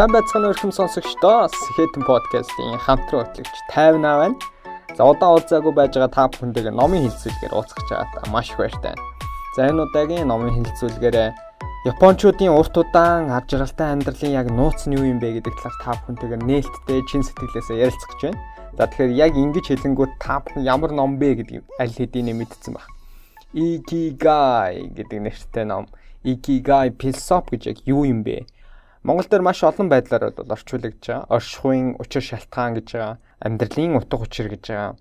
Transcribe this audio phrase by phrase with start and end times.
[0.00, 4.32] Сайн байцгаана өрхөм сонсогчдоо Сэхэтэн подкастын хамтран хөтлөгч 50 байна.
[4.96, 8.96] За удаан уулзаагүй байж байгаа та бүхэндээ номын хилцүүлгээр уулзах чагаад маш их баяртай.
[9.52, 11.36] За энэ удаагийн номын хилцүүлгээр
[11.84, 15.92] Япончуудын урт удаан ар жаргалтай амьдралын яг нууц нь юу юм бэ гэдэг талаар та
[16.00, 18.40] бүхэнтэйгээр нээлттэй чин сэтгэлээсээ ярилцах гэж байна.
[18.80, 22.88] За тэгэхээр яг ингэж хэлэнгүүт та бүхэн ямар ном бэ гэдгийг аль хэдийн мэдсэн баг.
[23.52, 25.92] Ikigai гэдэг нэртэй ном.
[26.24, 28.48] Ikigai philosophy гэж яг юу юм бэ?
[29.00, 31.24] Монгол дээр маш олон байдлаар бол орчуулагдж байгаа.
[31.32, 33.16] Оршихуйн учир шалтгаан гэж байгаа.
[33.40, 34.92] Амьдралын утга учир гэж байгаа.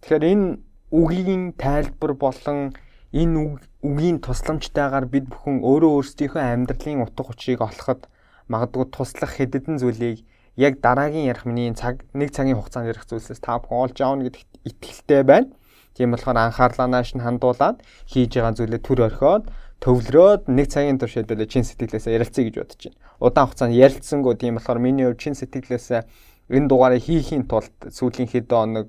[0.00, 0.46] Тэгэхээр энэ
[0.88, 2.72] үгийн тайлбар болон
[3.12, 8.08] энэ үгийн тусламжтайгаар бид бүхэн өөрөө өөрсдийнхөө амьдралын утга учирыг олоход
[8.48, 10.24] магадгүй туслах хэдэн зүйлийг
[10.56, 14.48] яг дараагийн ярих миний цаг нэг цагийн хугацаанд ярих зүйлсээс та бүхэн олж аавна гэдэгт
[14.64, 15.52] итгэлтэй байна.
[15.92, 19.44] Тийм болохоор анхаарлаа нааш нь хандуулаад хийж байгаа зүйлээ төр орхиод
[19.82, 22.98] төвлөрөөд нэг цагийн турш хэдүүлээ чин сэтгэлээсээ ярилцъя гэж бодож байна.
[23.18, 26.06] Удаан хугацаанд ярилцсангүй тийм болохоор миний хувьд чин сэтгэлээсээ
[26.54, 28.88] энэ дугаарыг хийхийн тулд сүүлийн хэдэн хоног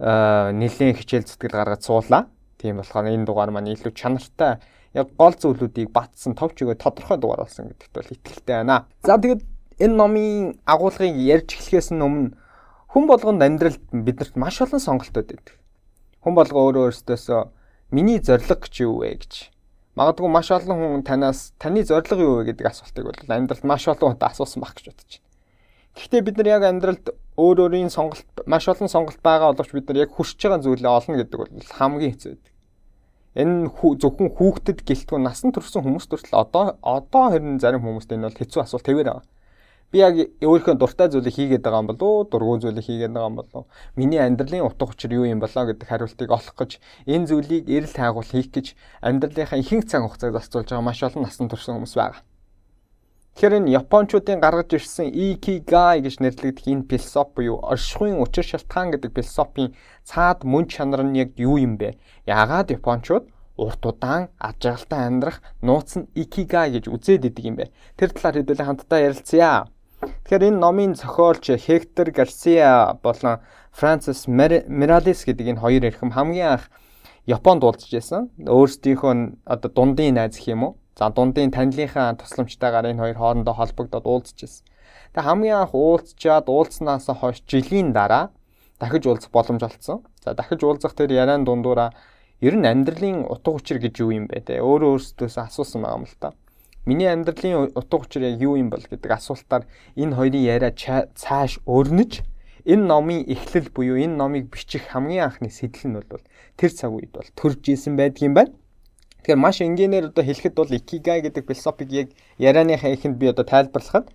[0.00, 2.32] нэлийн хичээл зүтгэл гаргаж суулаа.
[2.56, 4.56] Тийм болохоор энэ дугаар маань илүү чанартай
[4.96, 8.88] яг гол зүйлүүдийг батсан товч өгөө тодорхой дугаар болсон гэдэгт бол итгэлтэй байна.
[9.04, 9.44] За тэгээд
[9.84, 12.32] энэ номын агуулгыг ярьж эхлэхээс өмнө
[12.88, 15.60] хүн болгонд амьдралд биднэрт маш олон сонголтууд байдаг.
[16.24, 17.40] Хүн болго өөрөө өөртөөсөө
[17.92, 19.55] миний зориг гэж юу вэ гэж
[19.96, 24.12] Магадгүй маш олон хүн танаас таны зорилго юу вэ гэдэг асуултыг бол амьдралд маш олон
[24.12, 25.24] удаа асуусан байх гэж бодож байна.
[25.96, 27.06] Гэхдээ бид нар яг амьдралд
[27.40, 31.16] өөр өөрийн сонголт маш олон сонголт байгаа боловч бид нар яг хүсэж байгаа зүйлээ олно
[31.16, 32.52] гэдэг бол хамгийн хэцүү байдаг.
[33.40, 38.36] Энэ зөвхөн хүүхдэд гэлтгүй насан турш хүмүүс төртөл одоо одоо хэрнээ зарим хүмүүст энэ бол
[38.36, 39.24] хэцүү асуулт хэвээр байгаа
[39.92, 43.36] би яг өөрийнхөө дуртай зүйлийг хийгээд байгаа юм болов уу дургүй зүйлийг хийгээд байгаа юм
[43.38, 46.70] болов уу миний амьдралын утга учир юу юм болоо гэдэг хариултыг олох гэж
[47.06, 48.66] энэ зүйлийг эрэл тайгуул хийх гэж
[49.00, 52.26] амьдралынхаа ихэнх цаг хугацааг зарцуулж байгаа маш олон насан турш хүмүүс байгаа.
[53.36, 59.12] Тэгэхээр энэ Япончуудын гаргаж ирсэн Ikigai гэж нэрлэгдэх энэ философи буюу оршихуйн учир шалтгаан гэдэг
[59.12, 59.76] философийн
[60.08, 62.00] цаад мөн чанар нь яг юу юм бэ?
[62.24, 63.28] Яагаад Япончууд
[63.60, 67.68] урт удаан ажиглалтай амьдрах нууц нь Ikigai гэж үзээд идэг юм бэ?
[68.00, 69.68] Тэр талаар хэдүүлээ хамтдаа ярилцъя.
[70.06, 76.70] Тэгэхээр энэ номын зохиолч Хектор Гарсиа болон Францис Миралис гэдэг энэ хоёр эрхэм хамгийн анх
[77.26, 78.30] Японд уулзж байсан.
[78.38, 79.12] Өөрсдийнхөө
[79.44, 80.72] одоо дундын найз гэх юм уу?
[80.94, 84.64] За дундын танилынхаа тусламжтайгаар энэ хоёр хоорондоо холбогдоод уулзж байсан.
[85.12, 88.30] Тэгээ хамгийн анх уулзчаад уулзнаас хойш жилийн дараа
[88.78, 90.06] дахиж уулзах боломж олцсон.
[90.24, 91.92] За дахиж уулзах тэр яриан дундуура
[92.40, 94.60] ер нь амьдралын утга учир гэж юу юм бэ те?
[94.62, 96.32] Өөрөө өөрсдөөсөө асуусан байгаа юм л та.
[96.86, 99.66] Миний амьдралын утга учир яг юу юм бол гэдэг асуултаар
[99.98, 102.22] энэ хоёрын яриа цааш өрнөж
[102.62, 106.22] энэ номын эхлэл буюу энэ номыг бичих хамгийн анхны сэтэл нь бол
[106.54, 108.54] тэр цаг үед бол төрж исэн байдгийн байна.
[109.26, 112.08] Тэгэхээр маш энгийнээр одоо хэлэхэд бол икигай гэдэг философиг яг
[112.38, 114.14] ярианыхаа эхэнд би одоо тайлбарлахад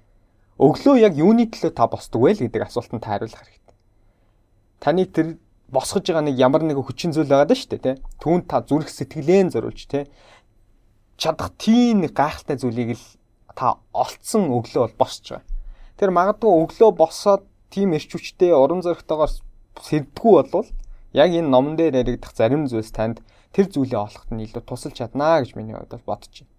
[0.55, 3.75] өглөө яг юуны төлөө та босдог вэ гэдэг асуултанд хариулах хэрэгтэй.
[4.79, 5.27] Таны тэр
[5.67, 7.99] босгож байгаа нэг ямар нэг хүчин зүйл байгаа даа шүү дээ, тэ.
[8.19, 10.11] Түүнд та зүрх сэтгэлээ зориулж, тэ
[11.17, 13.05] чадах тийм гайхалтай зүйлийг л
[13.55, 15.47] та олцсон өглөө бол босч байгаа.
[15.99, 19.33] Тэр магадгүй өглөө босоод тийм эрч хүчтэй уран зөрөгтэйгээр
[19.79, 20.69] сэрдгүү болвол
[21.13, 23.19] яг энэ номон дээр яригдах зарим зүйлс танд
[23.55, 26.51] тэр зүйлээ олоход нь илүү тусалж чаднаа гэж миний хувьд бодож байна.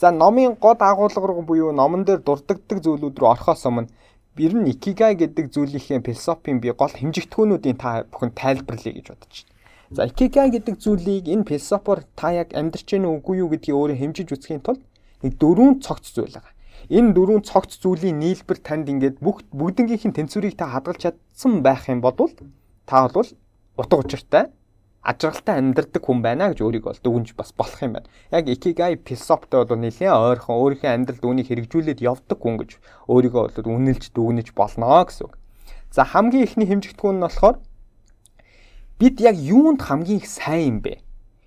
[0.00, 3.92] За номын гол агуулга буюу номон дээр дурддагддаг зүйлүүд рүү орохоос өмнө
[4.36, 9.53] ер нь икигай гэдэг зүйлийнхээ философийн би гол хэмжигдэхүүнүүдийн та бүхэн тайлбарлая гэж бодож байна.
[9.94, 14.28] За икигай гэдэг зүйлийг энэ философор та яг амьдрч гэнэ үгүй юу гэдгийг өөрөө хэмжиж
[14.34, 14.82] үзхийн тулд
[15.22, 16.50] нэг дөрвөн цогц зүйл байгаа.
[16.90, 21.86] Энэ дөрвөн цогц зүйлийн нийлбэр танд ингээд бүх бүгднгийнх нь тэнцвэрийг та хадгалж чадсан байх
[21.86, 22.18] юм бол
[22.90, 23.30] та бол
[23.78, 24.50] утга учиртай
[25.06, 28.10] ажралтай амьдрдаг хүн байна гэж өөрийгөө бол дүгнж бас болох юм байна.
[28.34, 33.78] Яг икигай философтой бол нэлээд ойрхон өөрийнхөө амьдралд үүнийг хэрэгжүүлээд явдаг хүн гэж өөрийгөө бол
[33.78, 35.38] үнэлж дүгнэж болно гэсэн үг.
[35.94, 37.62] За хамгийн ихний хэмжигдэхүүн нь болохоор
[38.98, 41.00] бид яг юунд хамгийн их сайн юм бэ?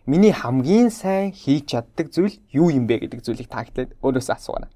[0.06, 4.72] Миний хамгийн сайн хийж чаддаг зүйл юу юм бэ гэдэг зүйлийг таагтлаад өөрөөсөө асуугана.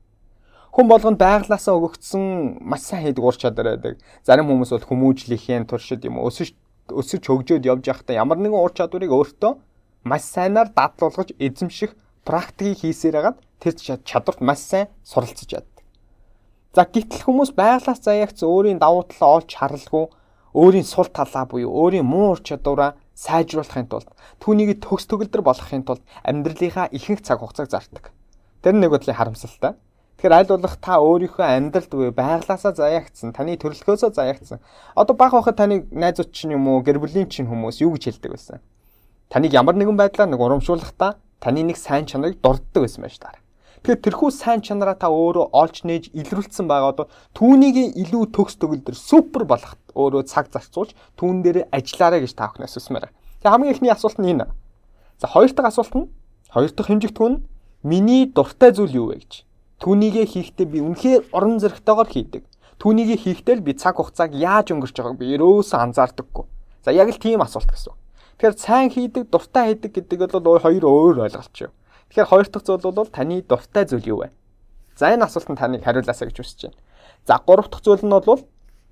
[0.71, 3.99] Хүн болгонд байглаасаа өгөгдсөн маш сайн хийдэг ур чадвар байдаг.
[4.23, 6.55] Зарим хүмүүс бол хүмүүжлэхийн туршид юм өсөж
[6.91, 9.51] өсөж хөгжөөд явж байхдаа ямар нэгэн ур чадварыг өөртөө
[10.07, 13.73] маш сайнаар дадлуулгаж эзэмших практикийг хийсээр хагаад тэр
[14.03, 15.83] чадварт маш сайн суралцж чаддаг.
[16.71, 20.07] За гэтэл хүмүүс байглаас заяагц өөрийн давуу талаа олж харалгүй
[20.53, 24.09] өөрийн сул талаа буюу өөрийн муу ур чадвараа сайжруулахын тулд
[24.43, 28.11] түүнийг төгс төгөлдөр болгохын тулд амьдралынхаа ихэнх цаг хугацааг зардаг.
[28.61, 29.77] Тэр нэг бодлын харамсалтай.
[30.21, 34.61] Тэгэхээр аль болох та өөрийнхөө амьдралд буюу байглаасаа заяагцсан, таны төрөлхөөсөө заяагцсан.
[34.93, 38.31] Одоо баг байхад таны найзууд чинь юм уу, гэр бүлийн чинь хүмүүс юу гэж хэлдэг
[38.37, 38.61] байсан?
[39.33, 43.41] Таныг ямар нэгэн байдлаар нэг урамшуулахдаа таны нэг сайн чанарыг дурддаг байсан байж таараа.
[43.81, 48.93] Тэгэхээр тэрхүү сайн чанараа та өөрөө олж нээж илрүүлсэн байгаа бол түүнийг илүү төгс төгөлдөр
[48.93, 53.09] супер болгоход өөрөө цаг зарцуулж түүн дээр ажиллаарай гэж та бүхнээс хүсмээр.
[53.43, 54.47] За хамгийн ихний асуулт нь энэ.
[55.21, 56.09] За хоёр дахь асуулт нь
[56.49, 57.43] хоёр дахь хэмжигдэхүүн нь
[57.83, 59.33] миний дуртай зүйл юу вэ гэж.
[59.81, 62.43] Түүнийгээ хийхдээ би үнэхээр орон зэрэгтэйгээр хийдэг.
[62.77, 66.45] Түүнийгээ хийхдээ л би цаг хугацааг яаж өнгөрч байгааг би ерөөсөө анзаардаггүй.
[66.85, 67.93] За яг л тийм асуулт гэсэн.
[68.37, 71.73] Тэгэхээр сайн хийдэг, дуртай хийдэг гэдэг бол хоёр өөр ойлголт шүү.
[72.09, 74.29] Тэгэхээр хоёр дахь зүйл бол таны дуртай зүйл юу вэ?
[74.97, 76.77] За энэ асуултанд таныг хариулаасаа гэж хүсэж байна.
[77.25, 78.41] За гурав дахь зүйл нь бол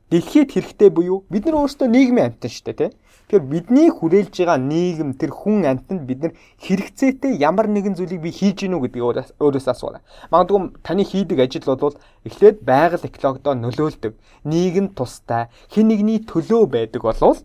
[0.10, 2.94] дэлхийд хэрэгтэй буюу бид нар өөрсдөө нийгмийн амьтан шүү дээ, тийм.
[3.30, 6.34] Тэгэхээр бидний хүрээлж байгаа нийгэм тэр хүн амьтанд бид нар
[6.66, 9.06] хэрэгцээтэй ямар нэгэн зүйлийг би хийж гинүү гэдгийг
[9.38, 10.02] өөрөөсөө асуугаа.
[10.34, 11.94] Магадгүй таны хийдэг ажил бол
[12.26, 14.18] эхлээд байгаль экологидоо нөлөөлдөг,
[14.50, 17.38] нийгэм тустай, хэн нэгний төлөө байдаг болвол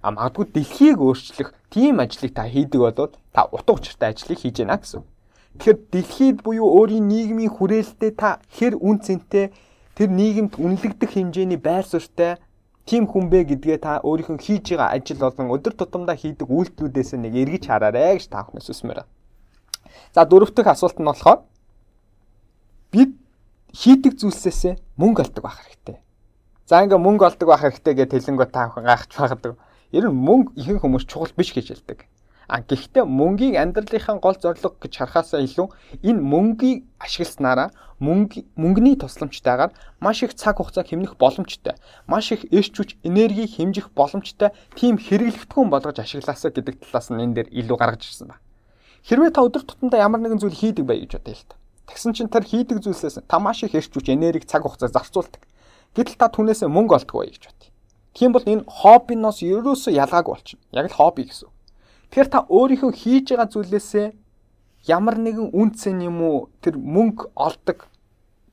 [0.00, 4.80] а магадгүй дэлхийг өөрчлөх тийм ажлыг та хийдэг бол та утга учиртай ажлыг хийж яана
[4.80, 5.04] гэсэн.
[5.60, 9.52] Тэгэхээр дэлхийд буюу өөрийн нийгмийн хүрээлтэд та хэр үн цэнтэй
[9.96, 12.36] тэр нийгэмд үнэлэгдэх хэмжээний байр суурьтай
[12.84, 17.32] тийм хүн бэ гэдгээ та өөрийнхөө хийж байгаа ажил болон өдөр тутамдаа хийдэг үйлдэлүүдээс нэг
[17.32, 19.08] эргэж хараарэ гэж та бүхнээс үсмээр.
[20.14, 21.40] За дөрөв дэх асуулт нь болохоор
[22.92, 23.16] бид
[23.72, 25.96] хийдэг зүйлсээс мөнгө олдог байх хэрэгтэй.
[26.68, 29.56] За ингээ мөнгө олдог байх хэрэгтэй гэж хэлэнгөө та гайхаж байгадаг.
[29.96, 32.04] Ер нь мөнгө ихэнх хүмүүс чухал биш гэж хэлдэг.
[32.46, 35.66] А гэхдээ мөнгийг амьдралынхаа гол зорилго гэж харахаасаа илүү
[36.06, 41.74] энэ мөнгийг ашигласнараа мөнгө мөнгөний тусламжтайгаар маш их цаг хугацаа хэмнэх боломжтой,
[42.06, 47.34] маш их эрч хүч, энерги хэмжих боломжтой тийм хэрэглэгдэхүүн болгож ашиглаасаа гэдэг талаас нь энэ
[47.34, 48.44] дээр илүү гаргаж ирсэн байна.
[49.08, 51.56] Хэрвээ та өдөр тутамдаа ямар нэгэн зүйл хийдэг бай гэж бодъё л та.
[51.88, 55.42] Тэгсэн чинь тэр хийдэг зүйлсээс та маш их эрч хүч, энерги, цаг хугацаа зарцуулдаг.
[55.94, 57.70] Гэтэл та түүнээсээ мөнгө олдгоо гэж бодъё.
[58.12, 60.64] Тийм бол энэ хоббиноос ерөөсөө ялгаагүй болчихно.
[60.74, 61.48] Яг л хобби гэсэн.
[62.10, 64.06] Тэгэхээр та өөрийнхөө хийж байгаа зүйлээсээ
[64.86, 67.90] ямар нэгэн үнцэн юм уу тэр мөнгө олдог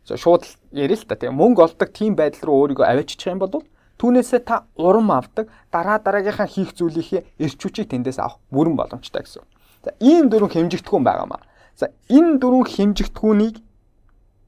[0.10, 3.64] шууд ярил л та тийм мөнгө олдог тийм байдал руу өөрийгөө аваачих юм бол
[4.02, 9.46] түүнээсээ та урам авдаг дараа дараагийнхаа хийх зүйлийнхээ эрч хүчийг тэндээс авах бүрэн боломжтой гэсэн.
[9.86, 11.40] За ийм дөрвөн хэмжигдэхүүн байгаамаа.
[11.80, 13.56] За энэ дөрвөн хэмжигдэхүүнийг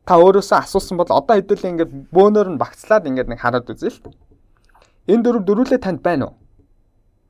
[0.03, 4.11] та өөрөөсөө асуусан бол одоо хэдүүлээ ингээд бөөнөр нь багцлаад ингээд нэг хараад үзье л.
[5.07, 6.35] Энэ дөрөв дөрүлээ танд байна уу?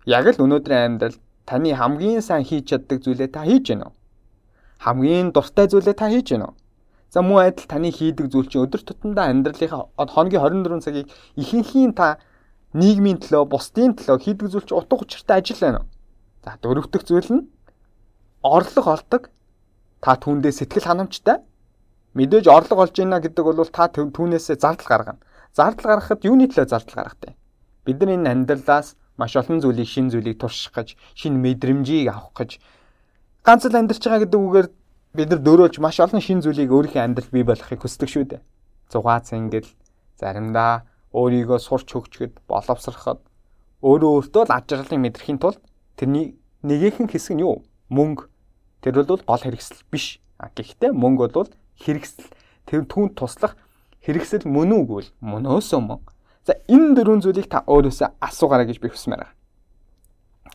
[0.09, 3.93] Яг л өнөөдрийн амьдрал таны хамгийн сайн хийж чаддаг зүйлээ та хийж гэнэ үү?
[4.85, 6.53] Хамгийн дуртай зүйлээ та хийж гэнэ үү?
[7.13, 11.07] За муу адил таны хийдэг зүйл чинь өдөр тутамдаа амьдралынхаа хоногийн 24 цагийг
[11.39, 12.17] ихэнхийн та
[12.75, 15.81] нийгмийн төлөө, бусдын төлөө хийдэг зүйл чинь утга учиртай ажил байна?
[16.43, 17.47] За дөрөв дэх зүйл нь
[18.43, 19.29] орлого олдог.
[20.03, 21.39] Та түүндээ сэтгэл ханамжтай.
[22.13, 25.21] Мэдээж орлого олж ийна гэдэг бол та түүнээсээ зардал гаргана.
[25.55, 27.33] Зардал гаргахад юуны төлөө зардал гаргатай?
[27.87, 32.59] Бид нар энэ амьдралаас маш олон зүйлийг шин зүйлийг турших гэж, шин мэдрэмжийг авах гэж
[33.45, 34.67] ганц л амьдарч байгаа гэдэг үгээр
[35.15, 38.41] бид нар дөрөөлж маш олон шин зүйлийг өөрийнхөө амьдрал бий болохыг хүсдэг шүү дээ.
[38.91, 39.69] Зугац ингэл
[40.19, 40.83] заримдаа
[41.13, 43.21] өөрийгөө сурч хөгжөхөд боловсроход
[43.85, 45.61] өөрөө өөртөө л аж аргалыг мэдрэхийн тулд
[45.95, 46.35] тэрний
[46.65, 47.61] нэгэн хэсэг нь юу?
[47.93, 48.27] Мөнгө.
[48.81, 50.19] Тэр бол гол хэрэгсэл биш.
[50.41, 52.27] А гэхдээ мөнгө бол хэрэгсэл.
[52.65, 53.53] Тэр түүнд туслах
[54.01, 56.01] хэрэгсэл мөн үгүй л мөнөөсөө мөн.
[56.45, 59.33] За энэ дөрвөн зүйлийг та өөрөөсөө асуугаарай гэж би хүсмээр байна.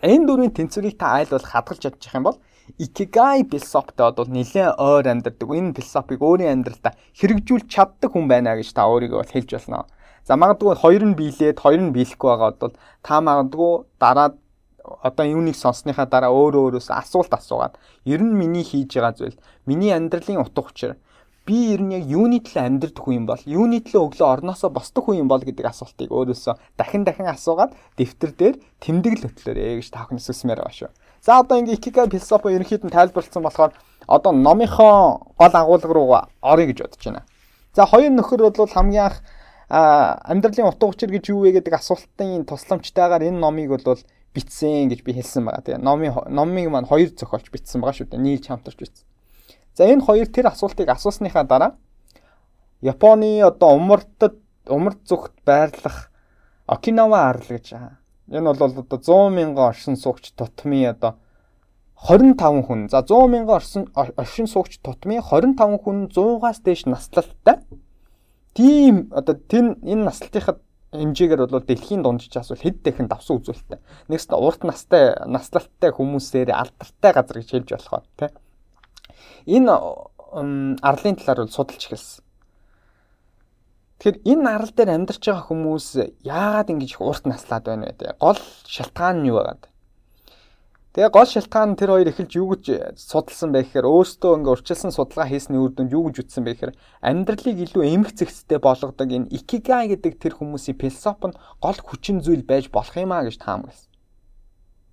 [0.07, 2.39] Энэ дөрвийн тэнцвэрийг та айл бол хадгалж чадчих юм бол
[2.79, 5.51] Икигай философитой бол нэлээд ойр амьдардаг.
[5.51, 9.91] Энэ философиг өөрийн амьдралдаа хэрэгжүүлж чаддаг хүн байна гэж та өөрийгөө бол хэлж болно.
[10.23, 14.39] За магадгүй хоёр нь биелээд хоёр нь биелэхгүй байгаа бол та магадгүй дараа
[15.03, 17.75] одоо юуныг сонссныхаа дараа өөрөө өөрөөсөө асуулт асуугаад
[18.07, 20.95] ер нь миний хийж байгаа зүйл миний амьдралын утга учир
[21.47, 25.05] би ер нь яг юуны төлөө амьдрэх хүн юм бол юуны төлөө өглөө орноосоо босдог
[25.09, 30.05] хүн юм бол гэдэг асуултыг өөрөөсөө дахин дахин асуугаад дэвтэр дээр тэмдэглэл хөтлөөрэй гэж та
[30.05, 30.91] бүхнээс хүсмээр байгаа шүү.
[31.25, 33.73] За одоо ингээ икига философи ерөнхийд нь тайлбарлсан болохоор
[34.07, 37.25] одоо номынхоо гол агуулга руу орё гэж бодож байна.
[37.75, 39.19] За хоёр нөхөр бол хамгийн анх
[39.71, 43.99] амьдралын утга учир гэж юу вэ гэдэг асуултын тусламжтайгаар энэ номыг бол
[44.35, 45.63] бичсэн гэж би хэлсэн байгаа.
[45.63, 48.19] Тэгээ номын номыг маань хоёр зохиолч бичсэн байгаа шүү дээ.
[48.19, 49.10] Нийлж хамтарч бичсэн.
[49.81, 51.73] За энэ хоёр тэр асуултыг асуусныхаа дараа
[52.85, 54.37] Японы одоо умардад
[54.69, 56.13] умард зүгт байрлах
[56.69, 57.97] Окинава арал гэж байгаа.
[58.29, 61.17] Энэ бол одоо 100 мянган оршин суугч тутмын одоо
[61.97, 62.91] 25 хүн.
[62.93, 67.65] За 100 мянган оршин оршин суугч тутмын 25 хүн 100-аас дээш наслалттай.
[68.53, 70.61] Тийм одоо тэр энэ наслалтынхад
[70.93, 73.81] хэмжээгээр бол дэлхийн дунджаас бол хэд дахин давсан үзүүлэлттэй.
[74.13, 78.37] Нэгст урт настай наслалттай хүмүүсээр алдартай газар гэж хэлж болох ба тий
[79.47, 79.73] энэ
[80.83, 82.25] арлын талаар бол судалж эхэлсэн.
[84.01, 85.89] Тэгэхээр энэ арал дээр амьдарч байгаа хүмүүс
[86.25, 88.17] яагаад ингэж их урт наслаад байна вэ?
[88.17, 89.69] Гол шалтгаан нь юу байгаад?
[90.97, 95.29] Тэгээ гол шалтгаан тэр хоёр эхэлж юу гэж судалсан бэ гэхээр өөртөө ингээ урьдчилсан судалгаа
[95.29, 96.73] хийсний үр дүнд юу гэж үздсэн бэ гэхээр
[97.05, 102.43] амьдралыг илүү эмх зэгцтэй болгодог энэ икигай гэдэг тэр хүмүүсийн философи нь гол хүчин зүйл
[102.43, 103.90] байж болох юм а гэж таамагласан.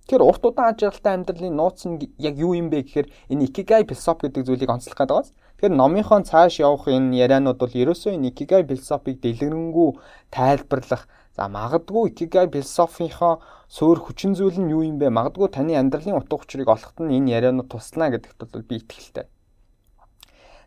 [0.08, 4.32] Тэр урт удаан ажиглалтай амьдралын нууц нь яг юу юм бэ гэхээр энэ икигай философи
[4.32, 5.30] гэдэг зүйлийг онцлох гэдэг байна.
[5.60, 9.90] Тэгэхээр номынхон цааш явах энэ ярианууд бол ерөөсөө энэ икигай философиг дэлгэрэнгүй
[10.32, 11.04] тайлбарлах
[11.38, 13.38] За магадгүй икигай философийнхоо
[13.70, 15.12] суур хүчин зүйл нь юу юм бэ?
[15.12, 19.30] Магадгүй таны амьдралын утга учирыг олоход нь энэ ярианууд туслана гэдэгт бол би итгэлтэй.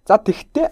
[0.07, 0.71] За тэгвэл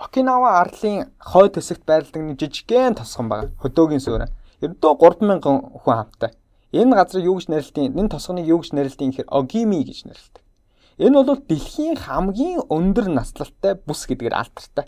[0.00, 3.52] Окинава арлын хой төсөгт байрладаг нэг жижигхэн тосгон байна.
[3.60, 4.32] Хөдөөгийн суурь.
[4.64, 6.32] Ердөө 3000 хүн хамттай.
[6.70, 7.98] Энэ газрыг юу гэж нэрлэдэг?
[7.98, 10.44] Энэ тосгоныг юу гэж нэрлэдэг гэхээр Огими гэж нэрлэдэг.
[11.02, 14.86] Энэ бол дэлхийн хамгийн өндөр наслалтай бүс гэдгээр алдартай.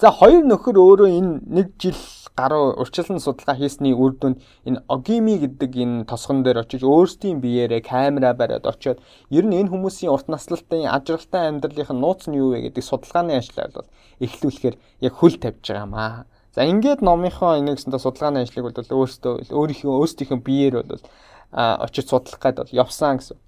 [0.00, 2.00] За хоёр нөхөр өөрөө энэ нэг жил
[2.34, 7.82] гаруй урьдчилан судалгаа хийсний үр дүнд энэ Огими гэдэг энэ тосгон дээр очиж өөрсдийн биеэрээ
[7.84, 8.98] камера бариад очиод
[9.30, 13.38] ер нь энэ хүмүүсийн урт наслалтын ажралтай амьдралынх нь нууц нь юу вэ гэдэг судалгааны
[13.38, 16.26] ажлаа бол эхлүүлэхээр яг хөл тавьж байгаа маа.
[16.54, 21.02] За ингээд номынхоо нэгсэндээ судалгааны ажлыг бол өөрсдөө өөрийнхөө өөрсдийнхөө биеэр бол
[21.50, 23.38] очиж судлах гээд бол явсан гэсэн.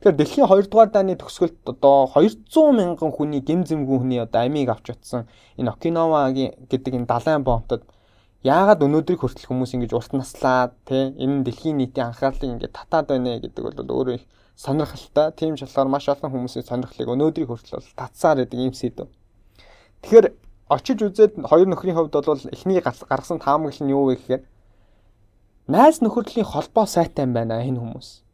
[0.00, 4.72] Тэгэхээр дэлхийн 2 дугаар дааны төгсгөлд одоо 200 мянган хүний гим зэмгүй хүний одоо амийг
[4.72, 5.28] авч утсан
[5.60, 7.84] энэ Окинавагийн гэдэг энэ далайн бомтод
[8.40, 13.44] яагаад өнөөдрийг хүртэл хүмүүс ингэж урт наслаад те энэ дэлхийн нийтийн анхаарлыг ингэж татаад байна
[13.44, 14.24] гэдэг бол өөрөө их
[14.56, 15.36] сонирхолтой.
[15.36, 19.08] Тийм шалтгаан маш олон хүмүүсийн сонирхлыг өнөөдрийг хүртэл татсаар байдаг юм сэдв.
[20.00, 20.32] Тэгэхээр
[20.74, 24.42] очиж үзээд хоёр нөхрийн хувьд бол эхний гаргасан таамаглал нь юу вэ гэхээр
[25.70, 28.24] найз нөхөрлөлийн холбоо сайтай юм байна энэ хүмүүс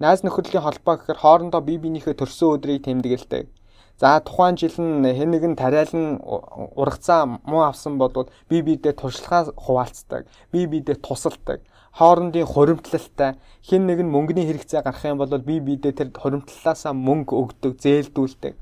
[0.00, 3.52] Найз нөхөрлөлийн холбоо гэхээр хоорондоо бие биенийхээ төрсөн өдрийг тэмдэглэдэг.
[4.00, 10.24] За тухайн жил нь хэн нэгэн тариалан ургацаа муу авсан бодвол бие биедээ туршлагаа хуваалцдаг.
[10.48, 11.60] Бие биедээ тусалдаг.
[11.92, 17.76] Хоорондын хуримтлалтай хэн нэгэн мөнгөний хэрэгцээ гарах юм бол бие биедээ тэр хуримтлалаасаа мөнгө өгдөг,
[17.84, 18.56] зээлдүүлдэг.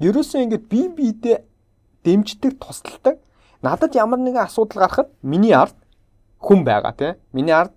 [0.00, 1.36] Ерөөсөө ингэж бие биедээ
[2.04, 3.18] дэмждэг, тусалдаг.
[3.62, 5.76] Надад ямар нэгэн асуудал гарахад миний ард
[6.40, 7.12] хүн байгаа тий.
[7.32, 7.72] Миний ард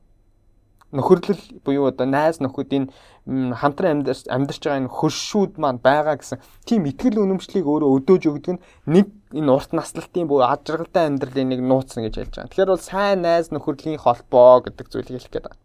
[0.94, 2.94] нөхөрлөл буюу одоо найз нөхөдийн
[3.26, 6.38] хамтран амьдарч байгаа энэ хөршүүд маань байгаа гэсэн
[6.70, 11.50] тийм ихтгэл үнэмшлийг өөрөө өдөөж өгдөг нь нэг энэ урт наслалтын буюу ад жаргалтай амьдралын
[11.50, 12.52] нэг нууц гэж хэлж байгаа.
[12.54, 15.62] Тэгэхээр бол сайн найз нөхөрлөлийн холбоо гэдэг зүйлийг хэлэх гээд байна.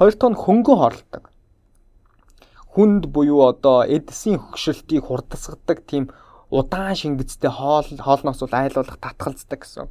[0.00, 1.24] Хоёр дахь нь хөнгөн хорлдог.
[2.72, 6.08] Хүнд буюу одоо эдсийн хөгшөлтийг хурдасгадаг тийм
[6.54, 9.90] удаан шингэцтэй хоол хоолноос бол айлуулах татгалздаг гэсэн.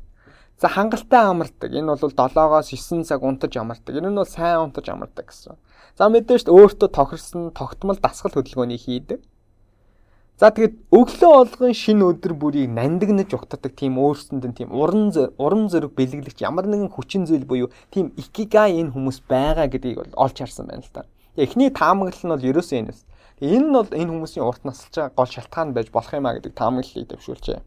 [0.62, 1.70] За хангалттай амардаг.
[1.76, 3.92] Энэ бол 7-оос 9 цаг унтаж амардаг.
[4.00, 5.60] Энэ нь бол сайн унтаж амардаг гэсэн.
[6.00, 9.20] За мэдээж өөртөө тохирсон тогтмол дасгал хөдөлгөөнийг хийдэг.
[10.40, 15.70] За тэгэд өглөө олгон шинэ өдөр бүрийг нандинаж ухтадаг тийм өөрсөнд нь тийм уран уран
[15.70, 20.42] зориг бэлгэлэгч ямар нэгэн хүчин зүйл буюу тийм икигай энэ хүмүүс байгаа гэдгийг бол олж
[20.42, 21.06] харсан байна л та.
[21.38, 22.98] Эхний таамаглал нь бол ерөөсөө энэ.
[23.44, 26.56] Энэ нь бол энэ хүмүүсийн урт насалж байгаа гол шалтгаан байж болох юм а гэдэг
[26.56, 27.60] таамаглалыг дэвшүүлжээ.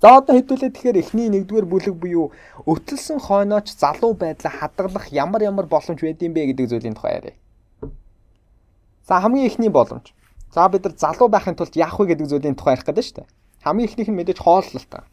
[0.00, 2.32] За одоо хэдүүлээ тэгэхээр эхний нэгдүгээр бүлэг буюу
[2.64, 7.36] өтөлсөн хойнооч залуу байдлаа хадгалах ямар ямар боломж байдсан бэ гэдэг зүйлийн тухай яриа.
[9.04, 10.16] За хамгийн эхний боломж.
[10.54, 13.28] За бид нар залуу байхын тулд яах вэ гэдэг зүйлийн тухай ярих гэдэг шүү дээ.
[13.60, 15.04] Хамгийн эхнийх нь мэдээж хооллол та.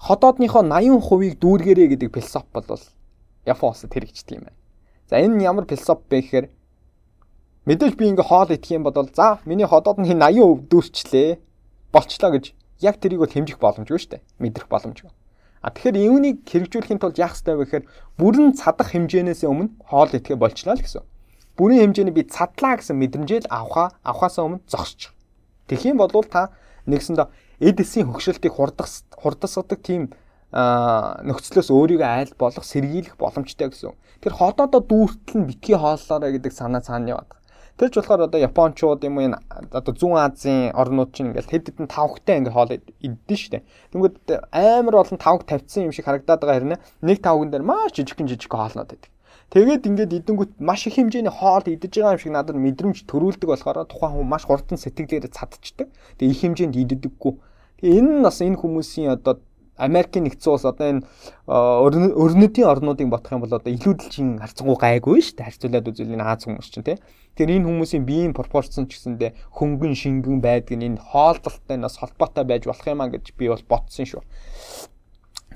[0.00, 2.80] Ходоодныхоо 80%-ийг дүүргээрэй гэдэг философи бол
[3.44, 4.58] Япон улсад хэрэгждэг юм байна.
[5.10, 6.46] За энэ нь ямар философи бэ гэхээр
[7.66, 11.38] мэдээж би ингээ хоол идэх юм бол за миний ходоод нь 80% дүүрчлээ
[11.92, 12.44] болчлоо гэж
[12.82, 14.22] яг тэрийг бол хэмжих боломжгүй шүү дээ.
[14.42, 15.10] Мэдрэх боломжгүй.
[15.62, 17.84] А тэгэхээр юунийг хэрэгжүүлэхийн тулд яах ёстой вэ гэхээр
[18.18, 21.06] бүрэн цадах хэмжээнээс өмнө хоол идэхэ болчихлоо л гэсэн.
[21.54, 25.14] Бүрийн хэмжээний би цадлаа гэсэн мэдрэмжэл авахаа авахаасаа өмнө зогсчих.
[25.70, 26.50] Тэгэх юм бол та
[26.90, 27.30] нэгсэндээ
[27.62, 30.10] эд эсийн хөгшөлтийг хурдах хурдасгадаг тийм
[30.50, 33.94] нөхцлөөс өөрийгөө айл болох сэргийлэх боломжтой гэсэн.
[34.18, 37.30] Тэр ходоодоо дүүртэл нь битгий хооллоорой гэдэг санаа цаана яваад.
[37.80, 39.38] Тэр ч болохоор одоо Япончууд юм уу энэ
[39.72, 43.64] одоо зүүн Азийн орнууд чинь ингээл хэд хэдэн тавхтай ингээ хоол иддэн штэ.
[43.96, 44.16] Тэнгүүд
[44.52, 48.52] амар болон тавх тавьсан юм шиг харагдаад байгаа хэрнээ нэг тавган дээр маш жижигхэн жижиг
[48.52, 49.10] хоолнод байдаг.
[49.52, 53.84] Тэгээд ингээд идэнгүүт маш их хэмжээний хоол идэж байгаа юм шиг надад мэдрэмж төрүүлдэг болохоор
[53.84, 55.88] тухайн хүн маш хурдан сэтгэлээрээ цадчихдаг.
[56.16, 57.32] Тэгээ их хэмжээнд иддэггүй.
[57.84, 59.44] Тэгээ энэ нь бас энэ хүмүүсийн одоо
[59.82, 61.02] Америкийн нэгдсэн улс одоо энэ
[61.50, 65.48] өрнөдийн орнуудыг бодох юм бол одоо илүүдэлчин харцангуй гайгүй шүү дээ.
[65.50, 66.98] Харьцуулаад үзвэл энэ Аз хүмүүс чинь тий.
[67.34, 72.62] Тэгэхээр энэ хүмүүсийн биеийн пропорцсон ч гэсэндээ хөнгөн шингэн байдаг энэ хоолдолтой нас холбоотой байж
[72.70, 74.22] болох юм а гэж би бол бодсон шүү.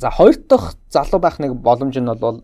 [0.02, 2.42] За хоёр дахь залуу байх нэг боломж нь бол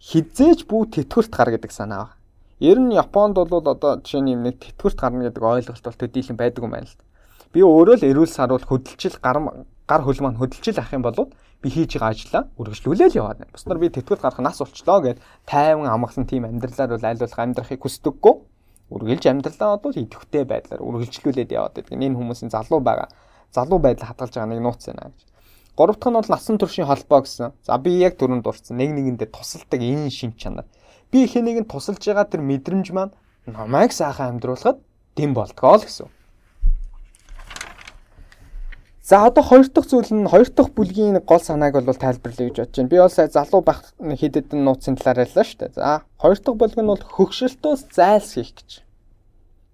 [0.00, 2.16] хизээж бүү тэтгэврт гар гэдэг санаа байна.
[2.60, 6.64] Ер нь Японд бол одоо жишээ нь нэг тэтгэврт гарна гэдэг ойлголт бол төдийлөн байдаг
[6.64, 7.04] юм байна л да.
[7.50, 11.18] Би өөрөө л эрүүл саруул хөдөлжил гар гар хөл маань хөдөлжил ах юм бол
[11.58, 13.50] би хийж байгаа ажлаа үргэлжлүүлээл яваад байна.
[13.50, 15.18] Бусдаар би тэтгэл гарах нас болчлоо гэд
[15.50, 18.34] тайван амгалан тийм амьдралаар бол айлуулах амьдрахыг хүсдэггүй.
[18.94, 21.90] Үргэлж амьдралаа бол идэвхтэй байдлаар үргэлжлүүлээд яваад байдаг.
[21.90, 23.10] Энэ хүмүүсийн залуу байгаа.
[23.50, 25.20] Залуу байдал хадгалж байгаа нэг нууц байна гэж.
[25.74, 27.50] Гурав дахь нь бол насан туршийн холбоо гэсэн.
[27.66, 28.78] За би яг түрүүнд дурдсан.
[28.78, 30.70] Нэг нэгэндээ тусалдаг энэ шин чанар.
[31.10, 33.10] Би их нэгэнд тусалж байгаа тэр мэдрэмж маань
[33.46, 34.78] намайг сайхан амьдруулахад
[35.18, 36.06] дэм болтгоо л гэсэн.
[39.02, 42.76] За одоо хоёр дахь зүйл нь хоёр дахь бүлгийн гол санааг бол тайлбарлая гэж бодож
[42.76, 42.90] байна.
[42.92, 45.72] Би бол сая залуу байх хэд хэдэн нууцын талаар ярьлаа шүү дээ.
[45.74, 48.70] За хоёр дахь бүлэг нь бол хөгшөлтөөс зайлсхийх гэж.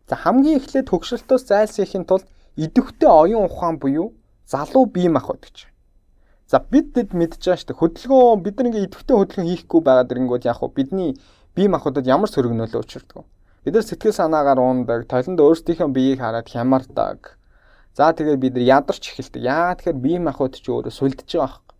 [0.08, 4.14] За хамгийн эхлээд хөгшөлтөөс зайлсхийхийн тулд идэвхтэй оюун ухаан буюу
[4.46, 5.66] залуу бие махбод гэж.
[6.46, 7.80] За бид дэд мэдж байгаа шүү дээ.
[7.82, 11.18] Хөдөлгөөн бид нэг идэвхтэй хөдөлгөөн хийхгүй байгаа дэрэнгүүд яг хуу бидний
[11.58, 13.26] бие махбодод ямар сөрөг нөлөө учирдаг?
[13.66, 17.34] Бид нар сэтгэл санаагаар уундаг, толинд өөрсдийнхөө биеийг хараад хямардаг
[17.96, 19.40] За тэгээд бид нар ядарч эхэлдэг.
[19.40, 21.76] Яа тэгэхээр бие махбод ч өөрөө сулдж байгаа байхгүй.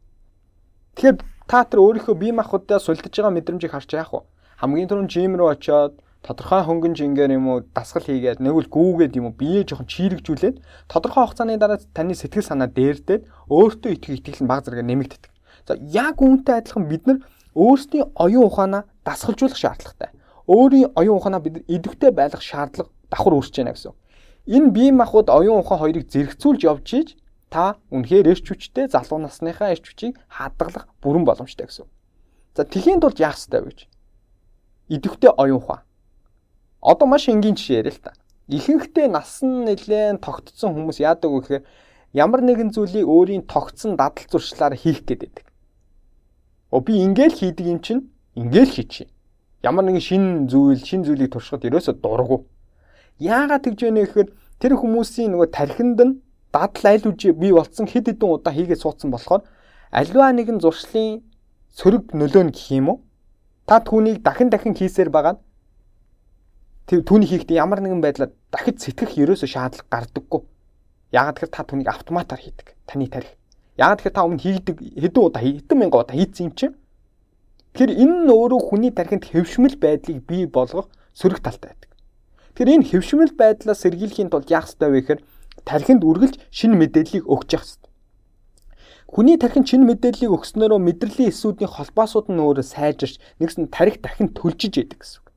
[0.96, 4.24] Тэгэхээр та тэр өөрийнхөө бие махбодаа сулдж байгаа мэдрэмжийг харж яах вэ?
[4.56, 9.12] Хамгийн түрүүнд жим рүү очиод тодорхой хөнгөн жингээр юм уу дасгал хийгээд нэг үл гүүгээд
[9.20, 10.56] юм уу бие жоохон чирэгжүүлээд
[10.88, 15.32] тодорхой хугацааны дараа таны сэтгэл санаа дээрдээд өөртөө итгэх итгэл нь баг зэрэг нэмэгддэг.
[15.68, 17.18] За яг үүнтэй адилхан бид нар
[17.52, 20.16] өөрсдийн оюун ухаанаа дасгалжуулах шаардлагатай.
[20.48, 23.92] Өөрийн оюун ухаанаа бид идэвхтэй байлгах шаардлага давхар үүсэж байна гэсэн.
[24.46, 27.08] Энэ бие махбод оюун ухаан хоёрыг зэрэгцүүлж явж ийж
[27.50, 31.86] та үнэхээр эрч хүчтэй залуу насныхаа эрч хүчийг хадгалах бүрэн боломжтой гэсэн.
[32.54, 33.80] За тэхийн тулд яах ёстой вэ гэж?
[34.94, 35.82] Идэвхтэй оюун ухаан.
[36.78, 38.12] Одоо маш энгийн жишээ яриа л та.
[38.46, 41.64] Ихэнхдээ нас нь нэлээд тогтцсон хүмүүс яадаг вэ гэхээр
[42.14, 45.42] ямар нэгэн зүйлийг өөрийн тогтсон дадал зуршлаар хийх гэдэг.
[46.70, 49.10] Оо би ингээл хийдэг юм чинь ингээл хийчих.
[49.66, 52.46] Ямар нэгэн шин зүйл, шин зүйлийг туршихад ерөөсө дургу.
[53.18, 54.28] Яагаад тэгж вэ гэхээр
[54.60, 56.20] тэр хүмүүсийн нөгөө тархинд нь
[56.52, 59.42] дадал айл үжи бий болцсон хэд хэдэн удаа хийгээд суудсан болохоор
[59.92, 61.24] альва нэгэн зуршлын
[61.72, 62.98] сөрөг нөлөө нь гэх юм уу?
[63.64, 65.42] Та түүнийг дахин дахин хийсээр байгаа нь
[66.86, 70.42] түүний хийхдээ ямар нэгэн байдлаар дахиж сэтгэх ерөөсөө шаардлага гардаггүй.
[71.10, 72.76] Яагаад тэгэхээр та түүнийг автоматар хийдэг.
[72.86, 73.34] Таны тарих.
[73.74, 76.76] Яагаад тэгэхээр та өмнө хийдэг хэдэн удаа хэдэн мянган удаа хийцэн юм чинь.
[77.74, 81.85] Тэгэхээр энэ нь өөрөө хүний тархинд хэвшмэл байдлыг бий болгох сөрөг талтай байдаг.
[82.56, 85.20] Тэгэхээр энэ хөвшмөл байдлаас сэргийлэхийн тулд яах ёстой вэ гэхээр
[85.68, 87.92] тархинд үргэлж шинэ мэдээллийг өгч явах ёстой.
[89.12, 94.72] Хүний тархинд шинэ мэдээллийг өгснөөрөө мэдрэлийн эсүүдийн холбоосууд нь өөрөө сайжирч нэгсэн тарих дахин төлжиж
[94.72, 95.28] яадаг гэсэн үг.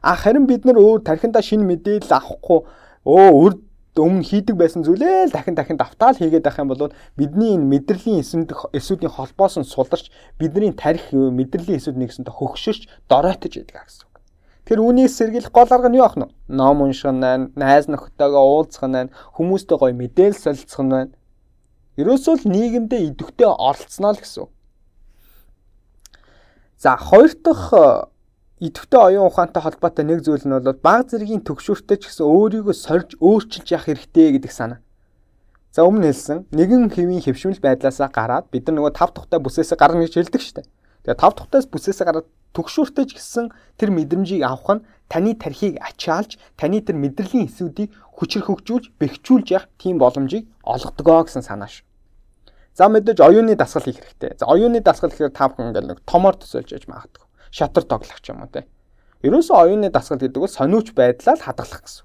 [0.00, 2.64] А харин бид нар өөр тархиндаа шинэ мэдээлэл авахгүй
[3.04, 3.60] өө үрд
[4.00, 6.88] өмнө хийдэг байсан зүйлээ л дахин дахин давтаал хийгээд байх юм бол
[7.20, 10.08] бидний энэ мэдрэлийн эсүүдийн холбоос нь суларч
[10.40, 14.08] бидний тарих мэдрэлийн эсүүд нэгсэнтэй хөгшөж доройтож идэг гэсэн.
[14.66, 16.26] Тэр үүнийг сэргийлэх гол арга нь юу ах нь?
[16.50, 21.14] Ном унших нь найз нөхдөйгөө уулзах нь хүмүүстэй гоё мэдээлэл солилцох нь байна.
[21.94, 24.50] Ерөөсөө л нийгэмдээ идэвхтэй оролцсноо л гэсэн.
[26.82, 28.10] За хоёр дахь э,
[28.66, 33.14] идэвхтэй оюун ухаантай холбоотой нэг зүйл нь бол баг зэргийн төгшөртэй ч гэсэн өөрийгөө сорж
[33.22, 34.82] өөрчилж явах хэрэгтэй гэдэг санаа.
[35.70, 40.04] За өмнө хэлсэн нэгэн хэвийн хөвшмөл байдлаасаа гараад бид нар нөгөө тав тухтай бүсээсээ гарна
[40.04, 40.68] гэж хэлдэг шүү дээ.
[41.06, 46.40] Тэгээ тав тухтаас бүсээсээ гараад төгшөөртэй ч гэсэн тэр мэдрэмжийг авах нь таны тархийг ачаалж
[46.56, 51.84] таны тэр мэдрэлийн эсүүдийг хүчрхэгжүүлж бэхжүүлж явах тийм боломжийг олгодгоо гэсэн санаа ш.
[52.72, 54.36] За мэдээж оюуны дасгал хийх хэрэгтэй.
[54.40, 57.24] За оюуны дасгал гэхээр та бүхэн ингээл нэг томоор төсөөлж яж магадгүй.
[57.52, 58.64] Шатар тоглох юм уу те.
[59.24, 62.04] Ерөөсөө оюуны дасгал гэдэг бол сониуч байдлаа л хадгалах гэсэн.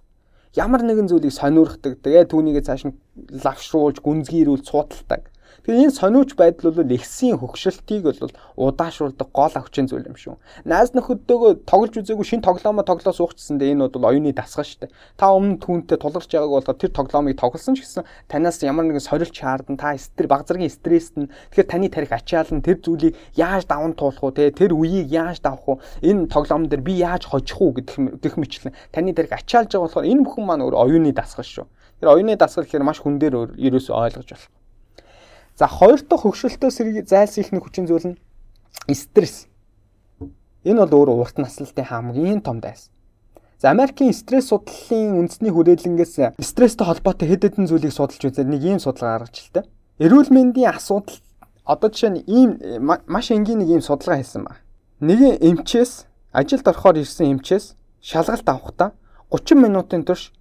[0.55, 2.03] Ямар нэгэн зүйлийг сониурхдаг.
[2.03, 2.95] Тэгээ түүнийгээ цааш нь
[3.39, 5.30] лавшруулж, гүнзгийрүүл цуудалдаг.
[5.61, 10.41] Тэгэхээр энэ сониуч байдал бол ихсийн хөгшөлтийг бол удаашруулдаг гол авчин зүйл юм шүү.
[10.65, 14.93] Найз нөхөддөөгөө тоглож үзээгүй шин тоглоомоо тоглоо суухчсандээ энэ бол оюуны дасгал шүү дээ.
[15.21, 19.37] Та өмнө түүнтэй тулгарч байгааг болохоор тэр тоглоомыг тоглосон ч гэсэн танаас ямар нэгэн сорилт
[19.37, 19.77] шаардна.
[19.77, 24.17] Та стр баг зэргийн стресст нь тэгэхээр таны тарих ачаалан тэр зүйлийг яаж даван туулах
[24.25, 28.17] уу те тэр үеийг яаж давах уу энэ тоглоом дээр би яаж хожих уу гэдэг
[28.17, 31.69] гэх мэтлэн таны тарих ачаалж байгаа болохоор энэ бүхэн маань өөр оюуны дасгал шүү.
[32.01, 34.60] Тэр оюуны дасгал гэхээр маш хүн дээр ерөөсөө ойлгож болох.
[35.61, 38.17] За хоёр дахь хөвгшөлтөө зайлсхийх нэг хүчин зүйл нь
[38.97, 39.45] стресс.
[40.65, 42.89] Энэ бол өөр урт наслалтын хамгийн том дайс.
[43.61, 48.79] За Америкийн стресс судлалын үндэсний хүрээлэнгээс стресстэй холбоотой хэд хэдэн зүйлийг судалж үзээд нэг ийм
[48.81, 49.69] судалгаа гаргаж илтээ.
[50.01, 51.21] Эрүүл мэндийн асуудал
[51.61, 52.49] одоо жишээ нь ийм
[53.05, 54.57] маш энгийн нэг ийм судалгаа хийсэн ба.
[54.97, 58.97] Нэгэн эмчээс ажилд орохоор ирсэн эмчээс шалгалт авахдаа
[59.29, 60.33] 30 минутын турш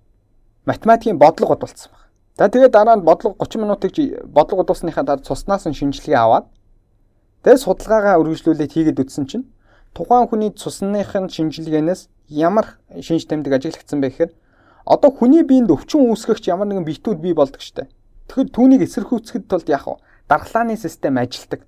[0.65, 2.09] математикийн бодлого бодулсан байна.
[2.41, 3.93] За тэгээд дараа нь бодлого 30 минутыг
[4.25, 6.49] бодлого дуусныхаа дараа цуснаас нь шинжилгээ аваад
[7.45, 9.45] тэгээд судалгаагаа үргэлжлүүлээд хийгээд үтсэн чинь
[9.93, 14.33] тухайн хүний цусных нь шинжилгээнээс ямар шинж тэмдэг ажиглагдсан бэ гэхээр
[14.87, 17.87] Одоо хүний биед өвчин үүсгэгч ямар нэгэн биетүүд бий болдог штэ.
[18.27, 20.01] Тэгэхээр түүнийг эсэрхүүцэхэд тулд вэ?
[20.27, 21.63] Дархлааны систем ажилтдаг.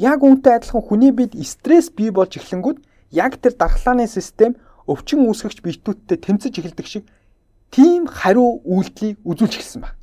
[0.00, 2.80] Яг үүнтэй адилхан хүний биед стресс бий болж эхлэнгүүт
[3.12, 4.56] яг тэр дархлааны систем
[4.88, 7.04] өвчин үүсгэгч биетүүдтэй тэмцэж эхэлдэг шиг
[7.70, 9.95] тийм хариу үйлдэлийг үзүүлж эхэлсэн байна.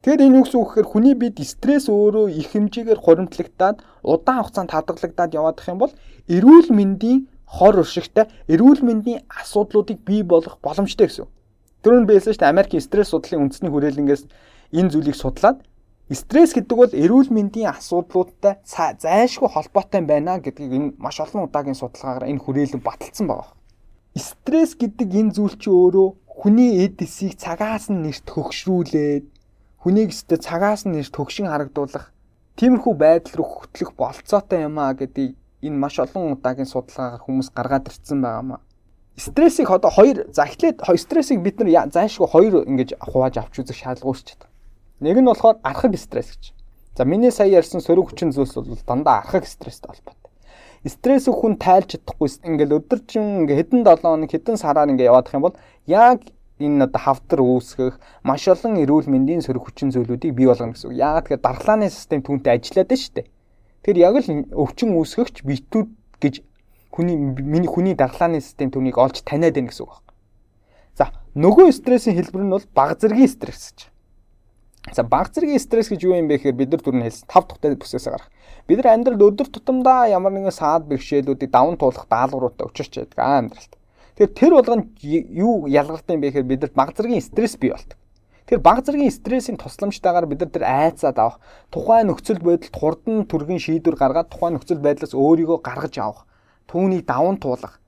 [0.00, 5.68] Тэгэхээр энэ үгс үгээр хүний биед стресс өөрөө их хэмжээгээр хуримтлагдаад удаан хугацаанд хадгалагдаад яваадах
[5.68, 5.92] юм бол
[6.24, 11.28] эрүүл мэндийн хор уршигтай эрүүл мэндийн асуудлуудыг бий болгох боломжтой гэсэн.
[11.84, 14.24] Түрүүн биелсэн шүү дээ Америкийн стресс судлалын үндэсний хүрээлэнгээс
[14.72, 15.60] энэ зүйлийг судлаад
[16.08, 22.24] стресс гэдэг бол эрүүл мэндийн асуудлуудтай зайлшгүй холбоотой байна гэдгийг энэ маш олон удаагийн судалгаагаар
[22.24, 23.52] энэ хүрээлэн баталсан байгаа.
[24.16, 29.39] Стресс гэдэг энэ зүйл чи өөрөө хүний эд эсийг цагаас нь нэрт хөгшрүүлээд
[29.80, 32.12] хүнийг өстө цагаас нь нэрт төгшин харагдуулах
[32.60, 35.32] тиймэрхүү байдал руу хөтлөх болцоотой юм а гэдгийг
[35.64, 38.60] энэ маш олон удаагийн судалгаагаар хүмүүс гаргаад ирсэн байгаамаа.
[39.16, 44.20] Стрессийг одоо хоёр за эхлээд стрессийг бид нар зайшгүй хоёр ингэж хувааж авч үзэх шаардлагагүй
[44.20, 44.52] ч чадах.
[45.00, 46.52] Нэг нь болохоор архаг стресс гэж.
[46.96, 50.32] За миний сая ярьсан сөрөг хүчин зүйлс бол дандаа архаг стресстэй холбоотой.
[50.84, 55.44] Стресс хүн тайлж чадахгүй ингээл өдөржин ингээ хэдэн 7 хоног хэдэн сараар ингээ яваадах юм
[55.44, 55.56] бол
[55.88, 56.20] яг
[56.60, 61.00] энэ одоо хавдар үүсгэх маш олон эрүүл мэндийн сөрөг хүчин зүйлүүдийг бий болгоно гэсэн үг.
[61.00, 63.26] Яагаад тэгэхээр дархлааны систем түүнтэй ажиллаад байна шүү дээ.
[63.80, 65.88] Тэр яг л өвчин үүсгэгч битүүд
[66.20, 66.34] гэж
[66.92, 70.10] хүний миний хүний дархлааны систем түүнийг олж таниад байна гэсэн үг байна.
[71.00, 73.88] За нөгөө стрессийн хэлбэр нь бол баг зэргийн стресс гэж.
[74.92, 77.72] За баг зэргийн стресс гэж юу юм бэ гэхээр бид нар түрүүн хэлсэн тав тухтай
[77.72, 78.28] бүсээсээ гарах.
[78.68, 83.72] Бид нар амьдралд өдөр тутамдаа ямар нэгэн саад бэрхшээлүүдийг даван туулах даалгавруудтай учирч байдаг амьдралд.
[84.20, 87.96] Тэгэхээр тэр болгонд юу ялгартай юм бэ гэхээр бидэрт баг зэргийн стресс бий болдог.
[88.44, 91.40] Тэр баг зэргийн стрессийн тусламжтайгаар бид нар тэр айцаад авах,
[91.72, 96.28] тухайн нөхцөл байдалд хурдан түргэн шийдвэр гаргаад тухайн нөхцөл байдлаас өөрийгөө гаргаж авах,
[96.68, 97.80] түүнийг даван туулах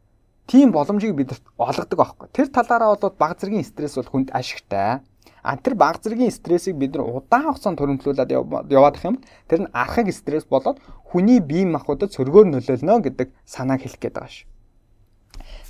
[0.49, 2.29] тийм боломжийг бидэрт олгодог аахгүй.
[2.33, 5.05] Тэр талаараа бол баг зэргийн стресс бол хүнд ашигтай.
[5.43, 8.33] А тэр баг зэргийн стрессийг бид нар удаан хугацаанд төрөмтлүүлээд
[8.73, 9.21] яваадах юм.
[9.49, 10.81] Тэр нь архаг стресс болоод
[11.13, 14.47] хүний бие махбодод сөргөөр нөлөөлнө гэдэг санааг хэлэх гээд байгаа ш.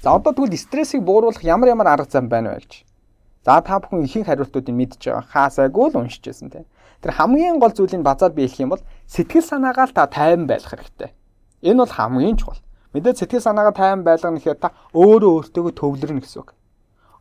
[0.02, 2.82] За одоо тэгвэл стрессийг бууруулах ямар ямар арга зам байна вэ гэж.
[3.46, 5.22] За та бүхэн ихэнх хариултуудыг мэдж байгаа.
[5.30, 6.66] Хаасайгүй л уншиж байсан те.
[6.98, 11.14] Тэр хамгийн гол зүйлийг базаар биелэх юм бол сэтгэл санаагаа та тайван байх хэрэгтэй.
[11.62, 12.58] Энэ бол хамгийн чухал.
[12.98, 16.50] Мэдээ сэтгэл санаагаа тайван байлгах нэхээр та өөрөө өөртөө төвлөрнө гэсэн үг.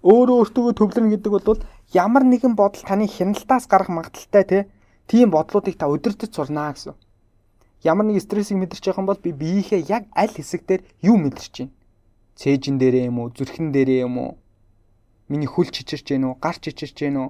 [0.01, 1.61] Өөрөө өөртөө төвлөрнө гэдэг бол
[1.93, 4.65] ямар нэгэн бодол таны хяналтаас гарах магадaltaй.
[5.05, 6.97] Тийм бодлуудыг та өдөртөж сурнаа гэсэн.
[7.85, 11.53] Ямар нэг стрессийг мэдэрч байгаа юм бол би биеийнхээ яг аль хэсэг дээр юу мэдэрч
[11.61, 11.77] байна
[12.41, 14.32] цээжин дээрээ юм уу, зүрхэн дээрээ юм уу?
[15.30, 17.30] Миний хөл чичирч гэнэ үү, гар чичирч гэнэ үү?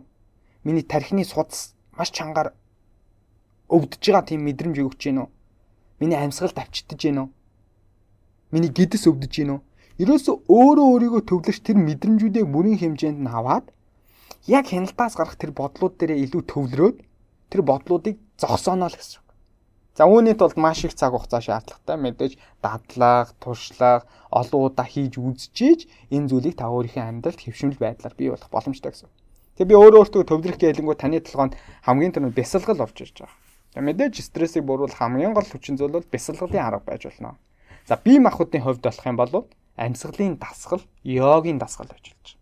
[0.64, 2.56] Миний тархины судас маш чангаар
[3.68, 5.30] өвдөж байгаа тийм мэдрэмж өгч гэнэ үү?
[6.00, 7.30] Миний амьсгал давчдаж гэнэ үү?
[8.56, 9.62] Миний гэдэс өвдөж гэнэ үү?
[10.02, 13.68] Ерөөсө өөрөө өөрийгөө төвлөрч тэр мэдрэмжүүдээ бүрийн хэмжээнд нь аваад
[14.48, 16.98] яг хяналтаас гарах тэр бодлууд дээрээ илүү төвлөрөөд
[17.52, 19.21] тэр бодлуудыг зогсооно л гэсэн.
[19.92, 25.80] За үүний тулд маш их цаг хугацаа шаардлагатай мэдээж дадлаг, туршлага, олон удаа хийж үзчихээж
[26.16, 29.12] энэ зүйлийг та өөрийнхөө амьдралд хэвшмэл байдлаар бий болох боломжтой гэсэн.
[29.60, 33.36] Тэгээ би өөрөө өөртөө төвлөрөх гэлэнгүү таны толгойд хамгийн түрүү бясалгал орж ирж байгаа.
[33.76, 37.36] За мэдээж стрессийг бууруулах хамгийн гол хүчин зүйл бол бясалгалын арга байж болно.
[37.84, 42.41] За бие махбодын хувьд болох юм бол амьсгалын дасгал, йогийн дасгал байж болж байна.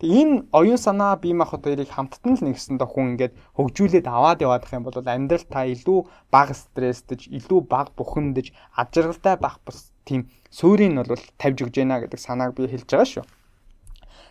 [0.00, 4.86] Энэ оюун санаа бие махбод хоёрыг хамттан л нэгсэндээ хүн ингээд хөгжүүлээд аваад яваадах юм
[4.86, 10.94] бол амьдрал та илүү бага стресстэж, илүү бага бухимдаж, ад жаргалтай байх бас тийм суурийг
[10.94, 13.26] нь бол тавьж өгж байна гэдэг санааг би хэлж байгаа шүү.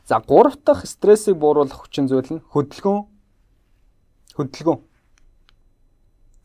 [0.08, 3.04] За гурав дахь стрессийг бууруулах хүчин зүйл нь хөдөлгөөн.
[4.40, 4.80] Хөдөлгөөн.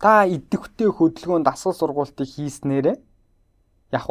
[0.02, 2.98] Та идэвхтэй хөдөлгөөн дасгал сургуултыг хийснээрээ
[3.94, 4.04] яг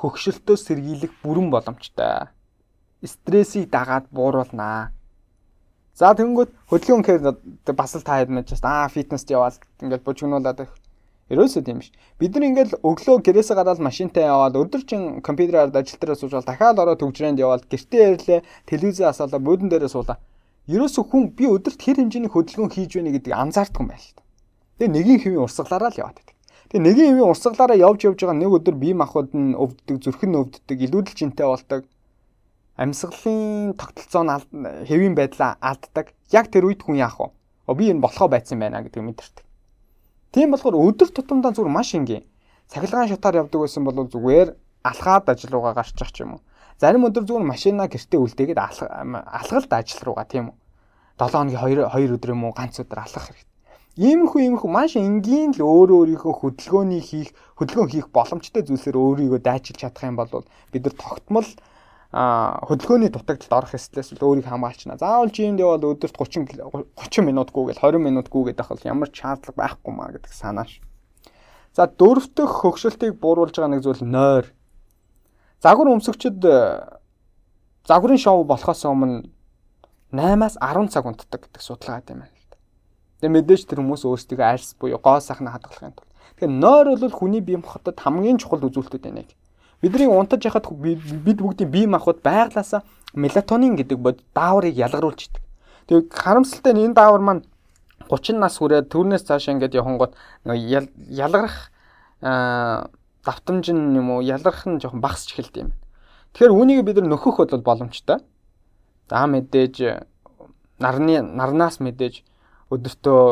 [0.00, 2.32] хөгшөлтөө сэргийлэх бүрэн боломжтой
[3.04, 4.90] стрессийг дагаад бууруулнаа.
[5.94, 10.72] За тэгэнгүүт хөдөлгөөн гэхээр бас л та хэд мэдэж аа фитнест яваад ингээд бужигнуулаад их
[11.28, 11.92] ерөөсөө тийм биш.
[12.16, 17.00] Бид нар ингээд өглөө гэрээсээ гараад машинтай яваад өдөржин компьютераар ажил дээр суужвал дахиад ороод
[17.00, 20.16] төгжрээнд яваад гэртээ ирлээ телевизээ асаалаа буудан дээрээ суулаа.
[20.68, 24.22] Ерөөсөө хүн би өдөрт хэр хэмжээний хөдөлгөөн хийж байна гэдгийг анзаардах юм байна л та.
[24.78, 26.36] Тэгээ нэгийн хэвийн урсгалаараа л яваад байдаг.
[26.72, 30.38] Тэгээ нэгийн хэвийн урсгалаараа явж явж байгаа нэг өдөр бие махбод нь өвддөг, зүрх нь
[30.40, 31.82] өвддөг, илүүдэл жинтэй болдог
[32.76, 34.32] амьсгалын тогтолцоо нь
[34.88, 36.16] хэвийн байдлаа алддаг.
[36.32, 37.28] Яг тэр үед хүн яах вэ?
[37.68, 39.44] Оо би энэ болохоо байцсан байна гэдгийг мэдэрдэг.
[40.32, 42.24] Тийм болохоор өдөр тутамдаа зүгээр маш энгийн.
[42.72, 46.42] Цахилгаан шатаар явдаг байсан бол зүгээр алхаад ажил руугаа гарчих ч юм уу.
[46.80, 50.56] Зарим өдөр зүгээр машина гэртээ үлдээгээд алхалт ажил руугаа тийм үү.
[51.20, 53.52] 7 хоногийн 2 2 өдөр юм уу ганц өдөр алхах хэрэгтэй.
[53.92, 59.84] Иймэрхүү иймэрхүү маш энгийн л өөрөө өөрийнхөө хөдөлгөөний хийх хөдөлгөөн хийх боломжтой зүйлсээр өөрийгөө дайчилж
[59.84, 61.44] чадах юм бол бид нар тогтмол
[62.12, 65.00] хөдөлгөөний дутагдалд орох стресс л өөрийг хамгаалчихна.
[65.00, 69.56] Заавал жимд яваад өдөрт 30 30 минутгүй гэл 20 минутгүй гэдэг бол ямар ч шаардлага
[69.56, 70.84] байхгүй маа гэдэг санааш.
[71.72, 74.52] За дөрөв дэх хөгшөлтийг бууруулж байгаа нэг зүйл нойр.
[75.64, 76.44] Загвар өмсөгчд
[77.88, 79.32] загварын шоу болохоос өмнө
[80.12, 82.42] 8-аас 10 цаг унтдаг гэдэг судалгаа юм байна.
[83.22, 86.10] Тэгээ мэдээж тэр хүмүүс өөрсдөө альс буюу гоо сайхна хадгалахын тулд.
[86.36, 89.30] Тэгэхээр нойр бол хүний бие махбодод хамгийн чухал үзүүлэлтүүд байна.
[89.82, 92.82] Бидний унтаж яхад бид бүгдийн бие махбод байглаасаа
[93.14, 95.42] мелатонин гэдэг бод дааврыг ялгаруулж идэг.
[95.90, 97.42] Тэгээ харамсалтай нь энэ даавар маань
[98.06, 100.14] 30 нас хүрээд төрнөөс цаашаа ингээд явхангууд
[100.46, 101.74] ялгарах
[103.26, 105.70] давтамж нь юм уу ялгарх нь жоохон багасч эхэлт юм.
[106.32, 108.22] Тэгэхээр үүнийг бид нөхөх бол боломжтой.
[109.10, 110.06] За мэдээж
[110.78, 112.22] нарны нарнаас мэдээж
[112.70, 113.22] өдөртөө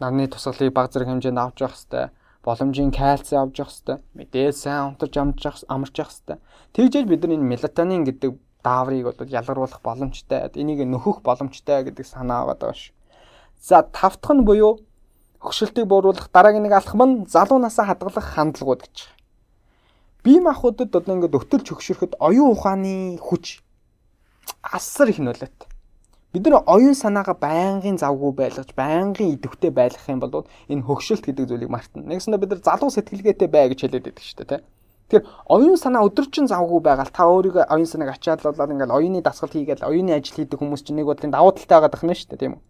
[0.00, 2.08] нарны тусгалыг баг зэрэг хэмжээнд авч явах хэрэгтэй.
[2.44, 3.98] Боломжийн кальци авч явах хэрэгтэй.
[4.16, 6.38] Мэдээж сайн унтаж амжих амарч явах хэрэгтэй.
[6.72, 8.32] Тэгжээж бид нар энэ мелатонин гэдэг
[8.64, 10.48] дааврыг бол ялгаруулах боломжтой.
[10.54, 12.92] Энийг нөхөх боломжтой гэдэг санаа байгаа даа ш.
[13.60, 14.80] За тавтах нь буюу
[15.40, 18.96] хөшөлтийг бууруулах дараагийн нэг алхам нь залуу насаа хадгалах хандлагууд гэж.
[20.24, 23.64] Бие махбодод одоо ингээд өтөлж хөгшөрөхөд оюун ухааны хүч
[24.60, 25.69] асар их нөлөөтэй.
[26.32, 31.50] Бид нар оюун санаагаа байнгын завгүй байлгаж, байнгын идэвхтэй байлгах юм бол энэ хөгшөлт гэдэг
[31.50, 32.06] зүйлийг мартна.
[32.06, 34.62] Нэгсэндээ бид нар залуу сэтгэлгээтэй бай гэж хэлээд байдаг шүү дээ, тэ.
[35.10, 39.82] Тэгэхээр оюун санаа өдөржин завгүй байгаад та өөрийгөө оюун санааг ачааллуулаад ингээл оюуны дасгал хийгээл
[39.82, 42.62] оюуны ажил хийдэг хүмүүс чинь нэг бодлын давуу талтай байгаа дахна шүү дээ, тийм үү?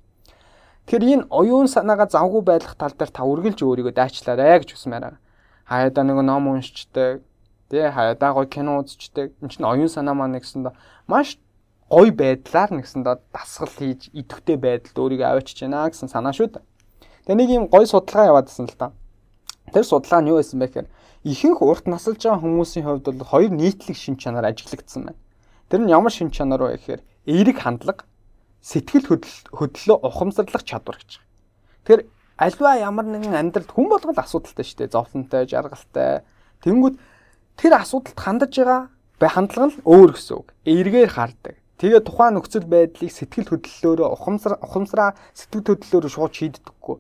[0.89, 5.21] Тэгэхээр энэ оюун санаагаа завгүй байлгах тал дээр та үргэлж өөрийгөө дайчлаарэ гэж хүсмээр байгаа.
[5.69, 7.21] Хаяада нэг ном уншчдаг,
[7.69, 9.37] тий хаяада гоё кино үзчихдэг.
[9.45, 10.73] Энэ чинь оюун санаа маань нэгсэндээ
[11.13, 11.37] маш
[11.91, 16.65] гой байдлаар нэгсэндээ дасгал хийж идэвхтэй байдалд өөрийгөө аваачиж байна гэсэн санаа шүү дээ.
[17.27, 18.95] Тэгээ нэг юм гой судалгаа яваадсэн л та.
[19.75, 20.89] Тэр судалгаа нь юу байсан бэ гэхээр
[21.27, 25.21] ихэнх урт насалж байгаа хүмүүсийн хувьд бол хоёр нийтлэг шин чанар ажиглагдсан байна.
[25.67, 28.07] Тэр нь ямар шин чанар вэ гэхээр эерэг хандлага,
[28.63, 29.11] сэтгэл
[29.51, 31.21] хөдлөлөө ухамсарлах чадвар гэж.
[31.85, 32.03] Тэгэхээр
[32.41, 34.95] альва ямар нэгэн амьдралд хүн болгол асуудалтай шүү дээ.
[34.97, 36.25] Зовлонтой, жаргалтай.
[36.65, 36.97] Тэнгүүд
[37.61, 38.81] тэр асуудалд хандаж байгаа
[39.21, 40.49] бай хандлага нь өөр гэсэн үг.
[40.65, 41.60] Эргээр хардаг.
[41.81, 46.97] Тэгээ тухайн нөхцөл байдлыг сэтгэл хөдлөлөөрөө ухамсар ухамсараа сэтгэл хөдлөлөөрөө шууд шийддэггүй.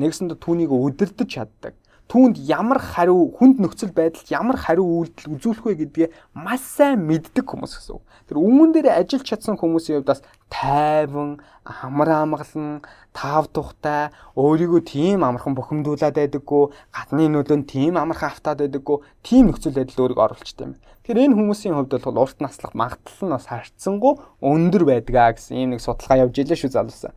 [0.00, 1.76] Нэгсэндээ түүнийг өдөрдөж чаддаг.
[2.08, 7.44] Түүнд ямар хариу хүнд нөхцөл байдалд ямар хариу үйлдэл үзүүлэх вэ гэдгээ маш сайн мэддэг
[7.44, 8.04] хүмүүс гэсэн үг.
[8.28, 10.20] Тэр өмнө дээр ажиллаж чадсан хүмүүсийн хувьд бас
[10.52, 12.84] тайван, амар амгалан,
[13.16, 19.72] таав тухтай, өөрийгөө тийм амархан бухимдуулаад байдаггүй, гадны нөлөөнд тийм амархан автаад байдаггүй, тийм нөхцөл
[19.72, 20.76] байдал өөрийгөө оруулчтай юм.
[21.02, 25.74] Тэгэхээр энэ хүмүүсийн хувьд бол урт наслах магадлал нь бас харьцангуй өндөр байдгаа гэсэн ийм
[25.74, 27.10] нэг судалгаа явж илээ шүү залуусаа.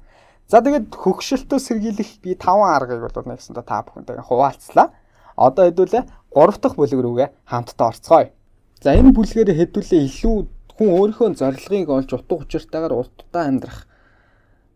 [0.50, 4.90] За тэгээд хөгшөлтөө сэргийлэх би 5 аргыг бол нэгсэндээ та бүхэнтэйгээ хуваалцлаа.
[5.38, 8.34] Одоо хэдүүлээ 3 дахь бүлэг рүүгээ хамтдаа орцгоё.
[8.82, 10.36] За энэ бүлгээр хэдүүлээ илүү
[10.74, 13.86] хүн өөрийнхөө зорилгыг олж утга учиртайгаар уртдаа амьдрах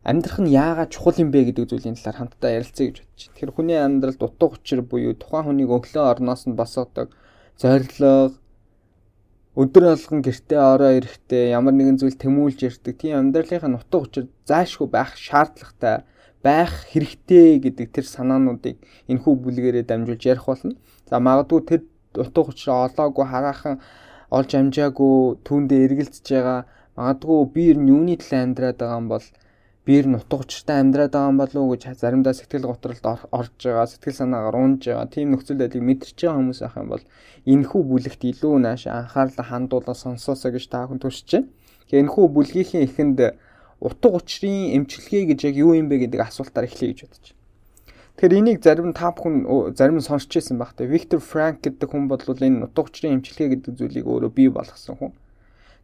[0.05, 3.29] амьдрах нь яагаад чухал юм бэ гэдэг зүйлийн талаар хамтдаа ярилцъя гэж бодчих.
[3.33, 7.11] Тэгэхээр хүний амьдралд утга учир буюу тухайн хүнийг өглөө орноос нь босоодог
[7.59, 8.37] зорилго,
[9.57, 14.87] өдөр алган гэртээ ороо ирэхдээ ямар нэгэн зүйл тэмүүлж ирдэг тийм амьдралынхаа нутаг учир заашгүй
[14.93, 16.05] байх шаардлагатай
[16.45, 18.77] байх хэрэгтэй гэдэг тэр санаануудыг
[19.09, 20.77] энэхүү бүлгэрээ дамжуулж ярих болно.
[21.09, 21.81] За магадгүй тэр
[22.13, 23.81] утга учир олоогүй хараахан
[24.29, 26.59] олж амжаагүй түүндээ эргэлзэж байгаа
[26.95, 29.25] магадгүй би ер нь юуны төлөө амьдраад байгаа юм бол
[29.89, 34.19] биер нутг учиртай амьдраад байгаа юм болов уу гэж заримдаа сэтгэл готролд орж байгаа, сэтгэл
[34.21, 35.09] санаагаар унж байгаа.
[35.09, 37.03] Тийм нөхцөл байдлыг мэдэрч байгаа хүмүүс ах юм бол
[37.49, 41.49] энэхүү бүлэгт илүү нааш анхаарлаа хандуулаад сонсоосоо гэж та хүн төрсөж байна.
[41.89, 43.19] Тэгэхээр энэхүү бүлгийнхээ эхэнд
[43.81, 47.39] утга учирын эмчилгээ гэж яг юу юм бэ гэдэг асуултаар эхлэе гэж бодож байна.
[48.13, 50.77] Тэгэхээр энийг зарим та бүхэн зарим нь сонсч ирсэн баг.
[50.77, 55.11] Виктор Франк гэдэг хүн бол энэ утга учирын эмчилгээ гэдэг зүйлийг өөрөө бий болгосон хүн.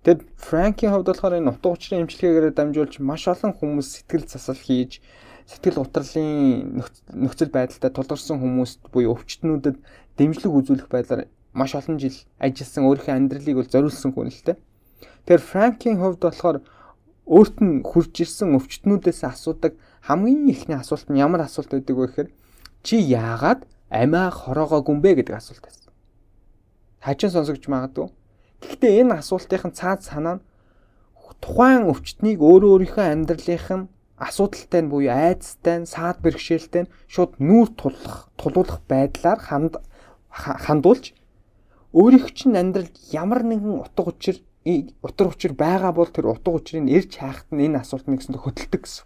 [0.05, 5.01] Тэгэд Франкийн хувьд болохоор энэ утга учирын эмчилгээгээр дамжуулж маш олон хүмүүс сэтгэл засал хийж
[5.49, 9.81] сэтгэл гутралын нөхцөл байдалтай тулгарсан хүмүүст буюу өвчтнүүдэд
[10.21, 11.25] дэмжлэг үзүүлэх байдлаар
[11.57, 14.61] маш олон жил ажилласан өөрийнхөө амьдралыг бол зориулсан хүн л дээ.
[15.25, 16.57] Тэгэхээр Франкийн хувьд болохоор
[17.25, 19.73] өөрт нь хурж ирсэн өвчтнүүдээс асуудаг
[20.05, 22.29] хамгийн ихний асуулт нь ямар асуулт байдаг вэ гэхээр
[22.85, 25.89] чи яагаад амиа хороогоогүй юм бэ гэдэг асуулт байсан.
[27.01, 28.13] Хачин сонсогч магадгүй
[28.65, 30.43] Гэхдээ энэ асуултын цаад санаа нь
[31.45, 37.37] тухайн өвчтнийг өөрөө өөрийнхөө амьдралынх нь асуудалтай нь буюу айцтай нь саад бэрхшээлтэй нь шууд
[37.37, 39.73] нүүр тулах тулуулах байдлаар ханд
[40.65, 41.13] хандуулж
[41.93, 44.41] өөрийнх чинь амьдралд ямар нэгэн утга учир
[45.05, 49.05] утга учир байгаа бол тэр утга учирыг ирж хайхад нь энэ асуултыг гэсэндээ хөдөлдөг гэсэн.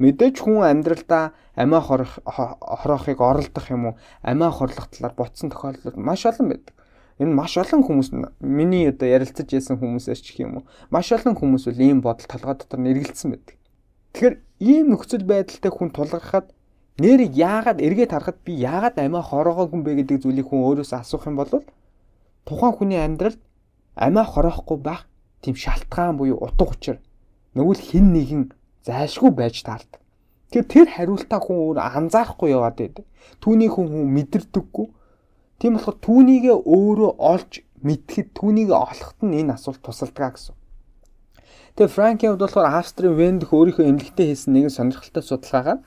[0.00, 1.24] Мэдээж хүн амьдралдаа
[1.56, 6.74] амиа хорох хороохыг оролдох юм уу амиа хорлох талаар ботсон тохиолдол маш олон байдаг.
[7.20, 8.08] Энэ маш олон хүмүүс
[8.40, 12.56] миний одоо ярилцаж ясан хүмүүсээс ч юм уу маш олон хүмүүс бол ийм бодол толгой
[12.56, 13.56] дотор нэргэлдсэн байдаг.
[14.16, 16.48] Тэгэхээр ийм нөхцөл байдалтай хүн тулгархад
[16.96, 21.28] нэрийг яагаад эргээд харахад би яагаад амиа хороогоогүй юм бэ гэдэг зүйлийг хүн өөрөөсөө асуух
[21.28, 21.52] юм бол
[22.48, 23.40] тухайн хүний амьдралд
[24.00, 25.04] амиа хороохгүй байх
[25.44, 26.96] тийм шалтгаан буюу утга учир
[27.56, 28.42] нөгөө л хин нэгэн
[28.84, 30.00] зайлшгүй байж таардаг.
[30.50, 33.04] Тэгэхээр тэр хариултаа хүн өөр анзаарахгүй яваад байдаг.
[33.44, 34.86] Түүнийг хүн хүн мэдэрдэггүй
[35.60, 40.56] Тийм болохоор түүнийгээ өөрөө олж мэдхэд түүнийг олоход нь энэ асуулт тусалдгаа гэсэн.
[41.76, 45.84] Тэгээ Франкийн хувьд болохоор Австрийн Вен дэх өөрийнхөө эмнэлэгтээ хийсэн нэгэн сонирхолтой судалгаагаар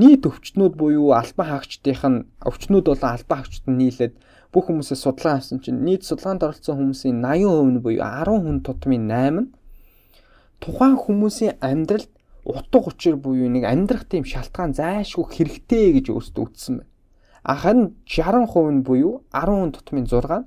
[0.00, 4.14] нийт өвчтнүүд буюу албан хаагчдынх нь өвчтнүүд болон албан хаагчд нь нийлээд
[4.56, 9.04] бүх хүмүүсээс судалгаа авсан чинь нийт судалгаанд оролцсон хүмүүсийн 80% нь буюу 10 хүн тутмын
[9.04, 9.52] 8 нь
[10.64, 12.12] тухайн хүмүүсийн амьдралд
[12.48, 16.87] утга учир буюу нэг амьдрах тийм шалтгаан зайлшгүй хэрэгтэй гэж өөрсдөө үтсэн байна
[17.54, 20.46] харин 60% нь буюу 10 тутмын 6 нь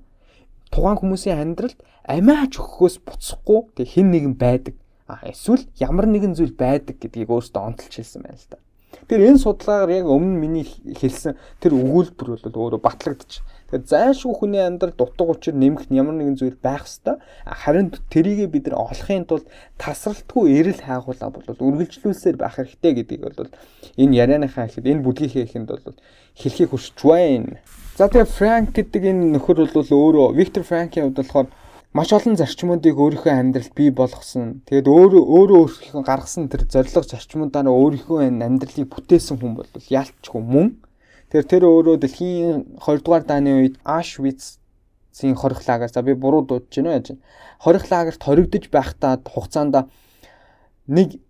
[0.70, 4.76] тухайн хүмүүсийн амьдралд амиач өгөхөөс буцахгүй тэг хэн нэгэн байдаг.
[5.08, 8.58] А эсвэл ямар нэгэн зүйл байдаг гэдгийг өөртөө онцолж хэлсэн байна л да.
[8.92, 13.44] Тэгэхээр энэ судалгаагаар яг өмнө миний хэлсэн тэр өгүүлбэр бол өөрөө батлагдчих.
[13.72, 18.68] Тэгэхээр зайлшгүй хүний амьдралд утга учир нэмэх ямар нэгэн зүйл байх хэвээр харин тэрийгэ бид
[18.68, 19.48] нар олохын тулд
[19.80, 23.48] тасралтгүй эрэл хайгуулаа бол үргэлжлүүлсээр байх хэрэгтэй гэдгийг бол
[23.96, 25.96] энэ ярианыхаа ихэд энэ бүлгийнхээ ихэнд бол
[26.36, 27.64] хэлхийг хүсэж байна.
[27.96, 31.48] За тэгээ Франк гэдэг энэ нөхөр бол өөрөө Виктор Франкийн хувьд болохоор
[31.96, 34.68] маш олон зарчмуудыг өөрийнхөө амьдралд бий болгосон.
[34.68, 40.68] Тэгээд өөрөө өөрөө өөрийнхөө гаргасан тэр зорилго зарчмуудаараа өөрийнхөө амьдралыг бүтээсэн хүн бол яалтчгүй мөн
[41.32, 46.76] Тэр тэр өөрөө дэлхийн 20 дугаар дааны үед Auschwitz-ийн хорих лагер за би буруу дуудаж
[46.76, 47.15] байна яаж.
[47.56, 49.88] Хорих лагерт хоригдож байхдаа хугацаанд
[50.91, 51.24] нэг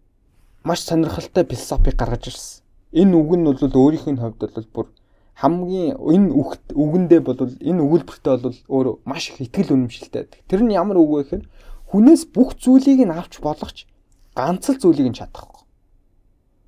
[0.66, 2.66] маш сонирхолтой философи гаргаж ирсэн.
[2.98, 4.88] Энэ үг нь бол өөрийнх нь хувьд бол бүр
[5.38, 10.42] хамгийн энэ үгт үгэндээ бол энэ өгүүлбэртээ бол өөр маш их ихтгэл үнэмшилтэй байдаг.
[10.50, 11.46] Тэр нь ямар үг вэ гэхээр
[11.94, 13.86] хүнээс бүх зүйлийг нь авч болгоч
[14.34, 15.62] ганц л зүйлийг нь чадахгүй.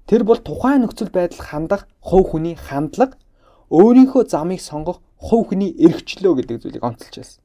[0.06, 3.18] Тэр бол тухайн нөхцөл байдал хандах хувь хүний хандлага
[3.70, 7.42] өөрийнхөө замыг сонгох хувь хүний эрхчлөө гэдэг зүйлийг онцолж байсан.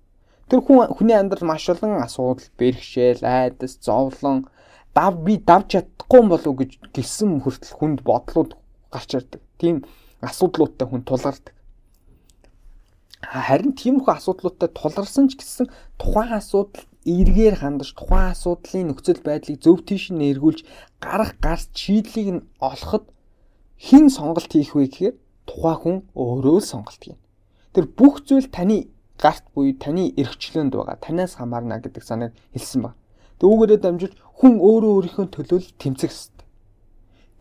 [0.48, 4.48] Тэр хүн хүний амьдрал маш олон асуудал, бэрхшээл, айдас, зовлон,
[4.96, 8.56] дав би давж чадахгүй болов гэж гисэн хүртэл хүнд бодлууд
[8.90, 9.42] гарч ирдэг.
[9.60, 9.84] Тийм
[10.24, 11.54] асуудлуудтай хүн тулгардаг.
[13.22, 15.66] Харин тиймэрхүү асуудлуудтай тулгарсан ч гэсэн
[16.00, 20.62] тухайн асуудал эргээр хандаж тухайн асуудлын нөхцөл байдлыг зөв тийш нь эргүүлж
[21.02, 23.10] гарах гарц шийдлийг нь олоход
[23.76, 25.16] хэн сонголт хийх вэ гэхээр
[25.48, 27.18] тухайн хүн өөрөө л сонголт хийн.
[27.72, 30.96] Тэр бүх зүйл таны гарт буюу таны эрхчлөөнд байгаа.
[31.00, 32.94] Танаас хамаарна гэдэг санааг хэлсэн баг.
[33.40, 36.46] Түүгээрээ дамжиж хүн өөрөө өөрийнхөө төлөө тэмцэх ёстой.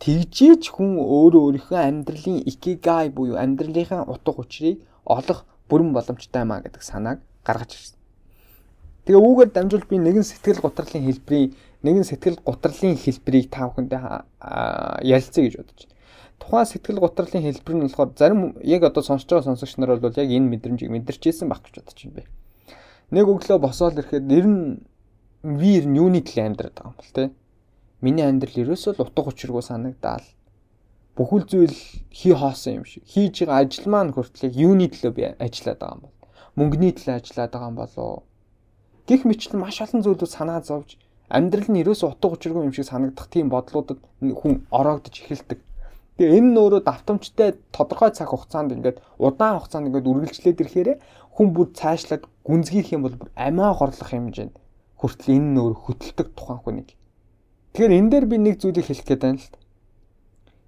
[0.01, 6.83] Тэгжээч хүн өөрөө өөрийнхөө амьдралын икигай буюу амьдралынхаа утга учирыг олох бүрэн боломжтой юмаа гэдэг
[6.85, 7.97] санааг гаргаж ирсэн.
[9.05, 14.01] Тэгээ үүгээр дамжуул би нэгэн сэтгэл гутралын хэлбэрийн нэгэн сэтгэл гутралын хэлбэрийг та бүхэндээ
[15.01, 15.96] ярилцъя гэж бодож байна
[16.39, 20.30] тухайн сэтгэл гутралын хэлбэр нь болохоор зарим яг одоо сонсож байгаа сонсогч нар бол яг
[20.30, 22.23] энэ мэдрэмжийг мэдэрчээсэн байх гэж бодож байна бэ.
[23.12, 24.86] Нэг өглөө босоод ирэхэд ер нь
[25.43, 27.32] би ер нь юуны төлөө амьдраад байгаа юм бол те.
[28.02, 30.28] Миний амьдрал ерөөсөө л утга учиргүй санагдаал.
[31.17, 31.78] Бүхэл зүйл
[32.13, 33.04] хий хоосон юм шиг.
[33.10, 36.15] Хийж байгаа ажил маань хүртэл юуны төлөө би ажиллаад байгаа юм бол.
[36.60, 38.23] Мөнгөний төлөө ажиллаад байгаа юм болоо.
[39.10, 43.28] Гэх мэтлэн маш олон зүйлүүд санаа зовж амьдрал нь ерөөсөө утга учиргүй юм шиг санагдах
[43.28, 45.60] тийм бодлуудад хүн ороогдож эхэлдэг.
[46.17, 50.89] Тэгээ энэ нөөрөө давтамжтай тодорхой цаг хугацаанд ингээд удаан хугацаанд ингээд үргэлжлээд ирэхээр
[51.38, 54.58] хүн бүр цаашлаад гүнзгийх юм бол амиа горлох хэмжээнд
[54.97, 56.89] хүртэл энэ нөөр хөтэлдэг тухайн хүнийг.
[57.77, 59.62] Тэгэхээр энэ дээр би нэг зүйлийг хэлэх гээд байна л да.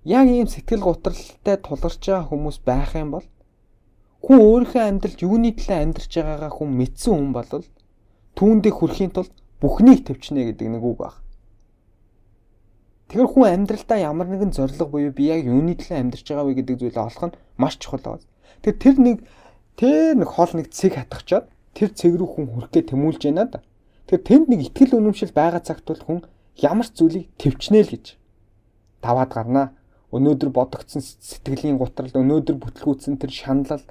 [0.06, 3.26] Яг ийм сэтгэл гутралтай тулгарч байгаа хүмүүс байх юм бол
[4.22, 7.66] хүн өөрийнхөө амьдралд юуны төлөө амьдарч байгаагаа хүн мэдсэн хүн бол
[8.38, 11.18] түүндээ хүрэхийн тулд бүхнийг төвчнэ гэдэг нэг үг байна.
[13.10, 16.78] Тэгэхээр хүн амьдралдаа ямар нэгэн зориг буюу би яг юуны төлөө амьдарч байгаа вэ гэдэг
[16.78, 18.30] зүйлээ олох нь маш чухал байна.
[18.62, 19.17] Тэгэхээр тэр нэг
[19.82, 23.65] тэр нэг хоол нэг цэг хатгачаад тэр цэг рүү хүн хүрэхгээ тэмүүлж байна да.
[24.06, 26.19] Тэгэхээр тэнд нэг ихтгэл үнэмшил байгаа цагт бол хүн
[26.62, 28.06] ямар ч зүйлийг төвчнэ л гэж
[29.02, 29.67] таваад гарнаа.
[30.10, 33.86] Өнөөдөр бодогдсон сэтгэлийн гутрал, өнөөдөр бүтлгүүцсэн тэр шаналл,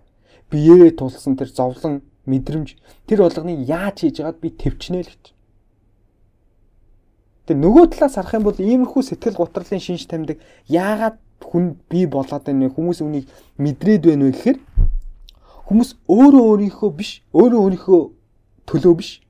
[0.51, 2.75] биеэрээ тулсан тэр зовлон мэдрэмж
[3.07, 5.25] тэр болгоныг яаж хийж яагаад би төвчнэ л гэж.
[7.49, 10.37] Тэгээ нөгөө талаас харах юм бол иймэрхүү сэтгэл гутралын шинж тамдиг
[10.69, 12.77] яагаад хүн бий болоод байна вэ?
[12.77, 13.25] Хүмүүс үнийг
[13.57, 14.59] мэдрээд байна вэ гэхээр
[15.65, 18.01] хүмүүс өөрөө өөрийнхөө биш, өөрөө өөрийнхөө
[18.69, 19.25] төлөө биш.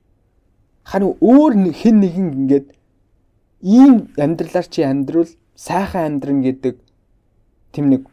[0.83, 2.67] Харин өөр хэн нэгэн ингээд
[3.63, 6.75] ийм амьдралаар чи амьдрал сайхан амьдрын гэдэг
[7.71, 8.03] тэм нэг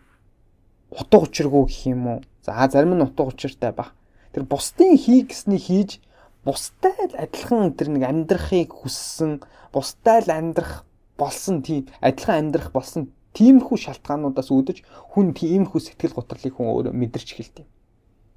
[0.94, 2.20] утга учиргүй гэх юм уу?
[2.46, 3.90] За зарим нь утга учиртай баг.
[4.30, 5.98] Тэр бусдын хий гэсний хийж
[6.47, 9.42] бусдад адилхан тэр нэг амьдрахыг хүссэн,
[9.74, 10.86] бусдад амьдрах
[11.18, 17.28] болсон тийм адилхан амьдрах болсон тиймэрхүү шалтгаануудаас үүдэж хүн тиймэрхүү сэтгэл гутралыг хүн өөрөө мэдэрч
[17.34, 17.66] эхэлдэг.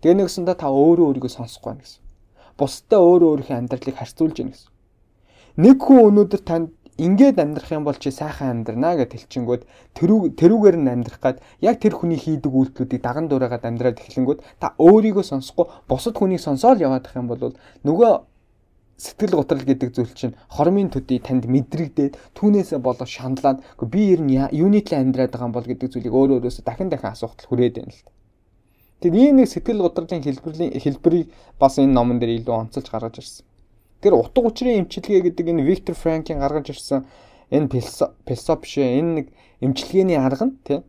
[0.02, 2.02] Тэгээ нэгсэндээ та өөрөө өөрийгөө сонсохгүй байна гэсэн.
[2.58, 4.72] Бусдаа өөрөө өөрийнхөө амьдралыг харьцуулж яана гэсэн.
[5.60, 6.70] Нэг хүн өнөөдөр танд
[7.06, 9.64] ингээд амьдрах юм бол чи сайхан амьдрнаа гэж хэлчингүүд
[9.98, 14.76] тэрүү тэрүүгээр нь амьдрах гад яг тэр хүний хийдэг үйлдэлүүдийг даган дуурайгаад амьдраад эхлэнгүүд та
[14.78, 17.56] өөрийгөө сонсохгүй бусад хүнийг сонсоол яваад их юм бол
[17.88, 18.12] нөгөө
[19.00, 24.36] сэтгэл готрол гэдэг зүйл чинь хормын төдий танд мэдрэгдээд түүнээсээ болоо шаналаад би ер нь
[24.36, 27.96] юуны төлөө амьдраад байгаа юм бол гэдэг зүйлийг өөр өөрөөсөө дахин дахин асуухтал хүрээд байна
[27.96, 28.12] л та.
[29.00, 33.48] Тэгэхээр ийм нэг сэтгэл готрлын хэлбэрийн хэлбэрийг бас энэ номон дээр илүү онцолж гаргаж ирсэн.
[34.02, 37.06] Тэр утга учирын эмчилгээ гэдэг энэ Виктор Франкийн гаргаж ирсэн
[37.52, 37.68] энэ
[38.28, 39.28] философи шээ энэ нэг
[39.60, 40.82] эмчилгээний арга нь тийм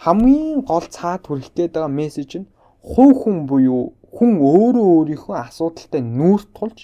[0.00, 2.50] хамгийн гол цаад хүрэх гээд байгаа мессеж нь
[2.80, 6.78] хувь хүн буюу хүн өөрөө өөрийнхөө асуудалтай нүүрт тулж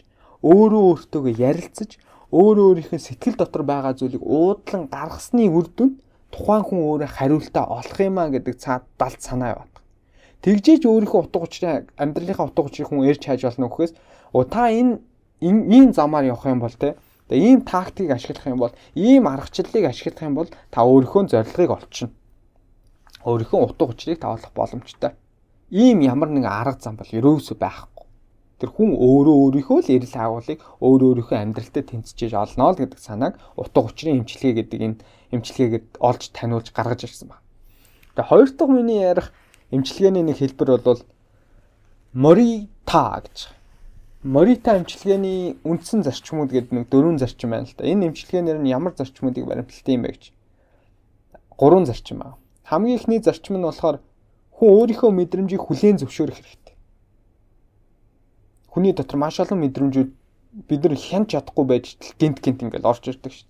[0.44, 1.90] өөрөө өөртөөгөө ярилцаж
[2.32, 5.90] өөрөө өөрийнхөө сэтгэл дотор байгаа зүйлийг уудлан гаргасны үр дүн
[6.34, 9.74] тухайн хүн өөрөө хариултаа олох юмаа гэдэг цаад далд санаа яваад.
[10.42, 13.92] Тэгжээж өөрийнхөө утга учирын амьдралынхаа утга учирыг хүн ярьж хайж болно гэхээс
[14.48, 15.02] та энэ
[15.40, 16.96] ийм замаар явах юм бол те
[17.28, 22.14] тэгээ ийм тактикийг ашиглах юм бол ийм аргачлалыг ашиглах юм бол та өөрийнхөө зорилгыг олчихно.
[23.24, 25.12] Өөрийнхөө утга учирыг тавуулах боломжтой.
[25.70, 28.06] Ийм ямар нэгэн арга зам бол ерөөсөө байхгүй.
[28.60, 33.34] Тэр хүн өөрөө өөрийнхөө л эрэл агуулгыг өөр өөрийнхөө амьдралдаа тэнцэж олно л гэдэг санааг
[33.56, 35.00] утга учирын эмчилгээ гэдэг энэ
[35.32, 37.44] эмчилгээгээд олж таниулж гаргаж ирсэн байна.
[38.18, 39.32] Тэгээ хоёр дахь миний ярих
[39.70, 41.00] эмчилгээний нэг хэлбэр бол
[42.12, 43.59] Морита гэж
[44.22, 47.88] Морита эмчилгээний үндсэн зарчмууд гэдэг нэг дөрвөн зарчим байна л да.
[47.88, 50.24] Энэ эмчилгээнээр нь ямар зарчмуудыг баримталдаг юм бэ гэж.
[51.56, 52.36] Гурван зарчим аа.
[52.68, 54.04] Хамгийн ихний зарчим нь болохоор
[54.60, 56.76] хүн өөрийнхөө мэдрэмжийг хүлээн зөвшөөрөх хэрэгтэй.
[58.68, 60.10] Хүний дотор маш олон мэдрэмжүүд
[60.68, 63.48] бид нар хянч чадахгүй байж гинт гинт ингээл орж ирдэг шүү.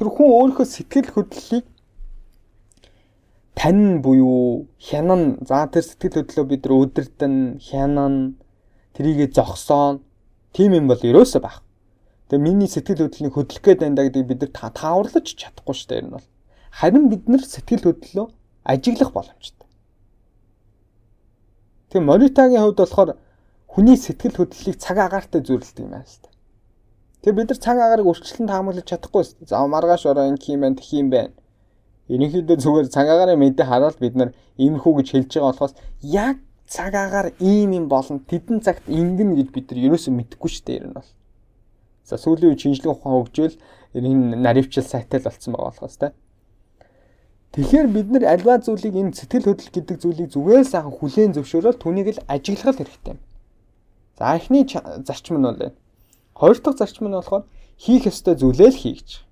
[0.00, 1.68] Тэр хүн өөрийнхөө сэтгэл хөдлөлийг
[3.52, 8.40] тань буюу хянан за тэр сэтгэл хөдлөлөө бид нар өдөртөн хянан
[8.96, 10.05] трийгээ зогсоон
[10.56, 11.60] тийм юм бол ерөөсөө байх.
[12.32, 16.00] Тэгээ миний сэтгэл хөдлөлийг хөдлөх гээд байна гэдэг бид нар тааварлаж чадахгүй шүү дээ.
[16.00, 16.26] Энэ бол
[16.72, 18.26] харин бид нар сэтгэл хөдлөлөө
[18.64, 19.68] ажиглах боломжтой.
[21.92, 23.10] Тэгээ Моритагийн хувьд болохоор
[23.68, 26.32] хүний сэтгэл хөдлөлийг цаг агаартай зүйрлдэг юм байна л та.
[27.20, 29.52] Тэгээ бид нар цаг агаарыг өрчлөлтөнд таамаглаж чадахгүй шүү дээ.
[29.52, 31.36] За маргааш ороо энэ юм байна, тэх юм байна.
[32.08, 36.36] Ерөнхийдөө зүгээр цаг агарын мэдээ хараад бид нар иймэрхүү гэж хэлж байгаа болохоос яг
[36.66, 40.78] цаг агаар ийм юм болно тэдэн цагт ингэн гэж бид нар ерөөсөө мэдэхгүй шүү дээ
[40.82, 41.10] ер нь бол.
[42.06, 43.56] За сүүлийн үе шинжилгээ ухаан хөгжөөл
[43.94, 46.14] энэ наривчл сайтай л болсон байгаа болохоос тэ.
[47.56, 52.08] Тэгэхээр бид нар альва зүйлийг энэ сэтгэл хөдлөл гэдэг зүйлийг зүгээр сайхан хүлээн зөвшөөрөөл түүнийг
[52.14, 53.16] л ажиглах хэрэгтэй.
[54.18, 55.78] За эхний зарчим нь бол энэ.
[56.34, 57.44] Хоёр дахь зарчим нь болохоор
[57.80, 59.25] хийх ёстой зүйлээ л хийгч.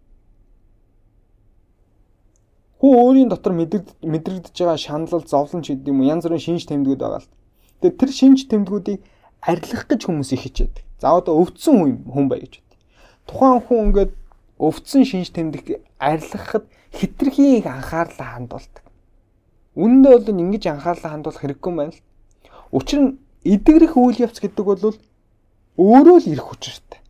[2.85, 7.01] Хүн өөрийн дотор мэдрэгдэж байгаа шаналл, зовлон ч гэдэг юм уу янз бүрийн шинж тэмдгүүд
[7.01, 7.33] байгаа л.
[7.81, 9.01] Тэгээ тэр шинж тэмдгүүдийг
[9.41, 10.85] арилгах гэж хүмүүс их хичээдэг.
[11.01, 12.77] За одоо өвдсөн хүн бай гэж бод.
[13.25, 14.13] Тухайн хүн ингээд
[14.61, 18.85] өвдсөн шинж тэмдэг арилгахад хитрхи их анхаарлаа хандуулдаг.
[19.81, 22.05] Үнэндээ бол ингэж анхаарлаа хандуулах хэрэггүй юм байна л.
[22.69, 23.17] Учир нь
[23.49, 24.93] эдгэрэх үйл явц гэдэг бол
[25.81, 27.01] өөрөө л ирэх учиртай.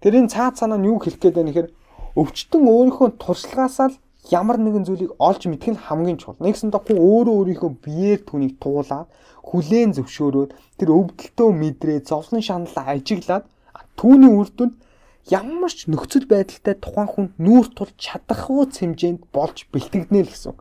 [0.00, 1.68] Тэрийн цаад санаа нь юу хэлэх гээд байна гэхээр
[2.16, 4.00] өвчтөн өөрийнхөө туршлагаасаа л
[4.30, 6.40] ямар нэгэн зүйлийг олж мэдэх нь хамгийн чухал.
[6.40, 9.08] Нэгсэндээ хүн өөрөө өөрийнхөө биеэр түүнийг туулаад
[9.44, 10.50] хүлээн зөвшөөрөөд
[10.80, 13.44] тэр өвдөлтөө мэдрээ зовлон шаналлаа ажиглаад
[14.00, 14.74] түүний үр дүнд
[15.28, 20.56] ямар ч нөхцөл байдалтай тухайн хүн нүүр тулж чадахгүй хэмжээнд болж бэлтгэгднэ л гэсэн.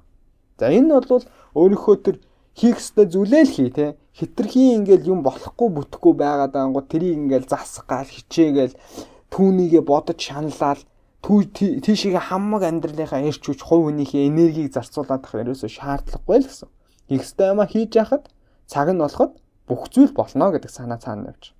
[0.59, 1.23] За энэ бол
[1.55, 2.17] өөрийнхөө тэр
[2.55, 3.95] хийх ёстой зүйлээ л хий те.
[4.13, 8.77] Хитрхи ингээл юм болохгүй бүтэхгүй байгаад ангууд тэрийг ингээл засах гал хичээгээл
[9.33, 10.79] түүнийгээ бодож шаналлал
[11.23, 16.69] тийшээ хамаг амьдралынхаа эрч хүч хувь хүнийхээ энергийг зарцуулаад тах ерөөсөө шаардлагагүй л гэсэн.
[17.07, 18.27] Хийх ёстой юмаа хийж яхад
[18.67, 19.31] цаг нь болоход
[19.63, 21.55] бүх зүйл болно гэдэг санаа цаана явж.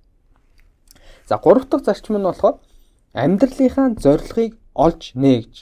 [1.24, 2.60] За гурав дахь зарчим нь болохоор
[3.16, 5.54] амьдралынхаа зорилгыг олж нээгж.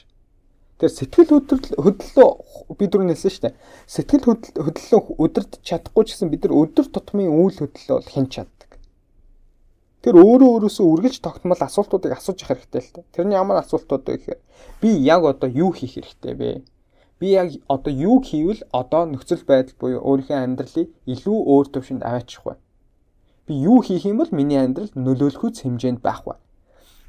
[0.82, 1.30] Тэр сэтгэл
[1.78, 2.30] хөдлөлөө
[2.74, 3.54] бид түрүү нэлсэн шүү дээ.
[3.86, 4.26] Сэтгэл
[4.66, 8.50] хөдлөлөө өдөрт чадахгүй ч гэсэн бид нар өдөр тутмын үйл хөдлөлөө хэн чад.
[10.02, 13.04] Тэр өөрөө өөрөөсөө үргэлж тогтмол асуултуудыг асууж явах хэрэгтэй л дээ.
[13.14, 14.40] Тэрний ямар асуултууд вэ гэхээр
[14.82, 16.50] би яг одоо юу хийх хэрэгтэй вэ?
[17.22, 22.42] Би яг одоо юу хийвэл одоо нөхцөл байдал буюу өөрийнхөө амьдралыг илүү өөр төвшөнд аваачих
[22.42, 22.58] вэ?
[23.46, 26.34] Би юу хийх юм бол миний амьдрал нөлөөлөхүйц хэмжээнд байх вэ?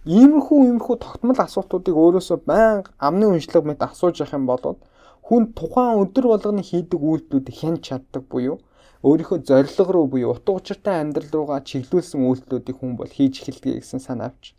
[0.06, 4.78] Иймэрхүү иймэрхүү тогтмол асуултуудыг өөрөөсөө байнга амны уншлага мэт асууж явах юм бол
[5.26, 8.62] хүн тухайн өдөр болгоны хийдэг үйлдэлүүдийг хянч чаддаг буюу
[9.04, 14.00] өөрийнхөө зорилго руу буюу утга учиртай амьдрал руугаа чиглүүлсэн үйлдэлүүдийг хүн бол хийж эхэлдэг гэсэн
[14.00, 14.56] санаа авч.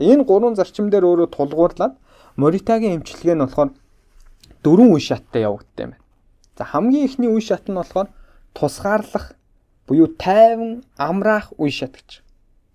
[0.00, 1.94] Энэ гурван зарчим дээр өөрөө тулгуурлаад
[2.40, 3.70] Моритагийн эмчилгээ нь болохоор
[4.64, 6.00] дөрвөн үе шаттай явагддаг юм байна.
[6.56, 8.08] За хамгийн ихний үе шат нь болохоор
[8.56, 9.36] тусгаарлах
[9.84, 12.24] буюу тайван амраах үе шат гэж.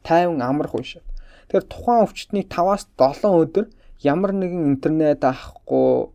[0.05, 1.05] Тайван амрах үе шат.
[1.49, 3.65] Тэгэхээр тухайн өвчтний 5-аас 7 өдөр
[4.05, 6.13] ямар нэгэн интернет авахгүй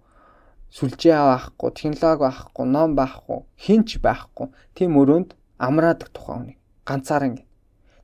[0.72, 4.48] сүлжээ авахгүй, технологи авахгүй, ном байхгүй, хинч байхгүй.
[4.72, 6.58] Тийм өрөөнд амраадаг тухайн хүнийг
[6.88, 7.44] ганцаараа ингэ.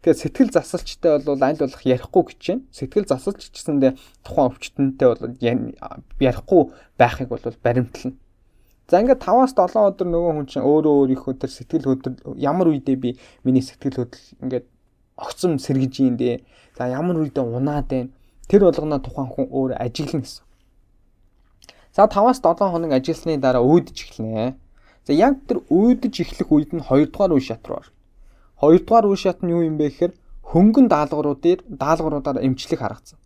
[0.04, 2.62] Тэгэхээр сэтгэл засалчтай бол аль болох ярихгүй гэж байна.
[2.70, 3.92] Сэтгэл засалч гэсэндээ
[4.22, 5.34] тухайн өвчтөнтэй бол
[6.20, 6.62] ярихгүй
[7.00, 8.14] байхыг бол баримтлана.
[8.88, 12.96] За ингээд 5-аас 7 өдөр нөгөө хүн чинь өөрөө өөрийнхөө тэр сэтгэл хөдлөл ямар үедээ
[12.96, 13.10] би
[13.44, 14.66] миний сэтгэл хөдлөл ингээд
[15.18, 16.40] огцом сэргэж дээ.
[16.78, 18.08] За ямар үедээ унаад байна.
[18.48, 20.47] Тэр болгоно тухайн хүн өөр ажиглана гэсэн.
[21.99, 24.55] За 5-аас 7 хоног ажилласны дараа өөдөж эхэлнэ.
[25.03, 27.90] За яг тэр өөдөж эхлэх үед нь 2 дугаар үе шат руу орно.
[28.62, 30.14] 2 дугаар үе шат нь юу юм бэ гэхээр
[30.46, 33.18] хөнгөн даалгавруудаар даалгавруудаар эмчлэх харагдсан.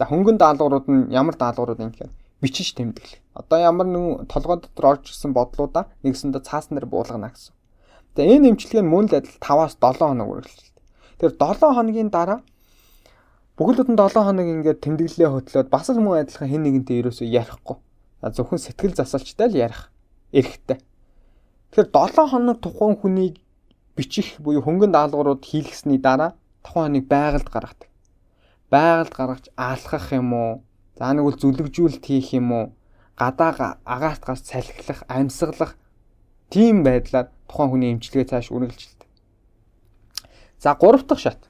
[0.00, 3.20] За хөнгөн даалгаврууд нь ямар даалгаврууд юм гэхээр бичиж тэмдэглэх.
[3.36, 7.52] Одоо ямар нэгэн толгой дотор орж ирсэн бодлуудаа нэгсэндээ цаасан дээр буулгана гэсэн.
[8.16, 10.80] За энэ эмчилгээ нь мөн л адил 5-аас 7 хоног үргэлжилдэг.
[11.20, 12.40] Тэгэхээр 7 хоногийн дараа
[13.60, 17.83] бүхэл бүтэн 7 хоног ингээд тэмдэглэлээ хөтлөөд бас л мөн адилхан хэн нэгэнтэй ерөөсөө ярихгүй
[18.32, 19.92] зөвхөн сэтгэл засалчтай л ярих
[20.32, 20.80] эрхтэй.
[21.74, 23.42] Тэгэхээр 7 хоног тухайн хүнийг
[23.96, 27.90] бичих буюу хөнгөн даалгаврууд хийлгэсний дараа тухайн хүнийг байгальд гаргадаг.
[28.70, 30.52] Байгальд гаргаж аалхах юм уу?
[30.96, 32.66] За нэг үл зүлэгжүүлэлт хийх юм уу?
[33.18, 35.76] Гадаа агаарт гарч салхилах, амьсгалах
[36.50, 39.10] тийм байдлаар тухайн хүний эмчилгээ цааш үргэлжилдэг.
[40.58, 41.40] За 3 дахь шат.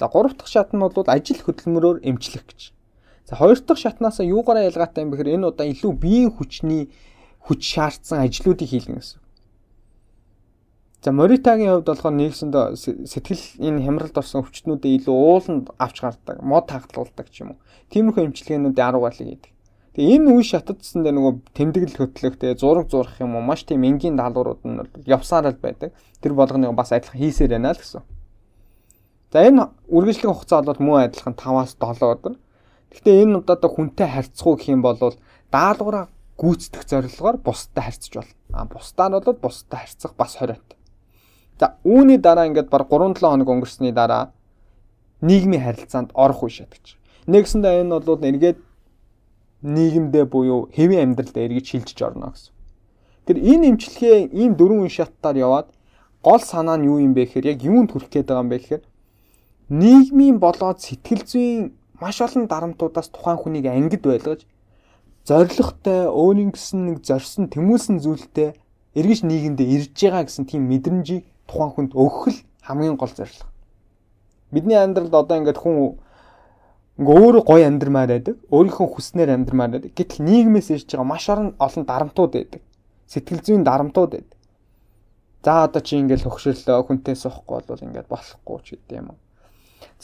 [0.00, 2.60] За 3 дахь шат нь бол ажил хөдөлмөрөөр эмчлэх гэж.
[3.24, 6.92] За хоёр дахь шатнаас юугаараа ялгаатай юм бэхээр энэ удаа илүү биеийн хүчний
[7.48, 9.20] хүч шаардсан ажлуудыг хийлгэн гэсэн.
[11.04, 12.64] За Моритагийн хувьд болохоор нэгсэндээ
[13.08, 17.60] сэтгэл энэ хямралд орсон өвчтнүүдээ илүү ууланд авч гардаг, мод хагдлуулдаг ч юм уу.
[17.92, 19.52] Тиймэрхүү эмчилгээнүүдийн арга барилыг хийдэг.
[20.00, 23.84] Тэгээ энэ үе шатадсан дээр нөгөө тэмдэглэл хөтлөх, тэгээ зураг зурах юм уу, маш тийм
[23.84, 25.92] энгийн даалгаврууд нь явсаар л байдаг.
[26.24, 28.00] Тэр болгоныг бас адилхан хийсээр байна л гэсэн.
[29.28, 32.34] За энэ үргэлжлэх хугацаа бол мөн адилхан 5-аас 7 өдөр.
[32.94, 34.98] Гэхдээ энэ одоо хүнтэй харьцах уу гэх юм бол
[35.50, 36.06] даалгавраа
[36.38, 38.34] гүйцэтгэх зорилгоор бусдад харьцаж болно.
[38.54, 40.78] А бусдаа нь бол бусдад харьцах бас хориот.
[41.58, 44.30] За үүний дараа ингээд баг 3-7 хоног өнгөрсний дараа
[45.22, 46.98] нийгмийн харилцаанд орох үе шат гэж.
[47.26, 48.58] Нэгсэндээ энэ бол эргээд
[49.62, 52.52] нийгэмдээ буюу хэвийн амьдралд эргэж шилжиж орно гэсэн.
[53.26, 55.68] Тэр энэ имчилгээ ийм дөрвөн үе шаттаар яваад
[56.20, 58.84] гол санаа нь юу юм бэ гэхээр яг юунд хүрэх гээд байгаа юм бэ гэхээр
[59.72, 64.46] нийгмийн болоод сэтгэл зүйн маш олон дарамтуудаас тухайн хүнийг ангид байлгаж
[65.24, 68.52] зоригтой өөрийн гэсэн нэг зорьсон тэмүүлсэн зүйлтэй
[68.98, 73.48] эргэж нийгэмдээ ирж байгаа гэсэн тийм мэдрэмжийг тухайн хүнд өгөх л хамгийн гол зорилго.
[74.52, 75.96] Бидний амьдралд одоо ингээд хүн
[77.00, 78.36] ингээ өөрөө гоё амьдрмаар байдаг.
[78.52, 79.96] Өөрийнхөө хүснээр амьдрмаар байдаг.
[79.96, 82.62] Гэтэл нийгмээс ирж байгаа маш олон дарамтууд байдаг.
[83.08, 84.38] Сэтгэл зүйн дарамтууд байдаг.
[85.44, 89.16] За одоо чи ингээл хөгшөрлөө хүнтэй суухгүй бол ингээд болохгүй ч гэдэг юм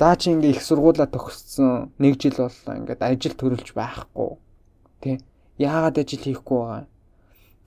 [0.01, 0.09] уу.
[0.09, 1.93] За чи ингээ их сургуулаа төгссөн.
[2.01, 4.41] Нэг жил боллоо ингээд ажил төрүүлж байхгүй.
[5.05, 5.21] Тэ.
[5.61, 6.89] Яагаад ажил хийхгүй байгаа?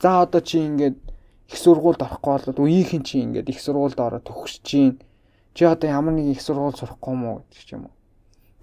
[0.01, 4.65] За одоо чи ингээд их сургуульд орохгүй бол үеийнхэн чи ингээд их сургуульд ороод төгсөж
[4.65, 4.97] чинь.
[5.53, 7.95] Чи одоо ямар нэг их сургууль сурахгүй мó гэдэг ч юм уу.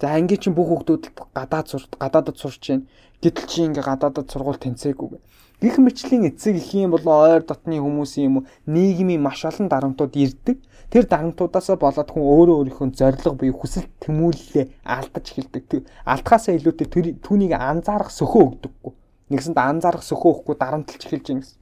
[0.03, 2.87] За ангийн чинь бүх хүмүүс гадаад сур гадаадд сурч чинь.
[3.23, 5.15] Гэтэл чи ингээ гадаадд сургууль тэнцээгүй.
[5.63, 8.35] Гэх мэтлийн эцэг их юм бол ойр дотны хүмүүсийн юм
[8.67, 10.59] нийгмийн маш олон дарамтууд ирдэг.
[10.91, 15.87] Тэр дарамтуудаасаа болоод хүн өөрөө өөрийнхөө зориг буюу хүсэл тэмүүллээ алдаж эхэлдэг.
[16.03, 18.93] Алдхаасаа илүүтэй түүнийг анзаарах сөхөө өгдөггүй.
[19.31, 21.59] Нэгсэнд анзаарах сөхөө өгөхгүй дарамтлж эхэлж байна гэсэн.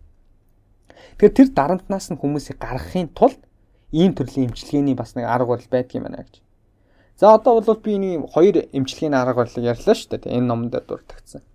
[1.22, 3.38] Тэгэхээр тэр дарамтнаас нь хүмүүсийг гаргахын тулд
[3.94, 6.42] ийм төрлийн эмчилгээний бас нэг арга барил байдаг юм байна гэж.
[7.22, 10.42] За одоо бол би нэг хоёр эмчилгээний арга барилыг ярьлаа шүү дээ.
[10.42, 11.46] Энэ номонд дурдгдсан.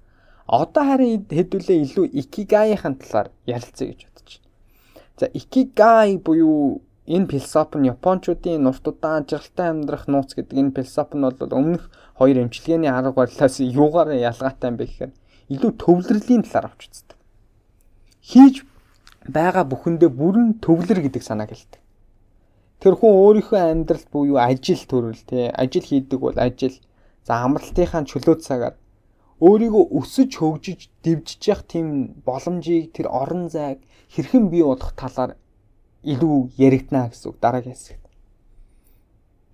[0.47, 4.14] Одоо харин хэдүүлээ илүү икигайийн талаар ярилцъя гэж байна.
[5.18, 11.14] За икигай буюу энэ философи нь японочдын нурт удаан ажралтай амьдрах нууц гэдэг энэ философи
[11.16, 11.84] нь бол өмнөх
[12.16, 15.12] хоёр эмчилгээний арга барилаас юугаар ялгаатай юм бэ гэхээр
[15.52, 17.18] илүү төвлөрлийн талаар авч үздэг.
[18.24, 18.57] Хийж
[19.28, 21.80] байгаа бүхэндээ бүрэн төвлөр гэдэг санааг хэлдэг.
[22.80, 26.76] Тэр хүн өөрийнхөө амьдралд буюу ажил төрөл тий ажил хийдэг бол ажил
[27.28, 28.74] за амралтынхаа чөлөө цагаар
[29.44, 35.36] өөрийгөө өсөж хөгжиж дэвжиж явах тийм боломжийг тэр орон зайг хэрхэн бий болох талаар
[36.05, 38.05] илүү яригдана гэсэн үг дараагийн хэсэгт.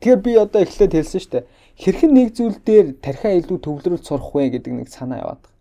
[0.01, 1.44] Тэгэхээр би одоо эхлээд хэлсэн шүү дээ.
[1.80, 5.59] Хэрхэн нэг зүйл дээр тархиа илүү төвлөрүүлж сурах вэ гэдэг нэг санаа яваад байна.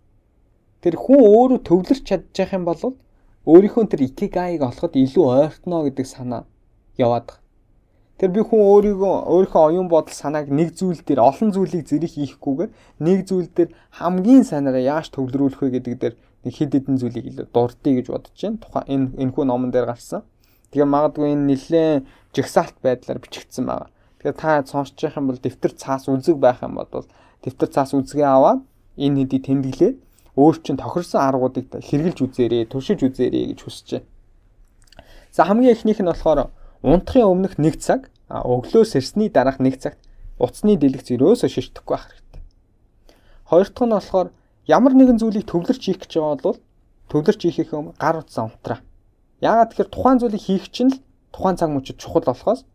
[0.80, 2.96] Тэр хүн өөрөө төвлөрч чадчих юм бол
[3.44, 6.48] өөрийнхөө тэр икигайг олоход илүү ойртно гэдэг санаа
[6.96, 7.44] яваад байгаа.
[8.20, 12.72] Тэр би хүн өөрийгөө өөрийнхөө оюун бодол санааг нэг зүйл дээр олон зүйлийг зэрэг хийхгүйгээр
[13.00, 17.48] нэг зүйл дээр хамгийн сайнараа яаж төвлөрүүлэх вэ гэдэг дээр нэг хэд хэдэн зүйлийг илүү
[17.56, 18.60] дурдъя гэж бодож байна.
[18.60, 20.28] Тухайн энэ энэхүү номон дээр гарсан.
[20.72, 22.04] Тэгээ магадгүй энэ нэлээд
[22.34, 23.90] жигсаалт байдлаар бичигдсэн байгаа.
[24.22, 27.06] Тэгэхээр та сонсож явах юм бол дэвтэр цаас үзэг байх юм бол
[27.42, 28.62] дэвтэр цаас үзгээ аваад
[29.00, 29.98] энэ хэдийг тэмдэглээд
[30.38, 34.08] өөр чин тохирсон аргуудыг хэрэгжилж үзээрэй, туршиж үзээрэй гэж хүсэж байна.
[35.32, 36.52] За хамгийн эхнийх нь болохоор
[36.84, 40.00] унтахын өмнөх 1 цаг, өглөөс ирсний дараах 1 цагт
[40.40, 42.42] утасны дэлгэц өрөөсөө шишдэхгүй байх хэрэгтэй.
[43.50, 44.28] Хоёр дахь нь болохоор
[44.68, 46.60] ямар нэгэн зүйлийг төвлөрч хийх гэж байгаа бол
[47.12, 48.80] төвлөрч хийхээ гар утсаа унтраа.
[49.40, 51.00] Яагаад тэгэхээр тухайн зүйлийг хийх чинь л
[51.32, 52.68] тухайн цаг мөчид чухал болохоос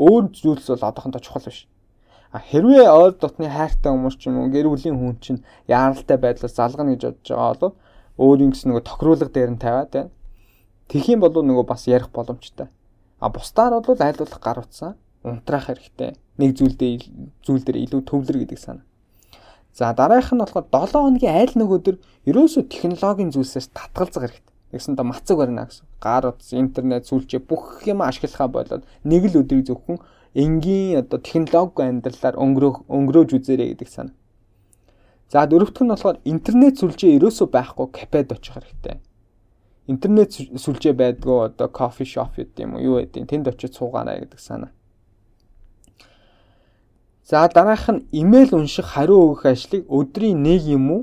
[0.00, 1.68] өөр зүйлс бол одоохондоо чухал биш.
[2.32, 6.56] А хэрвээ ойр дотны хайртай хүмүүс ч юм уу гэр бүлийн хүн чинь яаралтай байдлаас
[6.56, 7.76] залгана гэж бодож байгаа бол
[8.16, 10.10] өөрийн гэсэн нөгөө тохируулга дээр нь тавиад байна.
[10.88, 12.68] Тэгхийн болов нөгөө бас ярих боломжтой.
[13.20, 16.16] А бусдаар бол айлуулах гар утсаа унтраах хэрэгтэй.
[16.38, 16.92] Нэг зүйлдээ
[17.44, 18.84] зүйл дээр илүү төвлөр гэдэг санаа.
[19.72, 21.96] За дараагийнх нь болохоор 7 хоногийн айл нэг өдөр
[22.28, 24.55] ерөөсөө технологийн зүйлсээс татгалзах хэрэгтэй.
[24.70, 25.86] Тэгсэн доо мацаг барина гэсэн.
[26.00, 29.98] Гар утас, интернет, сүлжээ бүх юм ашиглахаа болоод нэг л өдрийг зөвхөн
[30.34, 34.16] энгийн одоо технологи амьдралаар өнгөрөөх өнгөрөөж үзээрэй гэдэг санаа.
[35.30, 38.98] За дөрөвтг нь болохоор интернет сүлжээ ерөөсөө байхгүй кафед очих хэрэгтэй
[39.86, 44.40] интернет сүлжээ байдгүй одоо кофе шоп гэдэг юм уу юу гэдэг тэнд очиж суугаарай гэдэг
[44.40, 44.70] санаа.
[47.22, 51.02] За дараах нь имэйл унших хариу өгөх ажлыг өдрийн нэг юм уу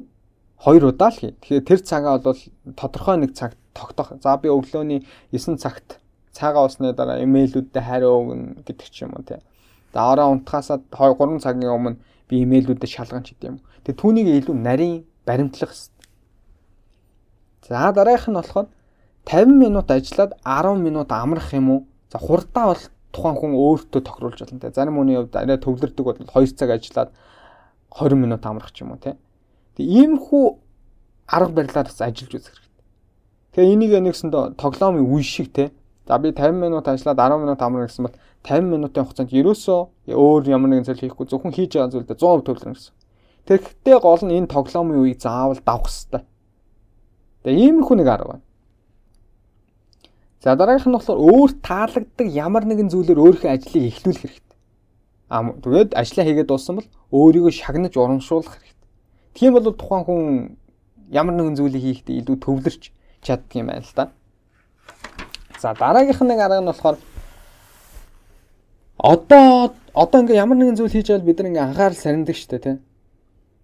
[0.63, 1.35] хоёр удаа л хий.
[1.43, 2.39] Тэгэхээр тэр цагаа бол
[2.79, 4.15] тодорхой нэг цаг тогтоох.
[4.23, 5.03] За би өглөөний
[5.35, 5.99] 9 цагт
[6.31, 9.43] цагаа усны дараа имэйлүүдэд хариу өгнө гэдэг ч юм уу тий.
[9.91, 11.99] За ороо унтахаасаа 2 3 цагийн өмнө
[12.29, 13.59] би имэйлүүдэд шалган ч гэдэг юм.
[13.83, 15.75] Тэгээ түүнийг илүү нарийн баримтлах
[17.67, 18.67] За дараагийнх нь болохоор
[19.25, 21.79] 50 минут ажиллаад 10 минут амрах юм уу?
[22.11, 24.71] За хурдаа бол тухайн хүн өөртөө тохируулж болно те.
[24.71, 27.09] Зарим хүний хувьд арай төвлөрдөг бол 2 цаг ажиллаад
[27.91, 29.15] 20 минут амрах ч юм уу те.
[29.77, 30.45] Тэг иймэрхүү
[31.27, 32.83] арга барилаар бас ажиллаж үзэх хэрэгтэй.
[33.53, 35.71] Тэгээ энийг нэгсэндээ тоглоомын үе шиг те.
[36.07, 39.79] За би 50 минут ажиллаад 10 минут амрах гэсэн бол 50 минутын хугацаанд ерөөсөө
[40.11, 42.93] өөр ямар нэгэн зүйл хийхгүй зөвхөн хийж байгаа зүйлдээ 100% төвлөрнө гэсэн.
[43.47, 46.23] Тэгэхдээ гол нь энэ тоглоомын үеийг заавал давах хэрэгтэй.
[47.43, 48.45] Тэгээ иймэрхүү нэг арга байна.
[50.43, 54.57] За дараагийнх нь болохоор өөр таалагддаг ямар нэгэн зүйлээр өөрийнхөө ажлыг эхлүүлэх хэрэгтэй.
[55.31, 58.82] Аа тэгээд ажлаа хийгээд дууссан бол өөрийгөө шагнаж урамшуулах хэрэгтэй.
[59.33, 60.21] Тийм бол тухайн хүн
[61.11, 62.83] ямар нэгэн зүйлийг хийхдээ илүү төвлөрч
[63.25, 64.11] чаддаг юм байна л да.
[65.59, 66.97] За дараагийнх нэг арга нь болохоор
[68.97, 72.77] одоо одоо ингээ ямар нэгэн зүйл хийж байвал бид нар ингээ анхаарал сарндаг шүү дээ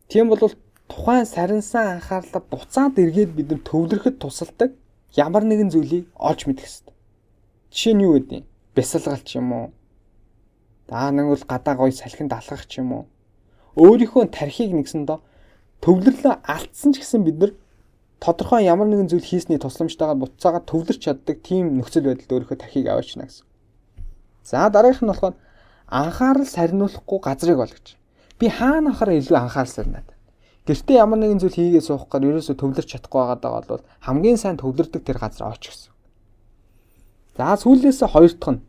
[0.10, 0.42] тийм бол
[0.90, 4.72] тухайн сарнсан анхаарлаа буцаад эргээд бид нар төвлөрөхөд тусалдаг
[5.16, 6.96] ямар нэгэн зүйлийг олж мэдэх хэрэгтэй.
[7.72, 8.46] Жишээ нь юу гэдэг юм?
[8.76, 9.68] Бясалгал ч юм уу?
[10.90, 13.06] Даа нэг бол гадаа гой салхинд алхах ч юм уу?
[13.78, 15.18] Өөрийнхөө тархийг нэгсэндээ
[15.84, 17.52] төвлөрлөө алдсан ч гэсэн бид нар
[18.20, 23.28] тодорхой ямар нэгэн зүйл хийсний тусламжтайгаар буцаагаад төвлөрч чаддаг тийм нөхцөл байдалд өөрийнхөө тархийг аваачна
[23.28, 23.46] гэсэн.
[24.44, 25.36] За дараагийнх нь болохоор
[25.88, 27.88] анхаарал сарниулахгүй газрыг олгож.
[28.40, 30.10] Би хаана анхаараа илүү анхаарал сарнаад.
[30.68, 35.02] Гэртээ ямар нэгэн зүйл хийгээ суух гар ерөөсө төвлөрч чадахгүй байгаа бол хамгийн сайн төвлөрдөг
[35.02, 35.92] тэр газар оч гэсэн.
[37.40, 38.62] За сүүлээс хоёр дахь нь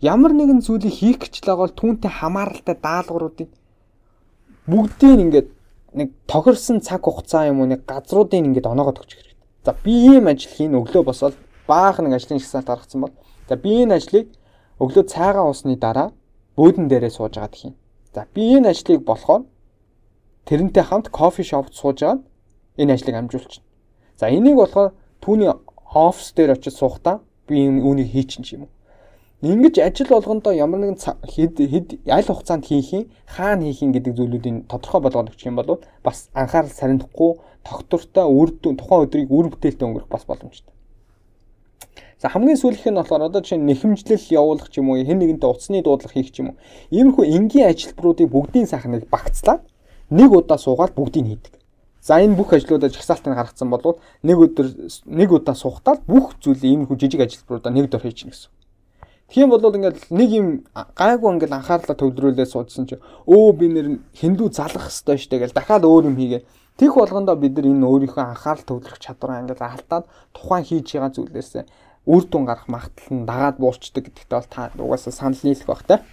[0.00, 3.50] ямар нэгэн зүйлийг хийх гэж байгаа бол түүнтэй хамааралтай даалгавруудыг
[4.66, 5.48] бүгдийг ингээд
[5.94, 9.38] нэг тохирсон цаг хугацаа юм уу нэг газруудыг ингээд оноогод өгчих хэрэгтэй.
[9.64, 11.34] За би ийм ажил хийн өглөө босоод
[11.66, 13.14] баах нэг ажлын шагсаалт гаргацсан бол
[13.48, 14.26] за би энэ ажлыг
[14.80, 16.12] өглөө цайгаа уусны дараа
[16.56, 17.74] бөөдөн дээрээ сууж агаад хийн.
[18.14, 19.44] За би энэ ажлыг болохоор
[20.48, 22.20] тэрнтэй хамт кофе шопт суужгаад
[22.76, 23.64] энэ ажлыг амжуулчихна.
[24.16, 25.50] За энийг болохоор түүний
[25.94, 28.70] офис дээр очиж суухдаа би үүнийг хийчин юм уу.
[29.42, 34.14] Ингэж ажил болгондоо ямар нэгэн хэд хэд аль хугацаанд хийх юм, хаана хийх юм гэдэг
[34.14, 39.50] зүйлүүдийн тодорхой болгоод өгчих юм бол бас анхаарал сарнихгүй тогтвортой үр дүн тухайн өдрийг үр
[39.50, 40.70] бүтээлтэй өнгөрөх бас боломжтой.
[42.22, 45.50] За хамгийн сүүлийнх нь болохоор одоо жишээ нь нэхэмжлэл явуулах ч юм уу, хэн нэгэнтэй
[45.50, 46.56] утасны дуудлага хийх ч юм уу.
[46.94, 49.66] Иймэрхүү энгийн ажилбаруудыг бүгдийн сайхныг багцлаад
[50.06, 51.58] нэг удаа суугаад бүгдийг хийдэг.
[51.98, 54.70] За энэ бүх ажлуудаа жагсаалтыг гаргацсан бол нэг өдөр
[55.10, 58.61] нэг удаа сухтаад бүх зүйлийг иймэрхүү жижиг ажилбаруудаа нэг дор хийчихнэ гэсэн.
[59.32, 64.52] Тийм бол ингээд нэг юм гайгүй ингээд анхаарлаа төвлөрүүлээ суудсан чи өө би нэр хиндүү
[64.52, 66.44] залах хэвээр штэ гэл дахиад өөр юм хийгээ.
[66.76, 70.04] Тих болгондоо бид нар энэ өөрийнхөө анхаарал төвлөрөх чадвараа ингээд алдаад
[70.36, 71.50] тухайн хийж байгаа зүйлээс
[72.12, 76.04] үр дүн гарах магадлал нь дагаад буурчдаг гэдэгт бол та угаасаа санал нийлэх бах та.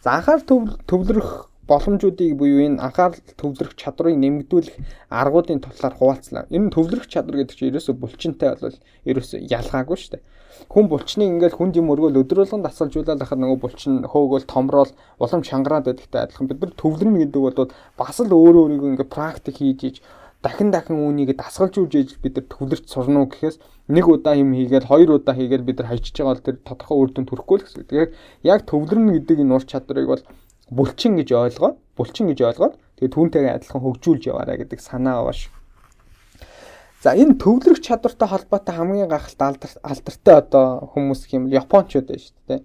[0.00, 4.76] За анхаар төвлөрөх боломжуудыг буюу энэ анхаарал төвлөрөх чадрыг нэмэгдүүлэх
[5.10, 6.48] аргуудын талаар хуваалцлаа.
[6.48, 10.22] Энэ төвлөрөх чадвар гэдэг чинь ерөөсө булчинтай бол ерөөсө ялгаагүй шүү дээ.
[10.72, 14.90] Хүн булчныг ингээл хүнд юм өргөөл өдрөөлгөн дасгалжуулаад ахад нөгөө булчин хөөгөл томрол
[15.20, 19.56] улам чангараад байдагтай адилхан бид нар төвлөрнө гэдэг бол бас л өөрөө өөрийгөө ингээ практик
[19.60, 19.96] хийж иж
[20.42, 23.56] дахин дахин үүнийг дасгалжуулж иж бид нар төвлөрч сурна уу гэхээс
[23.88, 27.10] нэг удаа юм хийгээл хоёр удаа хийгээл бид нар хайчиж байгаа бол тэр тодорхой үр
[27.12, 27.82] дүн төрөхгүй л гэсэн.
[27.86, 28.10] Тэгэхээр
[28.52, 30.22] яг төвлөрнө гэдэг энэ ур чадварыг бол
[30.70, 35.55] булчин гэж ойлгоод булчин гэж ойлгоод тэгээ түүнтэйгээ адилхан хөгжүүлж яваарай гэдэг санаа бааш.
[37.06, 39.54] За энэ төвлөрөх чадвартай холбоотой хамгийн гахалтай
[39.86, 42.60] алдартай одоо хүмүүс юм Япончууд байна шүү дээ.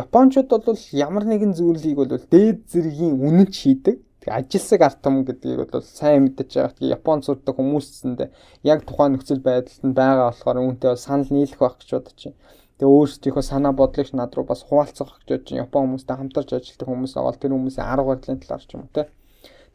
[0.00, 4.00] Япончууд бол ямар нэгэн зүйлийг бол дээд зэргийн үнэнч хийдэг.
[4.24, 6.76] Тэгээ ажилсаг арт том гэдгийг бол сайн мэдэж байгаа.
[6.80, 8.28] Тэгээ Япон сурдаг хүмүүсэндээ
[8.72, 12.40] яг тухайн нөхцөл байдалд нь байгаа болохоор үүнтэй бол санал нийлэх байх гэж бодож байна.
[12.80, 17.12] Тэгээ өөрсдийнхөө санаа бодлыг над руу бас хуваалцах гэж чинь Япон хүмүүстэй хамтарч ажилладаг хүмүүс
[17.20, 19.12] аваад тэр хүмүүсийн арга барилын талаар ч юм уу те.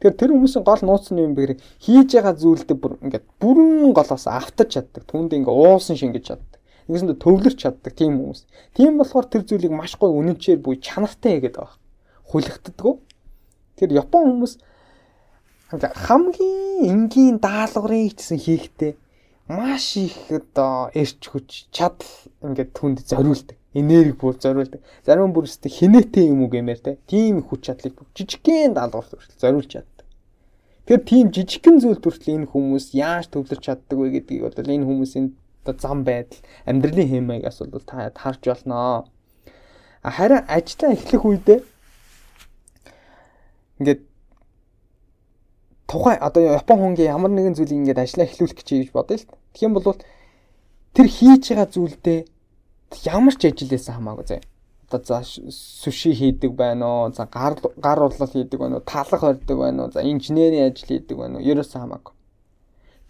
[0.00, 3.92] Тэгэхээр тэр хүмүүсийн гол нууц нь юм бэ гэхээр хийж байгаа зүйлдээ бүр ингээд бүрэн
[3.92, 5.04] голоос автаж чаддаг.
[5.04, 6.56] Түүнд ингээ уусан шингэж чаддаг.
[6.88, 8.48] Ингэсэндээ төвлөрч чаддаг тийм хүмүүс.
[8.72, 11.76] Тийм болохоор тэр зүйлийг маш гоё үнэнчээр буй чанартай хийгээд байгаа.
[12.32, 12.94] Хүлэгддэггүй.
[13.76, 14.54] Тэр Япон хүмүүс
[15.70, 18.96] хамгийн энгийн даалгаврыг гэсэн хийхдээ
[19.52, 22.08] маш их одоо эрч хүч чадал
[22.40, 23.59] ингээд түнд зориулдаг.
[23.74, 24.82] Энерги бүр зориулдаг.
[25.06, 26.98] Зарим бүр өстө хинээтэй юм уу гэмээр те.
[27.06, 30.06] Тийм хүч чадлыг жижигхэн даалгавар хүртэл зориулж чаддаг.
[30.90, 35.26] Тэгэхээр тийм жижигхэн зүйл хүртэл энэ хүмүүс яаж төвлөрч чаддаг вэ гэдгийг бол энэ хүмүүсийн
[35.62, 39.06] одоо зам байдал, амьдралын хэм маягаас бол та харж болно.
[40.02, 41.60] Харин ажиллаа эхлэх үедээ
[43.78, 44.00] ингээд
[45.86, 49.28] тухай одоо Япон хүнгийн ямар нэгэн зүйлийг ингээд ажиллаа эхлүүлэх гэж бодъё л.
[49.52, 49.86] Тэгэх юм бол
[50.96, 52.20] тэр хийж байгаа зүйлдээ
[53.04, 54.40] ямар ч ажил байсан хамаагүй зэ.
[54.90, 59.58] Одоо за суши хийдэг байна уу, за гар гар урлал хийдэг байна уу, талах барьдаг
[59.58, 62.14] байна уу, за инженерийн ажил хийдэг байна уу, ерөөсөн хамаагүй.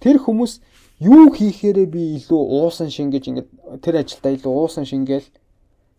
[0.01, 0.61] Тэр хүмүүс
[1.01, 3.49] юу хийхээрээ би илүү уусан шингэж ингээд
[3.81, 5.29] тэр ажилдаа илүү уусан шингээл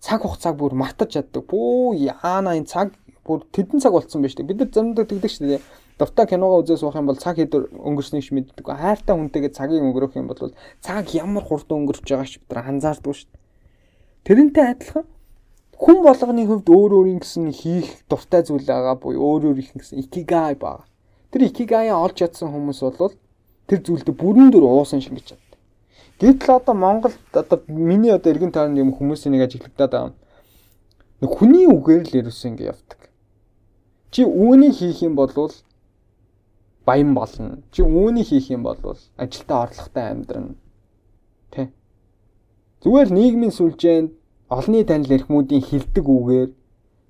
[0.02, 1.46] цаг хугацааг бүр мартаж чаддаг.
[1.50, 2.94] Бүү яана энэ цаг
[3.26, 4.46] бүр тэдэн цаг болцсон байж тээ.
[4.46, 5.62] Бид нар замдаа тэгдэг шүү дээ
[6.02, 8.66] дуртай киногоо үзээ суух юм бол цаг хэд өнгөрснийг ч мэддэг.
[8.66, 10.50] Хайртай хүнтэйгээ цагийг өнгөрөх юм бол
[10.82, 13.41] цаг ямар хурдан өнгөрч байгааг ч бид нар анзаардгүй шүү дээ.
[14.24, 15.06] Тэрнтэй адилхан
[15.82, 20.06] хүн болгоны хувьд өөр өөрийн гэсэн хийх дуртай зүйл байгаа буюу өөр өөр их гэсэн
[20.06, 20.86] икигай байгаа.
[21.34, 23.18] Тэр икигай олж чадсан хүмүүс бол
[23.66, 25.60] тэр зүйлдээ бүрэн дүр уусан шингэж чаддаг.
[26.22, 30.14] Гэтэл одоо Монголд одоо миний одоо эргэн тойронд юм хүмүүсийн нэг ажиглагдаад байгаа.
[31.22, 33.02] Нэг хүний үгээр л ерөөсөө ингэ явдаг.
[34.14, 35.34] Чи үүнийг хийх юм бол
[36.86, 37.66] баян болно.
[37.74, 38.78] Чи үүнийг хийх юм бол
[39.18, 40.54] ажилдаа орлоготой амьдрна.
[41.50, 41.74] Тэ.
[42.82, 44.10] Зүгээр нийгмийн сүлжээнд
[44.50, 46.50] олонний танил эрхмүүдийн хилдэг үгээр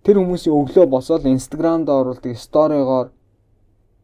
[0.03, 3.07] тэр хүмүүсийн өглөө босоод инстаграмд оруулдаг сторигоор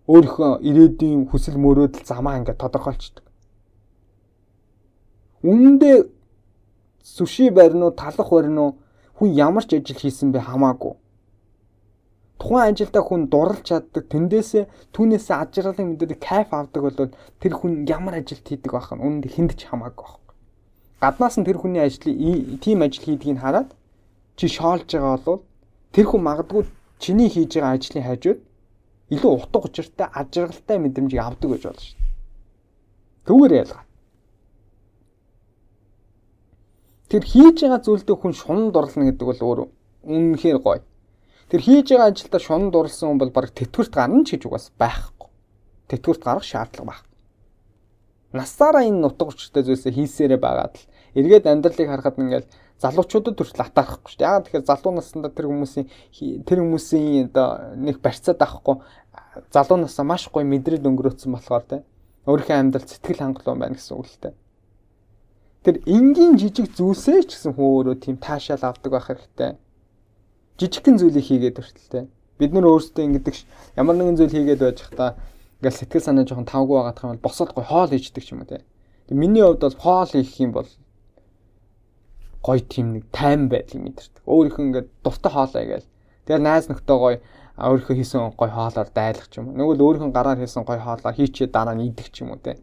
[0.07, 3.25] өөрийнхөө ирээдүйн хүсэл мөрөөдөл замаа ингээд тодорхойлцдог.
[5.43, 5.97] Үнэндээ
[7.03, 8.71] сүши барин уу талах барин уу
[9.19, 10.95] хүн ямар ч ажил хийсэн бэ хамаагүй
[12.39, 14.63] тухайн ажилдаа хүн дурлж чаддаг тэндээсээ
[14.93, 16.97] түүнээсээ аж аргалын мэдээд кайф авдаг бол
[17.41, 20.26] тэр хүн ямар ажилт хийдэг байх нь үүнд хүнд ч хамаагүй байх.
[21.01, 22.17] Гаднаас нь тэр хүний ажлыг
[22.63, 23.69] тийм ажил хийдгийг хараад
[24.37, 25.41] чи шоолж байгаа бол
[25.93, 26.63] тэр хүн магадгүй
[26.97, 28.39] чиний хийж байгаа ажлын хажууд
[29.13, 32.07] илүү утга учиртай аж аргалтай мэдрэмжийг авдаг гэж болно шүү дээ.
[33.27, 33.83] Түүгээр ялгаа.
[37.07, 39.59] Тэр хийж байгаа зүйлдээ хүн шунанд орлно гэдэг бол өөр
[40.11, 40.83] үнэнхээр гоё.
[41.47, 45.29] Тэр хийж байгаа ажилдаа шунанд дурлсан хүн бол баг тэтгэврт гарна ч гэж угаас байхгүй.
[45.87, 47.06] Тэтгэврт гарах шаардлага байхгүй.
[48.37, 50.85] Насаараа энэ нутаг учиртай зүйлсээ хийсээрээ байгаад л
[51.17, 54.27] эргээд амьдралыг харахад ингээл залуучуудад хүртэл атаарахгүй шүү дээ.
[54.29, 55.85] Яагаад тэгэхээр залуу наснда тэр хүмүүсийн
[56.45, 58.75] тэр хүмүүсийн одоо нэг барьцаад авахгүй
[59.49, 61.77] залуу насаа маш гоё мэдрэл өнгөрөөцсөн болохоор те
[62.29, 64.29] өөрийнхөө амьдрал сэтгэл хангалуун байна гэсэн үг л те.
[65.65, 69.57] Тэр энгийн жижиг зүйлсээ ч гэсэн хөөрөө тийм таашаал авдаг байх хэрэгтэй
[70.57, 72.05] жижигхэн зүйлийг хийгээд хүртэлтэй.
[72.37, 73.35] Бид нар өөрсдөө ингэдэг
[73.77, 75.17] ямар нэгэн зүйл хийгээд байж хата
[75.59, 78.49] ингээл сэтгэл санаа жоохон тавгүй байгаадах юм бол босоод гой хоол хийждэг ч юм уу
[78.49, 78.65] те.
[79.07, 80.69] Тэг миний хувьд бол хоол хийх юм бол
[82.45, 84.23] гой тийм нэг тайм байдлыг мэдэрдэг.
[84.25, 85.89] Өөрийнхөө ингээд дуртай хоолоо гээл.
[86.25, 87.15] Тэгээ найз нөхдөд гой
[87.57, 89.57] өөрийнхөө хийсэн гой хоолоор дайлах ч юм уу.
[89.57, 92.61] Нөгөө л өөрийнхөө гараар хийсэн гой хоолоо хийчээ дараа нь идэх ч юм уу те.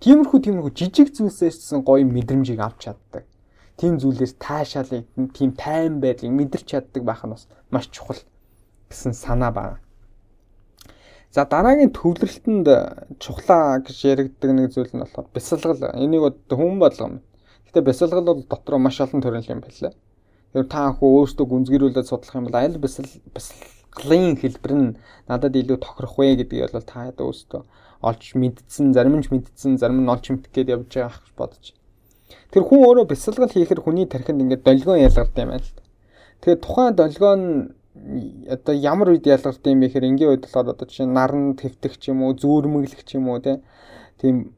[0.00, 3.24] Тиймэрхүү тиймэрхүү жижиг зүйлсээс гоё мэдрэмжийг авч чаддаг
[3.76, 5.04] тийм зүйлээс таашаалыг
[5.36, 8.20] тийм тайван байдлыг мэдэрч чаддаг байх нь бас маш чухал
[8.88, 9.78] гэсэн санаа байна.
[11.36, 12.68] За дараагийн төвлөрөлтөнд
[13.20, 15.92] чухлаа гэж яригддаг нэг зүйл нь болохоор бясалгал.
[15.92, 17.20] Энийг хүн болгоом.
[17.68, 19.92] Гэтэ бясалгал бол дотроо маш олон төрлийн юм байлаа.
[20.56, 23.04] Тэр та анхөө өөрсдөө гүнзгийрүүлээд судлах юм бол аль бясал
[23.92, 24.96] аргалын хэлбэр нь
[25.28, 27.62] надад илүү тохирох вэ гэдгийг бол та хэд өөртөө
[28.00, 31.66] олж мэдсэн, зарим нь ч мэдсэн, зарим нь олж мэдэх гээд явж байгаа гэж бодож.
[32.52, 35.80] Тэр хүн өөрөө бясалгал хийхэр хүний тархинд ингээд долгион ялгардаг юм байна л.
[36.40, 37.40] Тэгээд тухайн долгион
[38.48, 42.10] одоо ямар үед ялгардаг юм бэ гэхээр энгийн үед болохоор одоо чинь наран твтэх ч
[42.12, 43.40] юм уу, зүүрмэглэх ч юм уу
[44.20, 44.52] тийм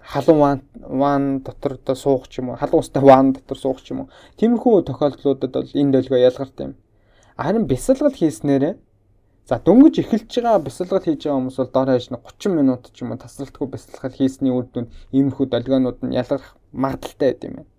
[0.00, 4.06] халуун ван дотор одоо суух ч юм уу, халуун устай ван дотор суух ч юм
[4.06, 4.08] уу.
[4.38, 6.74] Тиймэрхүү тохиолдлуудад бол энэ долгио ялгардаг юм.
[7.36, 8.74] Харин бясалгал хийснээрээ
[9.48, 13.12] за дөнгөж эхэлж байгаа бясалгал хийж байгаа хүмүүс бол дор хаяж 30 минут ч юм
[13.12, 17.70] уу тасралтгүй бясалгал хийсний үр дүнд иймэрхүү долгионууд нь ялгарх магадaltaй байд юм байна.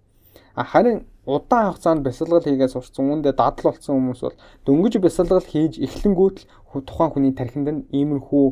[0.54, 5.80] А харин удаан хугацаанд бясалгал хийгээд сурцсан үүндээ дадал болсон хүмүүс бол дөнгөж бясалгал хийж
[5.80, 8.46] эхлэнгүүт л тухайн хүний тархинд нь иймэрхүү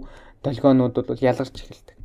[0.46, 1.98] долгионууд бол ялгарч эхэлдэг.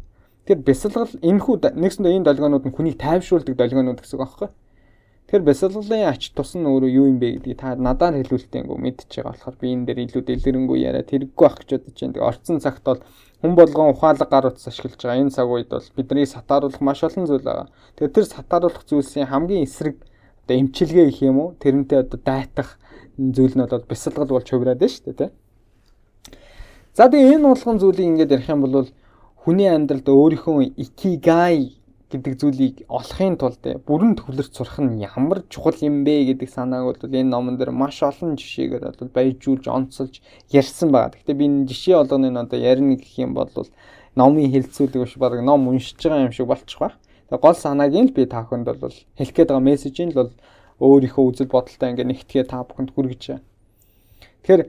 [0.46, 4.50] Тэгэхээр бясалгал энэхүү нэгсэндээ энэ долгионууд нь хүнийг тайвшруулдаг долгионууд гэсэн үг аахгүй.
[5.26, 9.34] Тэгэхээр бясалгалын ач тус нь өөрөө юу юм бэ гэдгийг та надаар хэлүүлтэйгөө мэдчихэж байгаа
[9.34, 12.14] болохоор би энэ дээр илүү дэлгэрэнгүй яриа тэрэггүй ах гэж бодож байна.
[12.14, 13.02] Тэгээ орцсон цагт бол
[13.42, 15.18] хүн болгон ухаалаг гар утас ашиглаж байгаа.
[15.18, 17.66] Энэ цаг үед бол бидний сатааруулах маш олон зүйл байгаа.
[17.98, 19.98] Тэгэхээр тэр сатааруулах зүйлсийн хамгийн эсрэг
[20.46, 21.54] одоо эмчилгээ гэх юм уу?
[21.58, 22.78] Тэрнтэй одоо дайтах
[23.18, 25.32] зүйл нь бол бясалгал болж хувираад байна шүү дээ, тийм.
[26.94, 28.88] За тэгээ энэ болгон зүйлийг ингээд ярих юм бол
[29.42, 31.76] хүний амьдралд өөрийнхөө икигай
[32.08, 37.10] гэдэг зүйлийг олохын тулд бүрэн төвлөрч сурах нь ямар чухал юм бэ гэдэг санааг бол
[37.10, 40.22] энэ номон дээр маш олон жишээгээр бол баяжуулж онцолж
[40.54, 41.18] ярьсан байгаа.
[41.18, 43.50] Гэхдээ би энэ жишээ болгоныг одоо ярина гэх юм бол
[44.14, 46.94] номын хэлцүүлэг биш баг ном уншиж байгаа юм шиг болчих ба.
[47.26, 50.30] Тэгээ гол санааг нь би та бүхэнд бол хэлэх гээд байгаа мессежийн л бол
[50.78, 53.42] өөрийнхөө үзэл бодолтой ингээ нэгтгэе та бүхэнд хүргэж байгаа.
[54.44, 54.62] Тэгэхээр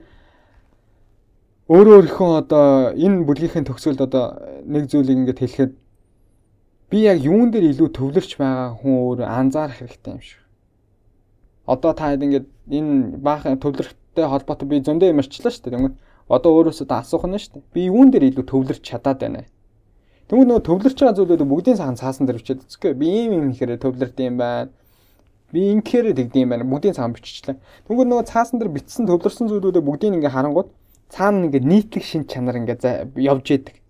[1.68, 2.64] өөрөө өөрийнхөө одоо
[2.96, 4.24] энэ бүлгийн төгсгөлд одоо
[4.64, 5.72] нэг зүйлийг ингээд хэлэхэд
[6.90, 10.40] би яг юун дээр илүү төвлөрч байгаа хүн өөр анзаарах хэрэгтэй юм шиг.
[11.68, 15.74] Одоо та ингээд энэ баахан төвлөрөхтэй холбоотой би зөндөө юм арчлаа шүү дээ.
[15.76, 15.94] Тэгмэд
[16.32, 17.68] одоо өөрөөсөө асуух нь шүү дээ.
[17.76, 19.46] Би юун дээр илүү төвлөрч чадаад байна вэ?
[20.28, 22.92] Тэгмэд нөгөө төвлөрч байгаа зүйлүүд бүгдийн цахан цаасан дээр бичээд үзэхгүй.
[23.00, 24.68] Би ийм юм ихээр төвлөрд юм байна.
[25.48, 26.68] Би инхээр тэгдэм юм байна.
[26.68, 27.56] Бүгдийн цахан биччихлээ.
[27.88, 30.68] Тэгмэд нөгөө цаасан дээр бичсэн төвлөрсөн зүйлүүдээ бүгдийг ингээ харангууд
[31.08, 33.80] цаана ингээ нийтлэг шин чанар ингээ явж идэг.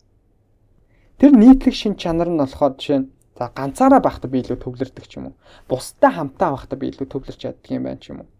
[1.19, 5.19] Тэр нийтлэг шин чанар нь болохоор жишээ нь за ганцаараа байхдаа би илүү төвлөрдөг ч
[5.19, 5.35] юм уу.
[5.67, 8.31] Бусдаа хамтаа байхдаа би илүү төвлөрч чаддаг юм байна ч юм уу.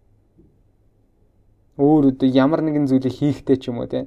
[1.79, 4.07] Өөр өдөө ямар нэгэн зүйлийг хийхдээ ч юм уу те.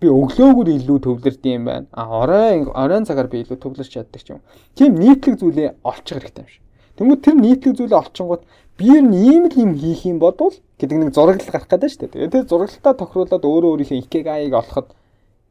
[0.00, 1.86] Би өглөөгөр илүү төвлөрдөг юм байна.
[1.92, 4.40] А орой оройн цагаар би илүү төвлөрч чаддаг юм.
[4.76, 6.62] Тийм нийтлэг зүйлээ олчих хэрэгтэй юм шиг.
[6.96, 8.42] Тэнгүүд тэр нийтлэг зүйлээ олчингууд
[8.76, 12.00] би ер нь ийм л юм хийх юм бодвол гэдэг нэг зураглал гарах гэдэг шүү
[12.00, 12.12] дээ.
[12.12, 14.92] Тэгээд тэр зураглалтаа тохируулаад өөрөө өөрийнхөө икегаиг олоход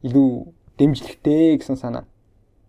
[0.05, 0.29] илүү
[0.77, 2.05] дэмжлэгтэй гэсэн санаа.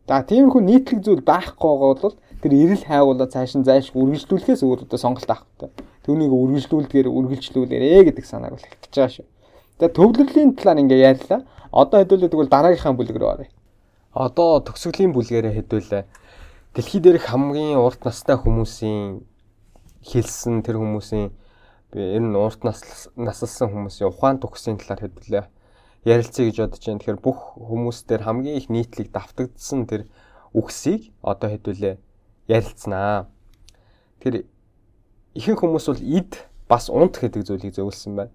[0.09, 4.87] За тиймэрхүү нийтлэг зүйл байхгүй байгаа бол тэр эрэл хайгуулаа цааш нь зайш үргэлжлүүлэхээс өөр
[4.87, 5.68] одоо сонголт авахгүй.
[6.07, 9.27] Түүнийг үргэлжлүүлдгээр үргэлжлүүлээрэ гэдэг санааг бол хэлчихэж байгаа шүү.
[9.83, 11.41] За төвлөрлийн талаар ингээ ярьлаа.
[11.77, 13.53] Одоо хэдүүлээ тэгвэл дараагийнхаа бүлэг рүү оръё.
[14.16, 16.05] Одоо төгсгөлийн бүлгээрээ хэдүүлээ.
[16.72, 19.20] Дэлхий дээрх хамгийн урт настай хүмүүсийн
[20.01, 21.29] хэлсэн тэр хүмүүсийн
[21.93, 25.45] ер нь урт наслсан хүмүүсийн ухаан төгсгийн талаар хэдүүлээ
[26.07, 27.01] ярилцъя гэж бодож байна.
[27.03, 30.07] Тэгэхээр бүх хүмүүстээр хамгийн их нийтлэг давтагдсан тэр
[30.55, 31.99] үгсийг одоо хэдүүлээ
[32.47, 33.27] ярилцсанаа.
[34.22, 34.47] Тэр
[35.35, 38.33] ихэнх хүмүүс бол эд бас унт гэдэг зүйлийг зөвлөсөн байна.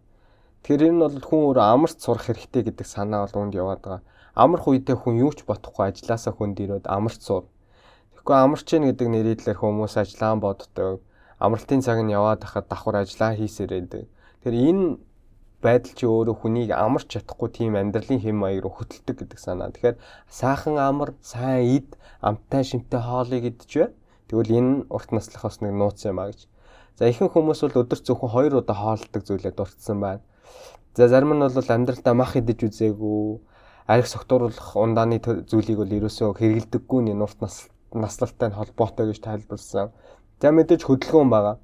[0.61, 4.01] Тэгэхээр энэ нь бол хүн өөрөө амарч сурах хэрэгтэй гэдэг санаа бол үнд яваад байгаа.
[4.37, 7.49] Амарх үедээ хүн юу ч бодохгүй ажилласаа хүнд ирээд амарч сур.
[8.13, 11.01] Тэгэхгүй амарч гин гэдэг нэрийдлэр хүмүүс ажиллаан боддог.
[11.41, 14.05] Амралтын цаг нь яваад хахад давхар ажиллаа хийсээр байдаг.
[14.45, 14.85] Тэгэхээр энэ
[15.65, 19.73] байдал чи өөрөө хүнийг амарч чадахгүй тийм амьдралын хэм маяг руу хөтэлдэг гэдэг санаа.
[19.73, 19.97] Тэгэхээр
[20.29, 21.89] сайхан амар, сайн ид,
[22.21, 23.89] амттай шимтэй хоолыг бай.
[24.29, 26.45] Тэгвэл энэ урт наслахаас нэг нууц юм а гэж.
[26.97, 30.23] За ихэнх хүмүүс бол өдөр зөвхөн 2 удаа хооллдог зүйлээ дурдсан байна.
[30.95, 33.39] За зарим нь бол амьдралдаа мах идэж үзээгүй,
[33.87, 35.19] арх согтууруулах ундааны
[35.49, 39.91] зүйлийг бол ерөөсөө хэрэгэлдэггүй нь урт нас наслалтай холбоотой гэж тайлбарлсан.
[40.41, 41.55] За мэдээж хөдөлгөөн байгаа.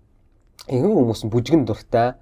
[0.67, 2.15] Ихэнх хүмүүс нь бүжгэн дуртай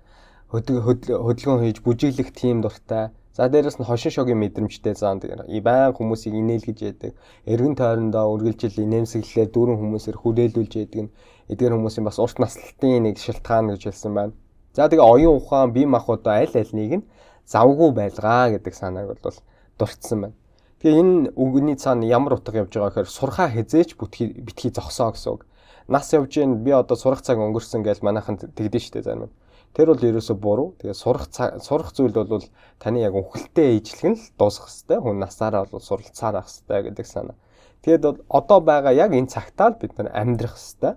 [0.49, 3.09] хөдөлгөөн хийж бүжиглэх тийм дуртай.
[3.35, 7.11] За дээрэс нь хошин шогийн мэдрэмжтэй зан баян хүмүүсийг инээлгэж яадаг.
[7.45, 11.13] Эргэн тойрондоо үргэлжил инээмсэглэлээр дүүрэн хүмүүсээр хүрээлүүлж яадаг нь
[11.51, 14.33] эдгээр хүмүүсийн бас урт наслалтын нэг шалтгаан гэж хэлсэн байна.
[14.75, 17.07] За тэгээ оюун ухаан бие махбодоо аль альнийг нь
[17.47, 19.35] завгүй байлгаа гэдэг санааг бол
[19.79, 20.35] дурдсан байна.
[20.83, 25.47] Тэгээ энэ үгний цаана ямар утга явж байгаа гэхээр сурхаа хизээч битгий зогсоо гэсэн үг.
[25.87, 29.31] Нас явж гин би одоо сурах цаг өнгөрсөн гэж манайхан тэгдэж штэ зарим
[29.75, 30.71] Тэр бол ерөөсө буруу.
[30.79, 31.27] Тэгээ сурах
[31.59, 32.43] сурах зүйл бол
[32.79, 37.03] таны яг үнхэлтэй ижлэх нь л дуусах хэвээр хүн насаараа бол суралцаар ах хэвээр гэдэг
[37.03, 37.35] санаа.
[37.83, 40.95] Тэгээд одоо байгаа яг энэ цагтаа л бид нар амьдрах хэвээр.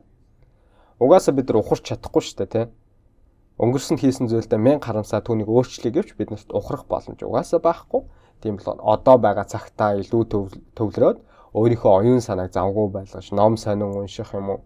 [1.03, 2.67] Угаасаа бид нар ухарч чадахгүй дээ, тий.
[3.59, 8.03] Өнгөрсөнд хийсэн зүйлдээ мянга харамсаа түүнийг өөрчлөе гэвч биднэрт ухрах боломж угаасаа байхгүй.
[8.39, 10.23] Тийм бол одоо байгаа цагтаа илүү
[10.79, 11.19] төвлөрөөд
[11.59, 14.61] өөрийнхөө оюун санааг завгүй байлгаж ном сонин унших юм уу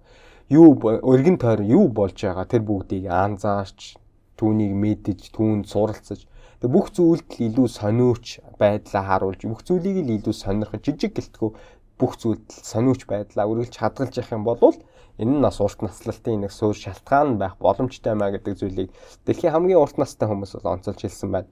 [0.53, 3.97] юу өргөн тойр юу болж байгаа тэр бүгдийг анзаарч
[4.37, 6.29] түүнийг мэдэж түүнд суралцаж
[6.61, 11.51] тэг бүх зүйлд илүү сониуч байдлаа харуулж бүх зүйлийг л илүү сонирхож жижиг гэлтгүү
[11.97, 14.77] бүх зүйлд сониуч байдлаа үргэлж хадгалж явах юм бол
[15.21, 18.91] энэ нь бас урт наслалтын нэг суурь шалтгаан байх боломжтой маа гэдэг зүйлийг
[19.27, 21.49] дэлхийн хамгийн урт настай хүмүүс бол онцолж хэлсэн байна.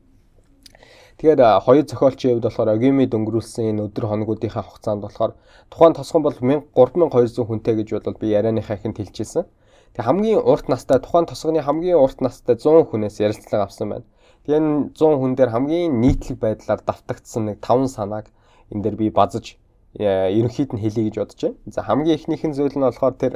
[1.21, 5.37] Тэгэхээр хоёр зохиолчийн хувьд болохоор Огими дөнгөрүүлсэн энэ өдөр хоногуудынхаа хугацаанд болохоор
[5.69, 9.45] тухайн тосгон бол 3200 хүнтэй гэж бодвол би ярианыхаа ихэнд хэлчихсэн.
[9.93, 14.07] Тэг хамгийн урт настай тухайн тосгоны хамгийн урт настай 100 хүнээс ярилцлага авсан байна.
[14.49, 18.33] Тэгээ энэ 100 хүн дээр хамгийн нийтлэг байдлаар давтагдсан нэг 5 санааг
[18.73, 19.61] энэ дээр би базаж
[19.99, 21.57] ерөнхийд нь хэлье гэж бодож байна.
[21.67, 23.35] За хамгийн эхнийхэн зүйл нь болохоор тэр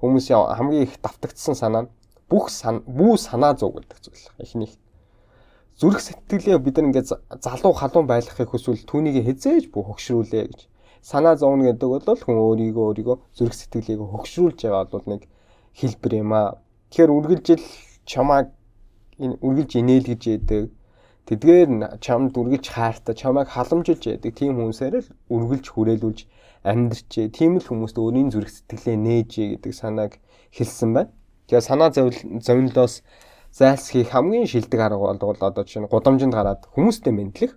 [0.00, 1.92] хүмүүсийн хамгийн их давтагдсан санаа нь
[2.30, 2.48] бүх
[2.86, 4.24] бүү санаа зов гэдэг зүйл.
[4.38, 4.72] Эхнийх
[5.80, 7.08] зүрх сэтгэлээ бид нар ингээд
[7.40, 10.60] залуу халуун байлгахыг хүсвэл түүнийг хязээж бүх хөгшрүүлээ гэж.
[11.00, 15.22] Санаа зовно гэдэг бол хүн өөрийгөө өөрийгөө зүрх сэтгэлийг хөгшрүүлж байгаа бол нэг
[15.76, 16.60] хэлбэр юм аа.
[16.92, 17.64] Тэгэхээр үргэлжил
[18.04, 18.52] чамааг
[19.20, 20.64] энэ үргэлж инээлгэж яадаг.
[21.30, 26.20] Тэдгээр чамд үргэлж хайртай, чамайг халамжилж яадаг тийм хүмүүсээр л үргэлж хүрээлүүлж
[26.66, 27.30] амьдрчээ.
[27.30, 30.18] Тийм л хүмүүст өөрийн зүрх сэтгэлээ нээжээ гэдэг санааг
[30.50, 31.14] хэлсэн байна.
[31.46, 33.06] Тэгээ санаа зовнилоос
[33.54, 37.54] зайлсхийх хамгийн шилдэг арга бол одоо чинь гудамжинд гараад хүмүүстэй мэдлэх.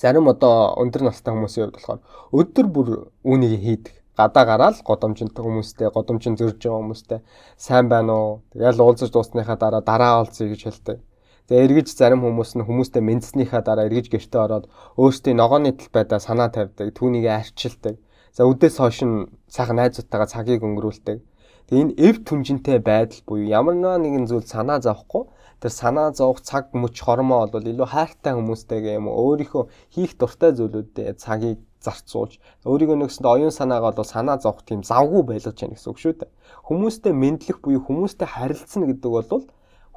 [0.00, 2.00] Зарим одоо өндөр настай хүмүүсийн хувьд болохоор
[2.32, 2.88] өдөр бүр
[3.28, 3.94] үүнийг хийдэг.
[4.16, 7.20] Гадаа гараад годомжинд хүмүүстэй, годомжинд зөрж байгаа хүмүүстэй
[7.58, 8.42] сайн байна уу?
[8.56, 10.98] Тэгэл уулзаж дуусныхаа дараа дараа олцъё гэж хэлдэг.
[11.44, 14.64] За эргэж зарим хүмүүс нь хүмүүстэй мэдснийхаа дараа эргэж гэртээ ороод
[14.96, 18.00] өөрсдийн ногооны тал байдаа санаа тавьдаг, түүнийг арчилдаг.
[18.32, 21.20] За үдээс хойш нь сайхан найзуудтайгаа цагийг өнгөрүүлдэг.
[21.68, 25.28] Тэгээ энэ эв түнжинтэй байдал буюу ямар нэгэн зүйл санаа зовхгүй
[25.60, 30.56] тэр санаа зовх цаг мөч хормоо бол илүү хайртай хүмүүстэйгээ юм уу өөрийнхөө хийх дуртай
[30.56, 35.90] зүйлүүдэд цагийг зарцуулж өөрийгөө нэгсэнд оюун санаагаа бол санаа зовх тийм завгүй байлгаж яах гэсэн
[35.92, 36.30] үг шүү дээ.
[36.68, 39.44] Хүмүүстэй мэдлэх буюу хүмүүстэй харилцна гэдэг бол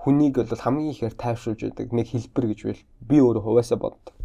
[0.07, 2.59] хүнийг бол хамгийн ихээр тайвшруулж байдаг нэг хэлбэр гэж
[3.03, 4.15] би өөрөө хуваасаа боддог.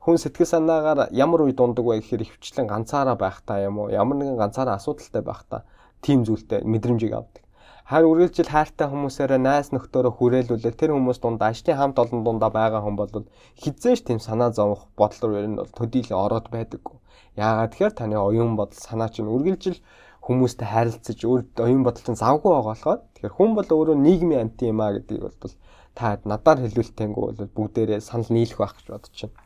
[0.00, 4.40] Хүн сэтгэл санаагаар ямар үе дундаг вэ гэхээр ихвчлэн ганцаараа байхдаа юм уу ямар нэгэн
[4.40, 5.60] ганцаараа асуудалтай байхдаа
[6.00, 7.44] тийм зүйлтэй мэдрэмжийг авдаг.
[7.84, 12.80] Харин үргэлжил хайртай хүмүүсээрээ найс нөхдөөрөө хүрээлүүлээ тэр хүмүүс дунд ажлын хамт олон дундаа байгаа
[12.80, 13.12] хүн бол
[13.60, 16.96] хизээш тийм санаа зовох бодол руу ер нь бол төдийлөн ороод байдаггүй.
[17.36, 19.78] Яагаад тэгэхээр таны оюун бодол санаа чинь үргэлжил
[20.26, 24.58] хүмүүстэй харилцаж өөр оюун бодол чинь завгүй байгаа болохоор тэгэхээр хүн бол өөрөө нийгмийн амт
[24.66, 25.54] юм а гэдгийг бол
[25.94, 29.38] та надаар хэлүүлтэнгүү бол бүгдээрээ санал нийлэх байх гэж бодож байна.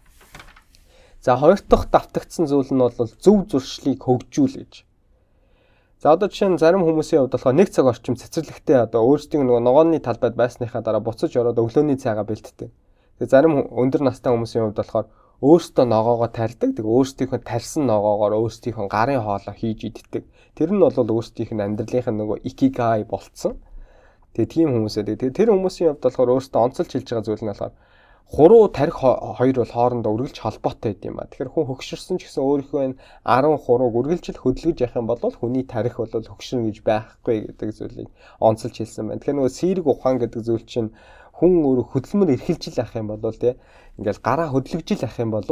[1.20, 4.72] За хоёр дахь давтагдсан зүйл нь бол зөв зуршлыг хөгжүүл гэж.
[6.00, 9.60] За одоо жишээ нь зарим хүмүүсийн хувьд болохоор нэг цаг орчим цэцэрлэгтээ одоо өөрсдийн нөгөө
[9.60, 12.72] ногооны талбайд байсныхаа дараа буцаж ороод өглөөний цайгаа бэлтдэг.
[13.20, 15.06] Тэгээ зарим өндөр настай хүмүүсийн хувьд болохоор
[15.40, 16.76] өөртөө ногоогоо тарьдаг.
[16.76, 20.28] Тэгээ өөрсдийнхөө тарьсан ногоогоор өөрсдийнхөө гарын хоолоо хийж иддэг.
[20.52, 23.56] Тэр нь бол өөрсдийнх нь амьдралынх нь нөгөө икигай болцсон.
[24.36, 27.72] Тэгээ тийм хүмүүсээ тэгээ тэр хүмүүсийн хувьд болохоор өөртөө онцолж хэлж байгаа зүйл нь болохоор
[28.30, 31.26] хуруу тарих хоёр бол хоорондоо үргэлж холбоотой юм ба.
[31.26, 35.64] Тэгэхээр хүн хөгшөрсөн ч гэсэн өөрийнхөө энэ 10 хурууг үргэлжил хөдөлгөж явах юм бол хүний
[35.66, 39.18] тарих бол хөгшөрнө гэж байхгүй гэдэг зүйлийг онцолж хэлсэн байна.
[39.18, 40.94] Тэгэхээр нөгөө сэрэг ухаан гэдэг зүйл чинь
[41.40, 43.56] хүн өөрөө хөдөлмөр эрхэлжил авах юм бол тий
[44.00, 45.46] ингээл гараа хөдлөгжил авах юм бол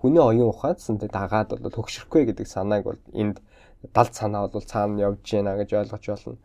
[0.00, 3.44] хүний оюун ухаансан дагаад бол хөгшөрөхгүй гэдэг санааг бол энд
[3.92, 6.40] далд санаа бол цаана явж гинэ гэж ойлгож байна.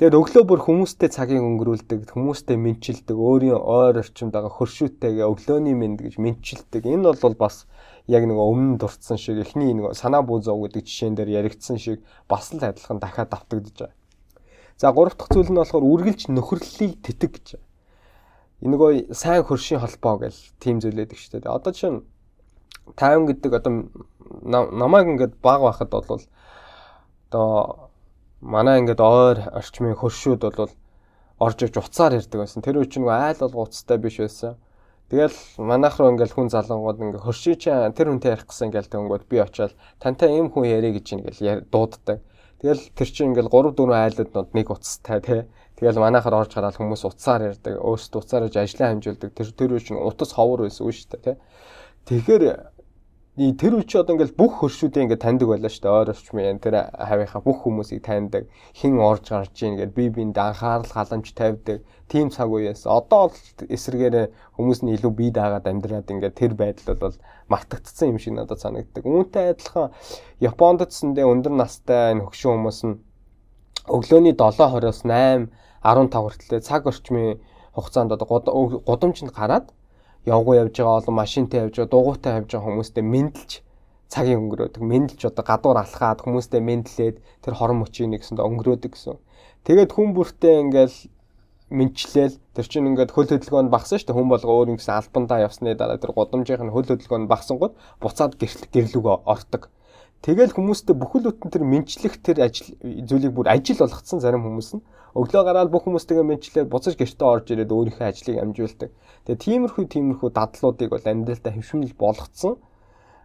[0.00, 5.98] Тэгээд өглөө бүр хүмүүстэй цагийг өнгөрүүлдэг, хүмүүстэй мэдчилдэг, өөрийн ойр орчимд байгаа хөршүүтэйгээ өглөөний мэнд
[6.02, 6.82] гэж мэдчилдэг.
[6.88, 7.68] Энэ бол бас
[8.08, 12.02] яг нэг өмнө дурдсан шиг эхний нэг санаа бүү зов гэдэг жишээн дээр яригдсан шиг
[12.26, 13.94] бас л адилхан дахиад давтагдж байгаа.
[14.80, 17.48] За гурав дахь зүйл нь болохоор үргэлж нөхөрлөлийг тэтг гэж.
[18.62, 21.50] Энэгөө сайн хөршийн холбоо гэл тийм зүйл байдаг шүү дээ.
[21.50, 21.98] Одоо чинь
[22.94, 23.72] тайван гэдэг одоо
[24.46, 26.22] намайг ингээд баг байхад бол
[27.26, 27.90] одоо
[28.40, 30.70] манай ингээд ойр орчмын хөршүүд бол
[31.42, 32.62] орж иж уцаар ирдэг байсан.
[32.62, 34.54] Тэр үуч нэг айл бол уцтай биш байсан.
[35.10, 39.24] Тэгэл манайх руу ингээл хүн залангууд ингээ хөрший чи тэр хүнтэй ярих гэсэн ингээл тэнгүүд
[39.28, 42.22] би очиад тантай ийм хүн яриа гэж ингээл дууддаг.
[42.62, 45.40] Тэгэл тэр чинь ингээл 3 4 айлууднууд нэг уцтай тий.
[45.82, 47.74] Тэгэл манайхаар орж гараад хүмүүс уцаар ярьдаг.
[47.74, 49.34] Өөрсдөө уцаар иж ажлаа хамжуулдаг.
[49.34, 51.36] Тэр тэр үуч утас ховор байсан үү шүү дээ тий.
[52.06, 52.44] Тэгэхээр
[53.58, 55.90] тэр үчи одоо ингээл бүх хөршүүдээ ингээд таньдаг байлаа шүү дээ.
[55.90, 58.46] Ойр орчмын тэр хавийнхаа бүх хүмүүсийг таньдаг.
[58.78, 61.82] Хин орж гарч ийн ингээд би биэнд анхаарал халамж тавьдаг.
[62.06, 66.94] Тим цаг үеэс одоо л эсрэгээр хүмүүс нь илүү бие даагаад амьдраад ингээд тэр байдал
[66.94, 67.16] бол
[67.50, 69.02] мартагдсан юм шиг надад санагддаг.
[69.02, 69.90] Үүнтэй адилхан
[70.38, 73.00] Японд цэндээ өндөр настай энэ хөгшин хүмүүс нь
[73.90, 75.50] өглөөний 7:20-оос 8
[75.82, 77.38] 15 хүртэл цаг орчмын
[77.74, 78.26] хугацаанд одоо
[78.86, 79.66] гудамжинд гараад
[80.26, 83.50] явгуу явж байгаа олон машинтай явж байгаа дугуйтай явж байгаа хүмүүстэй мэдлж
[84.12, 89.16] цагийн өнгөрөөдөг мэдлж одоо гадуур алхаад хүмүүстэй мэдлээд тэр хорон мөчийг нэгсэнд өнгөрөөдөг гэсэн.
[89.64, 90.96] Тэгээд хүн бүртээ ингээл
[91.72, 95.40] мэдчлээл тэр чинь ингээд хөл хөдөлгөөнд багсан шүү дээ хүн болго өөр юм гэсэн албандаа
[95.48, 99.72] явсны дараа тэр годомжийнх нь хөл хөдөлгөөнд багсангууд буцаад гэрлүүгөө ортог.
[100.22, 104.82] Тэгэл хүмүүстээ бүхэл бүтэн тэр мэдчлэх тэр ажил зүйлийг бүр ажил болгоцсон зарим хүмүүс нь
[105.18, 108.90] өглөө гараад бүх хүмүүстэйгээ мэдчлээ буцаж гэртээ орж ирээд өөрийнхөө ажлыг амжуулдаг.
[109.28, 112.54] Тэгээ тиймэрхүү тиймэрхүү дадлуудыг бол амьдралдаа хөвшмөл болгоцсон.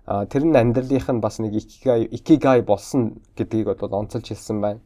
[0.09, 4.81] А тэр нь амьдралынх нь бас нэг икигай икигай болсон гэдгийг бол онцолж хэлсэн байна.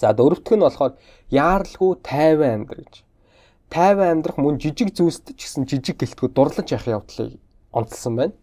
[0.00, 0.96] За дөрөвтг нь болохоор
[1.28, 2.94] яаралгүй тайван амьдр гэж.
[3.68, 7.36] Тайван амьдрах мөн жижиг зүйлсд ч гэсэн жижиг гэлтгүү дурлаж явах явдлыг
[7.74, 8.34] онцлсан байна.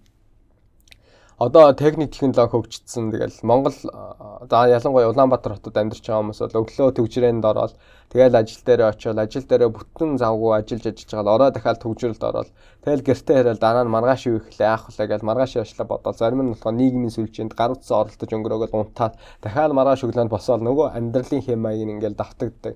[1.42, 3.10] Одоо техник технологи хөгжсөн.
[3.10, 7.74] Тэгэл Монгол за ялангуяа Улаанбаатар хотод амьдарч байгаа хүмүүс бол өглөө төгжрээнд ороод
[8.14, 12.24] тэгэл ажил дээр очиод ажил дээр бүтэн завгүй ажиллаж ажиллаж байгаа л ороо дахиад төгжрөлд
[12.30, 12.50] ороод
[12.86, 16.42] тэгэл гэртээ хараад дараа нь маргааш юу ихлэ яах вэ гэж маргааш яашлаа бодоод зарим
[16.46, 21.42] нь болохоор нийгмийн сүлжээнд гар утсаа оролдож өнгөрөөгөл унтаад дахиад маргааш өглөөнд босоод нөгөө амьдралын
[21.42, 22.76] хэм маяг ингээл давтагддаг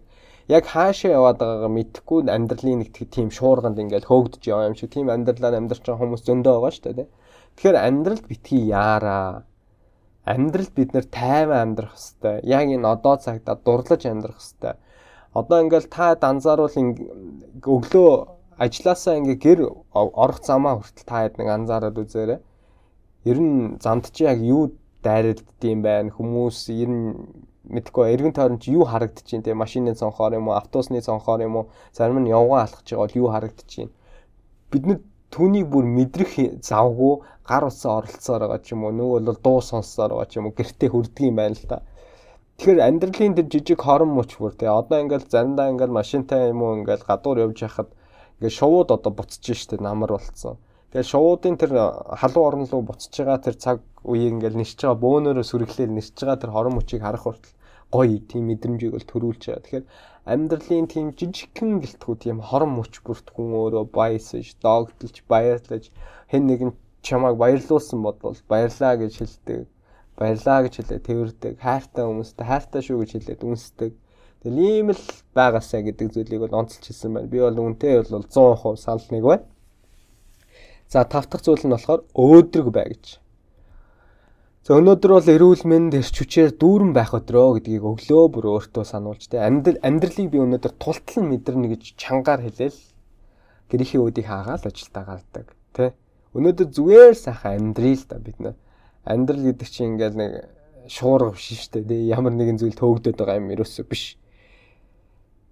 [0.49, 5.13] яг хаашаа яваад байгаагаа мэдэхгүй амьдралын нэг тийм шуурганд ингээл хөөгдөж яваа юм шиг тийм
[5.13, 7.09] амьдралаар амьдарч байгаа хүмүүс зөндөө байгаа шүү дээ
[7.55, 9.43] Тэгэхээр амьдралд битгий яараа.
[10.25, 12.45] Амьдралд бид нэр тайван амьдрах хэвээр.
[12.45, 14.77] Яг энэ одоо цагта дурлаж амьдрах хэвээр.
[15.33, 16.75] Одоо ингээл та анзааруул
[17.63, 18.11] өглөө
[18.57, 19.59] ажилласаа ингээ гэр
[19.93, 22.39] орох замаа хүртэл та хэд нэг анзаараад үзээрэй.
[23.27, 24.71] Ер нь замд чи яг юу
[25.03, 27.03] дайралддсан байна хүмүүс ер нь
[27.67, 31.65] мэдгүй эргэн тойрон чи юу харагдчихээн те машины цонхоор юм уу автобусны цонхоор юм уу
[31.91, 33.91] зарим нь явган алхаж байгаа бол юу харагдчихээн
[34.71, 34.97] бидний
[35.33, 36.33] түүнийг бүр мэдрэх
[36.69, 37.13] завгүй
[37.49, 40.57] гар утсаа оролцсоор байгаа ч юм уу нөгөө бол дуу сонссоор байгаа ч юм уу
[40.57, 41.77] гэртээ хүрдэг юм байна л да.
[42.57, 46.79] Тэгэхээр амьдралын тэр жижиг хорон мөч бүр тий одоо ингээл заримдаа ингээл машинтай юм уу
[46.79, 47.89] ингээл гадуур явж яхад
[48.39, 50.55] ингээл шувууд одоо буцаж штэ намар болцсон.
[50.95, 51.71] Тэгээд шувуудын тэр
[52.15, 56.39] халуун орон руу буцаж байгаа тэр цаг үеийг ингээл нэрч байгаа бөөнөрөө сүрэглээл нэрч байгаа
[56.39, 57.55] тэр хорон мөчийг харах хүртэл
[57.91, 59.63] гоё тийм мэдрэмжийг бол төрүүлж байгаа.
[59.67, 59.85] Тэгэхээр
[60.25, 65.93] амьдралын тийм жижигхэн гэлтгүү тийм хорон мөч бүрт хүн өөрөө баясаж, доогдолж, баярлаж
[66.33, 66.71] хэн нэгэн
[67.05, 69.69] чамайг баярлуулсан бодвол баярлаа гэж хэлдэг.
[70.17, 71.53] Баярлаа гэж хэлээ тэрдэг.
[71.61, 73.91] Хайртай хүмүүстэй хайртай шүү гэж хэлээд үнсдэг.
[74.41, 75.03] Тэгэл ийм л
[75.37, 77.29] байгаасаа гэдэг зүйлийг бол онцлж хэлсэн байна.
[77.29, 79.45] Би бол үнтэй бол 100% санал нэг байна.
[80.89, 83.21] За тав дахь зүйл нь болохоор өөдрөг бай гэж.
[84.65, 89.29] За өнөөдөр бол эрүүл мэнд эрч хүчээр дүүрэн байх өдрөө гэдгийг өглөө бүр өөртөө сануулж
[89.29, 92.79] тэ амьдрал амьдралыг би өнөөдөр тултлан мэдэрнэ гэж чангаар хэлээл
[93.69, 95.93] гэрийнхээ үүдийг хаагаал ажилдаа гардаг тэ
[96.33, 98.57] өнөөдөр зүгээр сайхан амьдрий л да бид нэ
[99.05, 100.31] амьдрал гэдэг чинь ингээл нэг
[100.89, 104.17] шуурга биш шүү дээ ямар нэгэн зүйл төөгдөд байгаа юм ерөөсөө биш.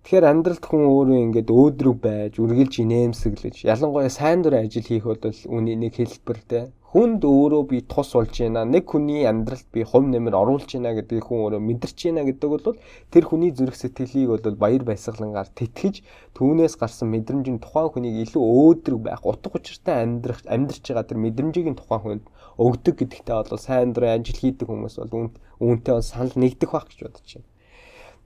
[0.04, 5.22] Тэгэхээр амьдралд хүн өөрөө ингээд өөдрөг байж, үргэлж инээмсэглэж, ялангуяа сайн дурын ажил хийх бол
[5.48, 6.74] үний нэг хэлбэртэй.
[6.94, 8.62] Хүнд өөрөө би тус болж байна.
[8.70, 12.78] Нэг хүний амьдралд би хувь нэмэр оруулж байна гэдгийг хүн өөрөө мэдэрч байна гэдэг бол
[13.10, 16.06] тэр хүний зүрх сэтгэлийг бол баяр баясгалангаар тэтгэж
[16.38, 21.78] түүнээс гарсан мэдрэмжийн тухайн хүнийг илүү өөдрөг байх, утга учиртай амьдрах амьдрч байгаа тэр мэдрэмжийн
[21.82, 22.26] тухайн хүнд
[22.62, 25.34] өгдөг гэдэгтээ бол сайн дурын ажил хийдэг хүмүүс бол
[25.66, 27.50] үүнтэй санал нэгдэх байх гэж бодож байна.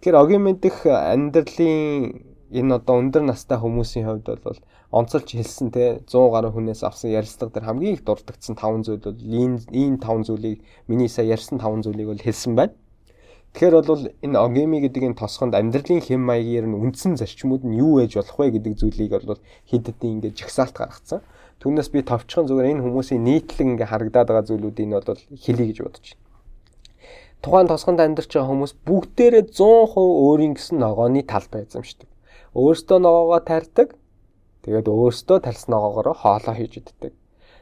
[0.03, 4.60] Тэгэхээр огийн мэдих амьдралын энэ одоо өндөр настай хүмүүсийн хувьд бол
[4.91, 9.20] онцолж хэлсэн те 100 гаруй хүнээс авсан ярилцлага дээр хамгийн их дурддагсан 5 зүйл бол
[9.20, 12.74] ийм ийм 5 зүйлийг миний сая ярьсан 5 зүйлийг бол хэлсэн байна.
[13.52, 17.99] Тэгэхээр бол энэ огеми гэдэг энэ тосгонд амьдралын хэм маягаар нь үндсэн зарчмууд нь юу
[17.99, 21.19] ээж болох вэ гэдэг зүйлийг бол хэд хэдэн ингээд жагсаалт гаргацсан.
[21.60, 25.80] Түүнээс би товчхон зүгээр энэ хүмүүсийн нийтлэг ингээд харагдаад байгаа зүйлүүдийг нь бол хэлье гэж
[25.84, 26.26] бодож байна
[27.41, 32.10] тухайн тосгонд амьдарч байгаа хүмүүс бүгдээрээ 100% өөрийн гэсэн ногооны талбай эзэмшдэг.
[32.57, 33.93] Өөртөө ногоогоо тарьдаг.
[34.65, 37.13] Тэгээд өөртөө тарьсан ногоогоороо хоолоо хийж иддэг.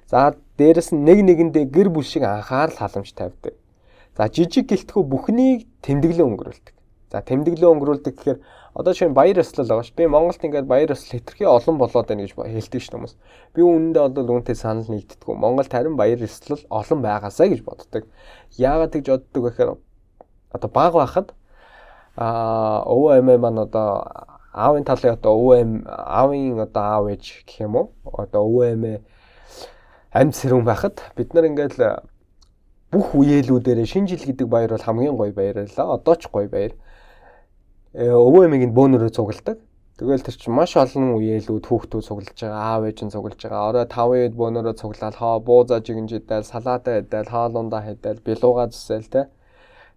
[0.07, 3.59] За дээрэс нь нэг нэгэндээ гэр бүл шиг анхаарал халамж тавьдаг.
[4.15, 6.75] За жижиг гэлтгүү бүхнийг тэмдэглэн өнгөрүүлдэг.
[7.11, 8.39] За тэмдэглэн өнгөрүүлдэг гэхээр
[8.75, 9.93] Одоо нь баяр ёслол байгаа ш.
[9.95, 13.15] Би Монголд ингээд баяр ёслол хэтэрхий олон болоод байна гэж хэлдэг ш хүмүүс.
[13.55, 15.31] Би үүндээ бол үүнтэй санал нэгддэггүй.
[15.31, 18.03] Монголд харин баяр ёслол олон байгаасаа гэж боддог.
[18.59, 19.71] Яагаад тэгж боддог вэ гэхээр
[20.59, 21.31] одоо баг байхад
[22.19, 23.87] аа өвөө эмээ маань одоо
[24.55, 27.87] аавын талын одоо өвөө эм аавын одоо аав ээж гэх юм уу?
[28.23, 28.97] Одоо өвөө эмээ
[30.15, 31.75] амьд сэрүүн байхад бид нар ингээд
[32.91, 36.73] бүх үеэлүүдээр шинэ жил гэдэг баяр бол хамгийн гоё баяр л одоо ч гоё баяр
[37.95, 39.55] Э, нь бөөнөрөө цугладаг.
[39.95, 43.67] Тэгэл тэр чинь маш олон үеэлүүд хүүхдүүд цуглаж байгаа, аав ээж нь цуглаж байгаа.
[43.71, 49.07] Орой 5 үед бөөнөрөө цуглаад хоо буузаа жигэнж идэл, салаатаа идэл, хоолундаа хэдэл, билууга зүсэл
[49.07, 49.31] тэ.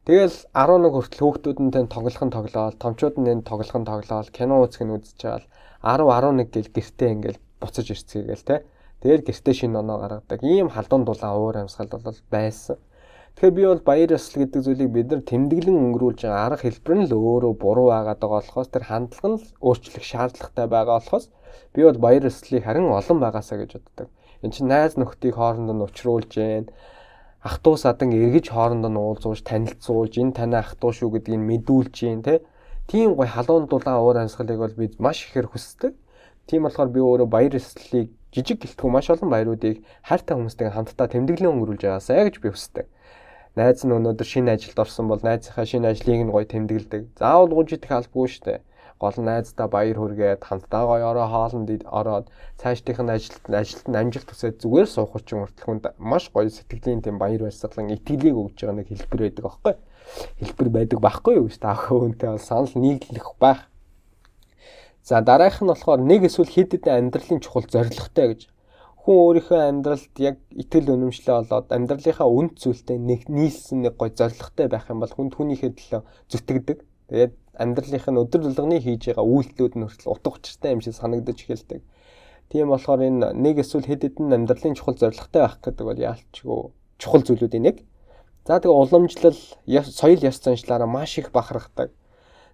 [0.09, 6.09] Тэгэл 11 хүртэл хүүхдүүдэнтэй тоглохын тоглоол, томчуудын тоглохын тоглоол, кино үзэх нь үзэж байгаа л
[6.09, 8.65] 10 11 гэл гэртээ ингээл буцаж ирцгээгээл те.
[9.05, 10.41] Тэгэл гэртээ шинэ оноо гаргадаг.
[10.41, 12.81] Ийм халуун дулаан уур амьсгал бол байсан.
[13.37, 17.07] Тэгэхээр би бол баяр ёслол гэдэг зүйлийг бид нар тэмдэглэн өнгөрүүлж байгаа арга хэлбэр нь
[17.07, 21.29] л өөрөө буруу байгаа болохоос тэр хандлага нь өөрчлөх шаардлагатай байгаа болохоос
[21.77, 24.09] би бол баяр ёслолыг харин олон байгаасаа гэж боддог.
[24.41, 26.73] Энд чинь найз нөхдийг хоорондоо нь учруулж гэн
[27.44, 31.96] ах トゥ садан эргэж хоорондоо нь уулзуулж танилцуулж энэ танай ах トゥ шүү гэдгийг мэдүүлж
[32.00, 32.44] гин тэ
[32.88, 35.94] тийм гой халуун дулаан уур амьсгалыг бол би маш ихээр хүсдэг.
[36.48, 41.52] Тийм болохоор би өөрөө баяр ёслолыг жижиг гэлтгүй маш олон баяруудыг хайртай хүмүүстэй хамтдаа тэмдэглэн
[41.52, 42.86] өнгөрүүлж байгаасаа гэж би хүсдэг.
[43.60, 47.02] Найз нь өнөөдөр шинэ ажилд орсон бол найзынхаа шинэ ажлыг нь гоё тэмдэглэдэг.
[47.20, 48.60] Заавал гуйж идэх албагүй шүү дээ
[49.03, 52.27] гол найздаа баяр хүргээд хамтдаа гоё ороо хоолнд ороод
[52.61, 57.03] цаашдынх нь ажилд ажилд нь амжилт төсөөд зүгээр суух чинь хүртэл хүнд маш гоё сэтгэлийн
[57.03, 59.75] тийм баяр баясгалан итгэлийг өгж байгаа нэг хэлбэр байдаг аахгүй
[60.41, 63.61] хэлбэр байдаг байхгүй юу гэж та хөөнтэй бол санал нийлэх байх.
[65.05, 68.41] За дараагийнх нь болохоор нэг эсвэл хэд хэдэн амьдралын чухал зорилготой гэж
[69.03, 74.69] хүн өөрийнхөө амьдралд яг итгэл үнэмшлээ болоод амьдралынхаа үнд зүйлтэй нэг нийлсэн нэг гоё зорилготой
[74.69, 76.79] байх юм бол хүн түүнийхээ төлөө зүтгэдэг.
[77.09, 81.39] Тэгээд амьдралынх нь өдөр тулганы хийж байгаа үйлдэлүүд нь хүртэл утга учиртай юм шиг санагдаж
[81.43, 81.83] эхэлдэг.
[82.49, 86.61] Тийм болохоор энэ нэг эсвэл хэд хэдэн амьдралын чухал зорилготой байх гэдэг бол яалчгүй
[87.03, 87.77] чухал зүйлүүдийн нэг.
[88.47, 89.37] За тэгээ уламжлал,
[89.67, 91.91] соёл ёс заншлаараа маш их бахархдаг.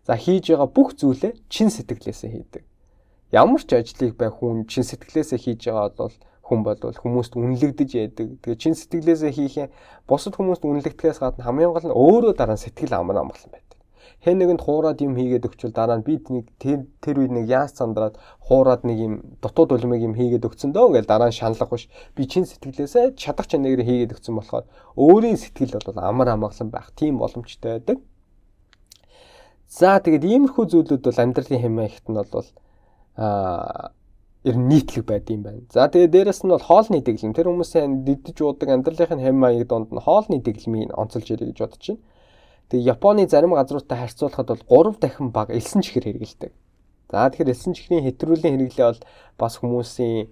[0.08, 2.64] За хийж байгаа бүх зүйлээ чин сэтгэлээсээ хийдэг.
[3.30, 8.28] Ямар ч ажлыг бай хүн чин сэтгэлээсээ хийж байгаа бол хүн болвол хүмүүст үнэлэгдэж яадаг.
[8.42, 9.70] Тэгээ чин сэтгэлээсээ хийх юм
[10.08, 13.63] бусад хүмүүст үнэлэгдэхээс гадна хамгийн гол нь өөрөө дараа нь сэтгэл амар амгалан байна
[14.24, 17.76] хэн нэгэнд хуураад юм хийгээд өгчвөл дараа нь бид нэг тэр тэр үед нэг яас
[17.76, 18.16] сандраад
[18.48, 19.14] хуураад нэг юм
[19.44, 21.84] дутууд улмыг юм хийгээд өгцөн дөө гэж дараа нь шаналах биш
[22.16, 24.64] би чин сэтгэлээсээ чадах чанарыг хийгээд өгцөн болохоор
[24.96, 27.98] өөрийн сэтгэл бол амар амгалан байх тийм боломжтой байдаг.
[29.68, 32.48] За тэгээд иймэрхүү зүйлүүд бол амьдралын хэмээн ихт нь бол
[33.20, 33.92] аа
[34.44, 35.60] ер нь нийтлэг байд юм байна.
[35.72, 37.32] За тэгээд дээрэс нь бол хоолны дэглэм.
[37.32, 41.84] Тэр хүмүүсийн дидэж уудаг амьдралын хэм маяг донд нь хоолны дэглэмийг онцолж ирэх гэж бодож
[41.88, 42.00] байна.
[42.74, 46.50] Тэгээ Японы зарим газруудтай харьцуулахад бол 3 дахин бага элсэн чихэр хэрэгэлдэг.
[47.06, 49.02] За тэгэхээр элсэн чихрийн хэтрүүлийн хэрэглээ бол
[49.38, 50.26] бас хүмүүсийн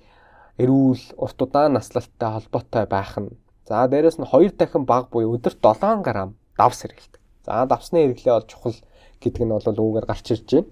[0.58, 3.38] эрүүл, урт удаан наслалттай холбоотой байх нь.
[3.62, 7.22] За дээрэс нь 2 дахин бага буюу өдөрт 7 г давс хэрэгэлдэг.
[7.46, 8.78] За давсны хэрэглээ бол чухал
[9.22, 10.70] гэдэг нь бол үүгээр гарч ирж байна.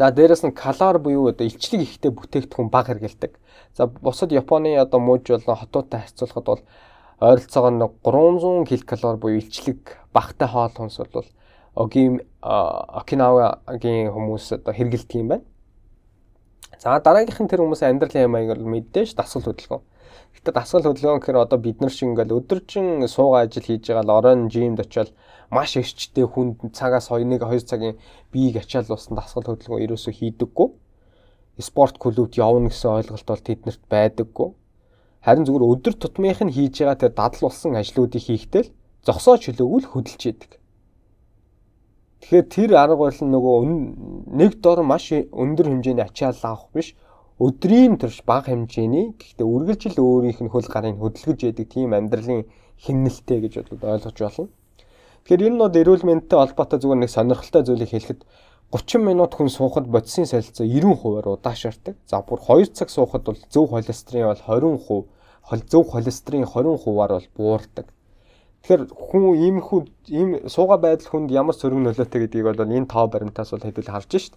[0.00, 3.36] За дээрэс нь калор буюу одоо илчлэг ихтэй бүтээгдэхүүн бага хэрэгэлдэг.
[3.76, 6.62] За бусад Японы одоо мууж болон хотуудтай харьцуулахад бол
[7.20, 11.28] ойролцоогоо нэг 300 ккал буюу илчлэг багтай хоол хүнс бол
[11.74, 15.44] огийн Окинавагийн хүмүүс одоо хэрэгэлдэг юм байна.
[16.78, 19.82] За дараагийнх нь тэр хүмүүсийн амьдралын юм аяг бол мэдээж дасгал хөдөлгөөн.
[20.36, 24.16] Гэтэ дасгал хөдөлгөөн гэхээр одоо бид нар шиг ингээл өдөржин суугаа ажил хийж байгаа л
[24.18, 25.14] оройн жимд очиод
[25.48, 27.96] маш эрчтэй хүнд цагаас 2-1 2 цагийн
[28.32, 30.68] биеийг ачаал буусан дасгал хөдөлгөөн ерөөсөө хийдэггүй.
[31.62, 34.48] Спорт клубт явна гэсэн ойлголт бол тэднэрт байдаггүй.
[35.22, 38.70] Харин зүгээр өдөр тутмынх нь хийж байгаа тэр дадал болсон ажлуудыг хийхдээ л
[39.06, 40.52] зогсоо чөлөөгүй л хөдөлж яадаг.
[42.22, 43.56] Тэгэхээр тэр арга барил нь нөгөө
[44.38, 46.94] нэг дор маш өндөр хэмжээний ачаал авах биш
[47.42, 52.46] өдрийн төрш бага хэмжээний гэхдээ үргэлжил өөрийнх нь хөл гарыг хөдөлгөж яадаг тийм амьдралын
[52.78, 54.50] химнэлтэй гэж бодод ойлгож байна.
[55.26, 58.20] Тэгэхээр энэ нь эрүүл мэндтэй холбоотой зүгээр нэг сонирхолтой зүйлийг хэлэхэд
[58.72, 61.94] 30 минут хүн суухад бодисын солилцоо 90%-аар удаашрдаг.
[62.06, 67.86] За бүр 2 цаг суухад бол зөв холестерин бол 20%, зөв холестерин 20%-аар бол буурдаг.
[68.62, 69.80] Тэгэхээр хүн иймэрхүү
[70.14, 74.10] ийм сууга байдал хүнд ямар сөрөг нөлөөтэй гэдгийг бол энэ тоо баримтаас бол хэдүүл харж
[74.14, 74.34] шít.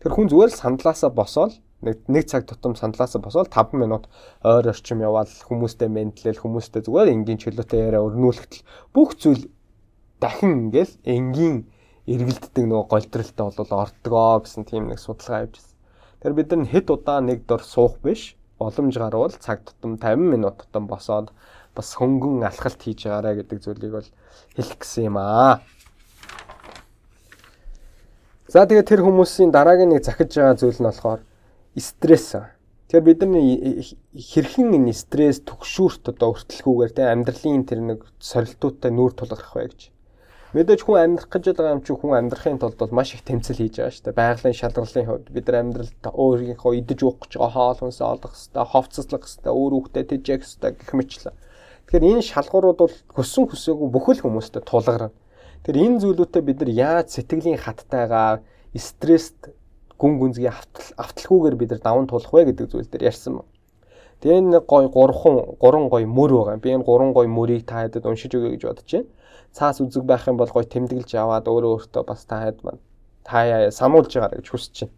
[0.00, 1.52] Тэр хүн зүгээр л сандлаасаа босоод
[1.84, 4.08] нэг нэг цаг тутам сандлаасаа босоод 5 минут
[4.40, 8.64] ойр орчим яваал хүмүүстэй мэдлэл хүмүүстэй зүгээр энгийн чөлөөтэй яриа өрнүүлэхтэл
[8.96, 9.44] бүх зүйл
[10.22, 11.56] дахин ингээл энгийн
[12.08, 15.76] эргэлддэг нөгөө голдролтой бол ордгоо гэсэн тийм нэг судалгаа явьж байна.
[16.22, 20.62] Тэр бид нар хэд удаа нэг дор суух биш боломж гарвал цаг тутам 50 минут
[20.62, 21.34] тутам босоод
[21.76, 24.08] бас хөнгөн алхалт хийж байгаарэ гэдэг зүйлийг бол
[24.56, 25.60] хэлэх гэсэн юм аа.
[28.52, 31.20] За тэгээд тэр хүмүүсийн дараагийн нэг захиж байгаа зүйл нь болохоор
[31.80, 32.36] стресс.
[32.92, 33.40] Тэгэхээр бид нар
[34.12, 39.80] хэрхэн энэ стресс төгшүүрт одоо өртөлгүүгээр те амьдралын тэр нэг сорилтуудтай нүүр тулгарх вэ гэж.
[40.52, 43.80] Мэдээж хүн амьдрах гэж байгаа юм чи хүн амьдрахын тулд бол маш их тэмцэл хийж
[43.80, 44.20] байгаа шүү дээ.
[44.20, 48.68] Байгалийн шалгарлын хувьд бид нар амьдралд өөрийнхөө идэж уух гэж байгаа хоол хүнсээ олох хэвээр,
[48.68, 51.34] ховцослох хэвээр, өөр хүүхдэд тэжээх хэвээр гэх мэтлээ.
[51.92, 55.12] Тэгэхээр энэ шалгуурууд бол хүссэн хүсээгүй бүхэл хүмүүстэй тулгарна.
[55.60, 58.40] Тэгэхээр энэ зүйлүүдэд бид нар яаж сэтгэлийн хаттайгаар
[58.72, 59.52] стресст
[60.00, 63.52] гүн гүнзгий авталгүйгээр бид нар даван тулах вэ гэдэг зүйл дээр ярьсан байна.
[64.24, 66.56] Тэгээ энэ гой 3хан 3 гой мөр байгаа.
[66.64, 69.12] Би энэ 3 гой мөрийг та хэдэд уншиж өгье гэж бодож байна.
[69.52, 72.80] цаас үзэг байх юм бол гоё тэмдэглэж яваад өөрөө өөртөө бас та хэд маань
[73.20, 74.96] та сануулж байгаа гэж хүсэж байна.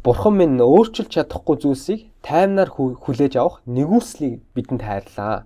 [0.00, 5.44] Бурхан минь өөрчилж чадахгүй зүйлсийг таймнаар хүлээж авах нэгүслийг бидэнд хайрлаа.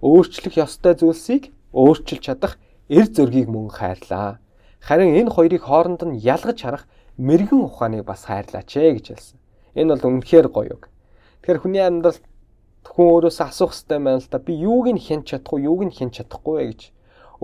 [0.00, 2.56] Өөрчлөх ёстой зүйлсийг өөрчилж чадах
[2.88, 4.40] эр зөргийг мөн хайрлаа.
[4.80, 6.84] Харин энэ хоёрыг хооронд нь ялгаж харах
[7.20, 9.38] мэрэгэн ухааныг бас хайрлаач ээ гэж хэлсэн.
[9.76, 10.88] Энэ бол үнэхээр гоё үг.
[11.44, 12.24] Тэгэхээр хүний амьдралд
[12.88, 14.38] хүн өөрөөсөө асуух хэрэгтэй байна л да.
[14.40, 16.82] Би юуг нь хэн чадах уу, юуг нь хэн чадахгүй вэ гэж.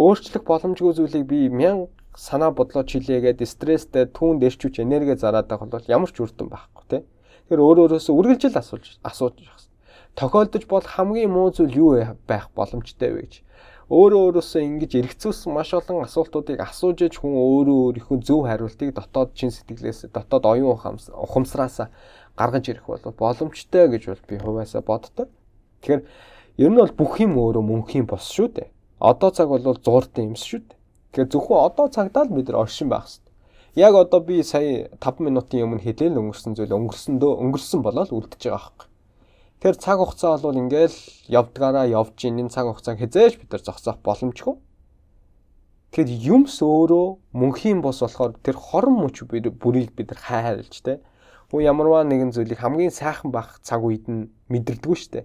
[0.00, 5.84] Өөрчлөх боломжгүй зүйлийг би мянга санаа бодлоо чилээгээд стресстэй түүнд эрчүүч энерги зараад байх бол
[5.92, 7.02] ямар ч үр дүн байхгүй тий.
[7.46, 9.36] Тэгэхээр өөр өөрөөсөө үргэлжил асууж асууж.
[10.16, 11.90] Тохиолдож бол хамгийн муу зүйл юу
[12.26, 13.34] байх боломжтой вэ гэж.
[13.92, 19.36] Өөрөө өөрөөсөө ингэж эргэцүүлсэн маш олон асуултуудыг асууж иж хүн өөрөө өөрийнхөө зөв хариултыг дотоод
[19.38, 21.92] чин сэтгэлээс дотоод оюун ухамсараас
[22.32, 25.28] гаргаж ирэх бол боломжтой гэж бол би хувьяасаа боддог.
[25.84, 26.02] Тэгэхээр
[26.64, 28.72] ер нь бол бүх юм өөрөө мөнхийн бос шүү дээ.
[28.98, 30.80] Одоо цаг бол зууртын юмс шүү дээ.
[31.12, 33.32] Тэгэхээр зөвхөн одоо цагдаа л бид нар оршин байх хэрэгтэй.
[33.84, 38.64] Яг одоо би сая 5 минутын өмнө хэлээл өнгөрсөн зүйл өнгөрсөндөө өнгөрсөн болоод үлдчихэж байгаа
[38.64, 38.95] хэрэг.
[39.56, 40.98] Тэгэхээр цаг хугацаа бол ингээл
[41.32, 44.54] явдгаараа явж ийн энэ цаг хугацааг хязээж бид нар зогсоох боломжгүй.
[45.96, 51.00] Тэгэхээр юмс өөрөө мөнхийн бос болохоор тэр хорон мөч бүрийг бид нар хайрлж тэ.
[51.48, 55.24] Хөө ямарваа нэгэн зүйлийг хамгийн сайхан байх цаг үед нь мэдэрдэггүй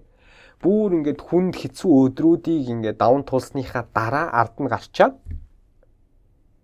[0.64, 5.18] Бүүр ингээд хүнд хэцүү өдрүүдийг ингээд даван туулсныхаа дараа ард нь гарчаад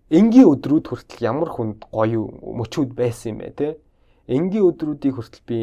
[0.08, 3.68] энгийн өдрүүд хүртэл ямар хүнд гоё мөчүүд байсан юм бэ те.
[4.24, 5.58] Энгийн өдрүүдийг хүртэл би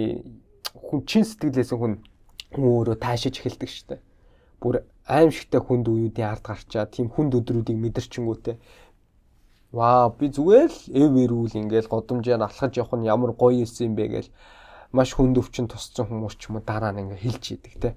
[0.75, 2.03] хүн чин сэтгэлээс хүн
[2.59, 3.95] өөрөө таашиж эхэлдэг штэ.
[4.59, 8.55] Бүр аимшигтай хүнд үеүүдийн ард гарчаа тийм хүнд өдрүүдийг мэдэрчингүүтэй.
[9.75, 14.05] Ваа би зүгээр л эв эрүүл ингээл годомжаар алхаж явах нь ямар гоё юм бэ
[14.07, 14.29] гээл
[14.95, 17.89] маш хүнд өвчин тусцсан хүмүүс ч юм уу дараа нь ингээ хэлж идэг те.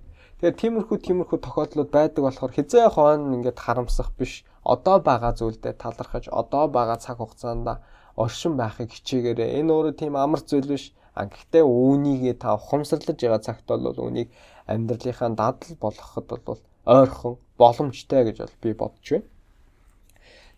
[0.43, 4.43] Тэгэхээр тиймэрхүү тиймэрхүү тохиолдлууд байдаг болохоор хизээ хоон ингээд харамсах биш.
[4.67, 7.83] Одоо байгаа зүйлдээ талархаж, одоо байгаа цаг хугацаанд
[8.19, 9.63] оршин байхыг хичээгээрэй.
[9.63, 10.95] Энэ өөрөө тийм амар зүйл биш.
[11.19, 14.31] А гэхдээ үүнийгээ та ухамсарлаж байгаа цагт бол үүнийг
[14.71, 19.27] амьдралынхаа дадал болгоход бол ойрхон боломжтой гэж бол би бодож байна.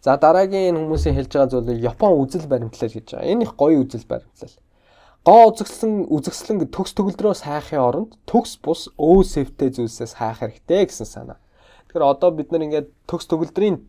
[0.05, 3.31] За дараагийн энэ хүмүүсийн хэлж байгаа зүйл Япон үзэл баримтлал гэж байгаа.
[3.33, 4.57] Энэ их гоё үзэл баримтлал
[5.25, 11.05] гоо үзэгслэн үзэгслэн төгс төгөлдрөө сайхын оронд төгс бус өө сэвтэй зүйлсээс хайх хэрэгтэй гэсэн
[11.05, 11.39] санаа.
[11.93, 13.85] Тэгэхээр одоо бид нар ингээд төгс төгөлдрийн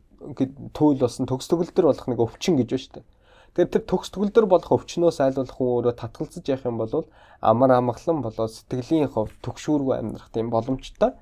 [0.75, 3.05] түүл болсон төгс төгөлдөр болох нэг өвчин гэж байна шүү дээ.
[3.51, 7.03] Тэгэхээр тэр төгс төгөлдөр болох өвчнөөс айлуулах өөрөө татгалзаж явах юм бол
[7.43, 11.19] амар амгалан болоод сэтгэлийн хувь төгшүүргүй амьдрах тийм боломжтой.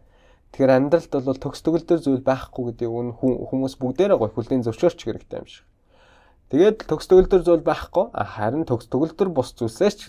[0.54, 5.42] Тэгэхээр амьдралд бол төгс төгөлдөр зүйл байхгүй гэдэг нь хүмүүс бүгдээрээ гой хүлийн зөвшөөрч хэрэгтэй
[5.42, 5.66] юм шиг.
[6.54, 10.02] Тэгээд төгс төгөлдөр зүйл байхгүй харин төгс төгөлдөр бус зүйлсээс ч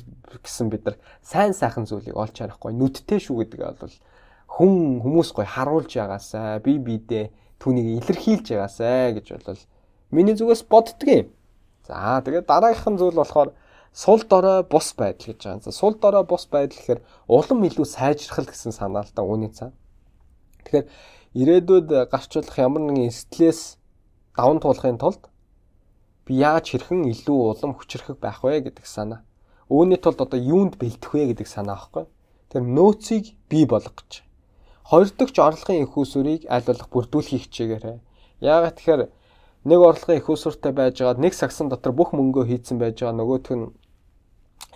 [0.45, 3.97] гэсэн бид нар сайн сайхан зүйлийг олж харахгүй нүдтэй шүү гэдэг бол
[4.61, 9.61] хүн хүмүүс гой харуулж байгаасаа би бидээ түүнийг илэрхийлж байгаасаа гэж бол
[10.13, 11.29] миний зүгээс боддгийн.
[11.91, 13.51] За тэгээд дараагийнх нь зүйл болохоор
[13.91, 15.75] сул дорой бус байдал гэж байгаа.
[15.75, 19.75] Сул дорой бус байдал гэхээр улам илүү сайжрах гэсэн санаа л да үүний цаа.
[20.62, 20.87] Тэгэхээр
[21.35, 23.75] ирээдүйд гарчлах ямар нэгэн стресс
[24.39, 25.27] даван туулахын тулд
[26.31, 29.27] би яаж хэрхэн илүү улам хүчрэхэг байх вэ гэдэг санаа.
[29.67, 32.07] Үүний тулд одоо юунд бэлтэх вэ гэдэг санаа аахгүй.
[32.55, 34.23] Тэр нөөцийг бий болгож.
[34.87, 37.99] Хоёр дахь орлогын их усүрийг аль болох бүрдүүлэхийг хичээгээрэй.
[38.43, 39.03] Яагаад тэгэхээр
[39.65, 43.69] нэг орлогын их усүртэй байжгаад нэг сагсан дотор бүх мөнгөө хийцэн байж байгаа нөгөөх нь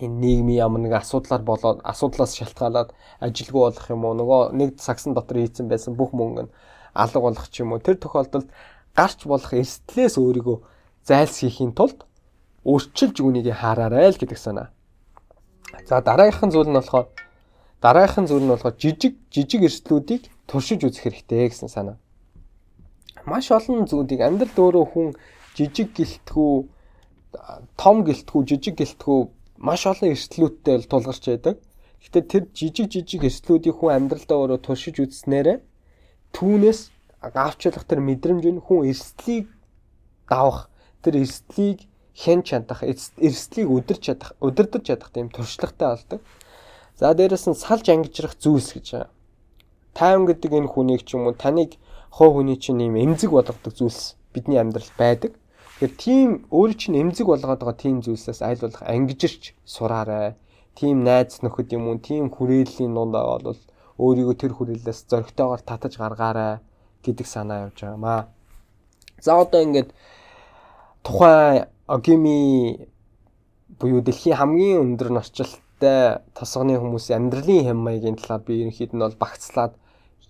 [0.05, 2.91] энэ нийгмийн ямар нэг асуудлаар болоод асуудлаас шалтгаалаад
[3.21, 6.53] ажилгүй болох юм уу нөгөө нэг сагсан дотор хийцэн байсан бүх мөнгө нь
[6.93, 8.49] алга болох ч юм уу тэр тохиолдолд
[8.93, 10.59] гарч болох эрсдлээс өөрийгөө
[11.09, 12.05] зайлсхийхийн тулд
[12.65, 14.69] өөрчилж үнийг хараарай л гэдэг санаа.
[15.89, 17.09] За дараагийнх нь зүйл нь болохоор
[17.81, 21.97] дараагийнх нь зүйл нь болохоор жижиг жижиг эрсдлүүдийг туршиж үзэх хэрэгтэй гэсэн санаа.
[23.25, 25.09] Маш олон зүйлийг амьдралд өөрөө хүн
[25.57, 26.53] жижиг гэлтгүү
[27.81, 29.19] том гэлтгүү жижиг гэлтгүү
[29.65, 31.57] маш олон эрсдлүүдтэй тулгарч байдаг.
[32.05, 35.59] Гэтэ тэр жижиг жижиг эрсдлүүдийг хүн амьдралдаа өөрөө туршиж үзснээрээ
[36.37, 36.81] түүнээс
[37.23, 39.49] авчлах тэр мэдрэмж нь хүн эрсдлийг
[40.29, 40.69] давах
[41.01, 46.21] тэр эрсдлийг хэн чадах, эрсдлийг өдөрч чадах, өдөрдөж чадах тийм туршлагатай болдог.
[46.99, 49.11] За дээрэс нь салж ангижрах зүйлс гэж байгаа.
[49.95, 51.75] Тайван гэдэг энэ хүнийг ч юм уу таныг
[52.15, 55.33] хоо хүний чинь ийм эмзэг болгодог зүйлс бидний амьдралд байдаг.
[55.79, 60.39] Тэгэхээр тийм өөрөө чинь эмзэг болгоод байгаа тийм зүйлсээс айл болох ангижирч сураарай.
[60.79, 63.59] Тийм найз нөхөд юм уу, тийм хүрээллийн дундаа бол
[63.99, 66.63] өөрийгөө тэр хүрээлээс зөрөгтэйгээр татаж гаргаарай
[67.03, 68.23] гэдэг санаа явж байгаа маа.
[69.21, 69.91] За одоо ингээд
[71.03, 72.89] тухайн Огими
[73.79, 79.19] буюу дэлхийн хамгийн өндөр норчлолтой тосгоны хүмүүсийн амьдралын хэм маягийн талаар би ерөнхийд нь бол
[79.21, 79.77] багцлаад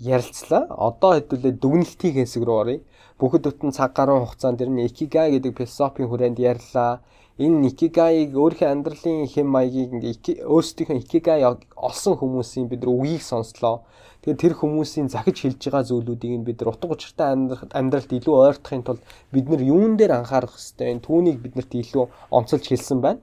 [0.04, 0.68] ярилцлаа.
[0.88, 2.80] Одоо хэдүүлээ дүгнэлтийн хэсэг рүү оръё.
[3.18, 7.00] Бүхэд бүтэн цаг гаруй хугацаанд дэр нь икигай гэдэг философийн хүрээнд ярьлаа.
[7.38, 11.40] Энэ икигайг өөрийнхөө амьдралын хэм маягийг ингээ өөрсдийнхөө икигай
[11.74, 13.82] олсон хүмүүсийн бид нар үгийг сонслоо.
[14.22, 19.02] Тэгээд тэр хүмүүсийн захиж хэлж байгаа зүйлүүдийг бид нар утга учиртай амьдралд илүү ойртохын тулд
[19.34, 23.20] бид нар юун дээр анхаарах хэвтэй энэ түүнийг биднэрт илүү онцолж хэлсэн байна.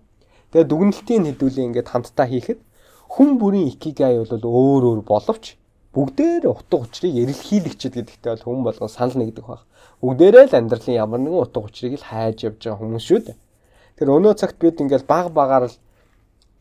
[0.52, 2.60] Тэгээд дүгнэлтийн хэдүүлээ ингээд хамтдаа хийхэд
[3.16, 5.56] хүн бүрийн икигай бол өөр өөр боловч
[5.92, 9.68] бүгдээр утга учирыг эрэлхийлэгчд гэдэгтэй бол хүн болгон санал нэгдэх баг.
[10.00, 13.38] Бүгдээрээ л амьдралын ямар нэгэн утга учирыг л хайж явж байгаа хүмүүс шүү дээ.
[14.00, 15.76] Тэр өнөө цагт бид ингээл баг багаар л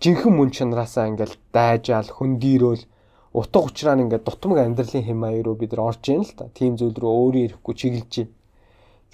[0.03, 2.83] жинхэнэ мөн чанараасаа ингээл дайжаал хөндийрөөл
[3.31, 6.51] утга учраа нь ингээд дутмаг амьдралын хэм маяг руу бид нар орж ийн л та.
[6.51, 8.35] Тим зүйл рүү өөрөө ирэхгүй чиглэж байна.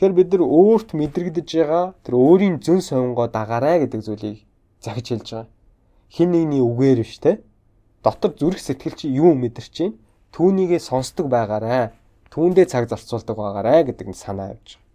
[0.00, 4.48] Тэгэхээр бид нар өөрт мэдрэгдэж байгаа тэр өөрийн зөн сонгоо дагаарай гэдэг зүйлийг
[4.80, 5.48] захиж хэлж байгаа.
[6.08, 7.44] Хин нэгний үгээр биш те.
[8.00, 9.94] Дотор зүрх сэтгэл чи юу мэдэрч чинь
[10.34, 11.92] түүнийгээ сонсдог байгаарэ.
[12.32, 14.86] Түүндээ цаг зарцуулдаг байгаарэ гэдэг нь санаа явж байгаа.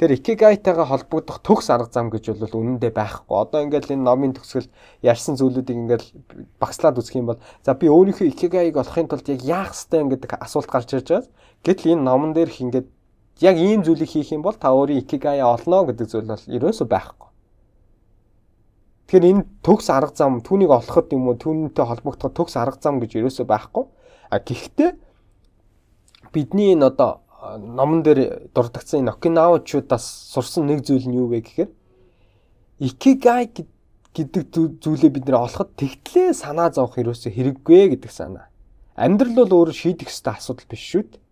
[0.00, 3.36] Тэр икигайтайгаа холбогдох төгс арга зам гэж бол үнэндээ байхгүй.
[3.36, 4.72] Одоо ингээл энэ номын төгсгөл
[5.04, 6.08] ярьсан зүйлүүдийг ингээл
[6.56, 10.72] багслаад үзэх юм бол за би өөрийнхөө икигайг олохын тулд яг яах ёстой гэдэг асуулт
[10.72, 11.28] гарч ирж байгаа.
[11.68, 12.88] Гэтэл энэ номон дээр их ингээд
[13.44, 17.28] яг ийм зүйлийг хийх юм бол та өөрийн икигай олно гэдэг зүйл бол ерөөсөө байхгүй.
[19.04, 23.20] Тэгэхээр энэ төгс арга зам түүнийг олоход юм уу түүнтэй холбогдоход төгс арга зам гэж
[23.20, 23.84] ерөөсөө байхгүй.
[24.30, 24.90] А гэхдээ
[26.32, 27.20] бидний энэ одоо
[27.58, 31.70] номон дээр дурдгдсан энэ Окинавачуудаас сурсан нэг зүйл нь юу вэ гэхээр
[32.80, 33.50] Икигай
[34.14, 34.44] гэдэг
[34.80, 38.46] зүйлээ бид нэр олоход тэгтлээ санаа зовох ерөөсөө хэрэггүй гэдэг санаа.
[38.96, 41.22] Амьдрал бол өөрөө шийдэх ёстой асуудал биш шүү дээ.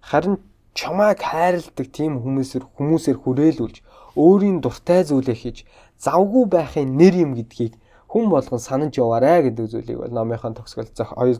[0.00, 0.36] Харин
[0.76, 3.76] чамайг хайрладаг тийм хүмүүсээр хүмүүсээр хүрээлүүлж
[4.16, 5.58] өөрийн дуртай зүйлээ хийж
[5.96, 7.74] завгүй байхын нэр юм гэдгийг
[8.06, 11.38] хүн болгон санаж яваарэ гэдэг зүйлийг бол номынхон төгсгөл хоёр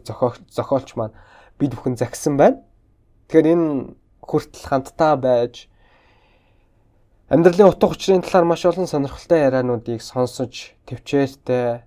[0.50, 1.14] зохиолч маань
[1.58, 2.62] бид бүхэн загсан байна.
[3.28, 5.70] Тэгэхээр энэ хүртэл хамтдаа байж
[7.30, 11.86] амьдралын утга учирын талаар маш олон сонирхолтой яриануудыг сонсож төвчээртэй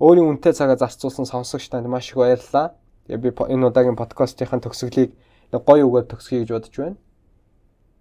[0.00, 2.76] өөрийн үнэтэй цагаа зарцуулсан сонсогч танд маш их баярлалаа.
[3.08, 5.10] Тэгээ би энэ удаагийн подкастын төгсгөлийг
[5.52, 6.96] нэг гоё үгээр төгсгөе гэж бодож байна.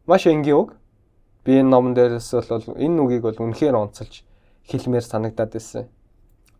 [0.08, 0.70] Маш энгийн үг.
[1.44, 4.24] Би энэ номон дээрээс бол энэ үгийг бол үнэхээр онцолж
[4.70, 5.90] хэлмээр санагдаад байсан.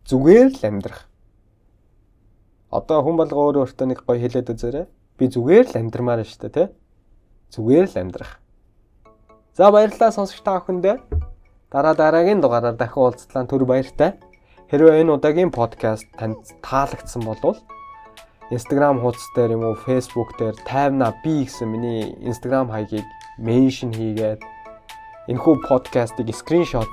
[0.08, 1.06] Зүгээр л амьдрах.
[2.72, 4.86] Одоо хүн болго өөрөө өөртөө нэг гоё хэлээд үзээрэй
[5.22, 6.66] Би зүгээр л амьдрмаар штэ тий.
[7.54, 8.42] Зүгээр л амьдрах.
[9.54, 10.98] За баярлалаа сонсогч та бүхэндээ.
[11.70, 14.18] Дараа дараагийн дугаараар дахин уулзтлаа түр баяртай.
[14.72, 17.54] Хэрвээ энэ удаагийн подкаст танд таалагдсан бол
[18.50, 23.06] Instagram хуудас дээр юм уу Facebook дээр тайвна би гэсэн миний Instagram хаягийг
[23.38, 24.42] меншн хийгээд
[25.30, 26.90] энэхүү подкастыг скриншот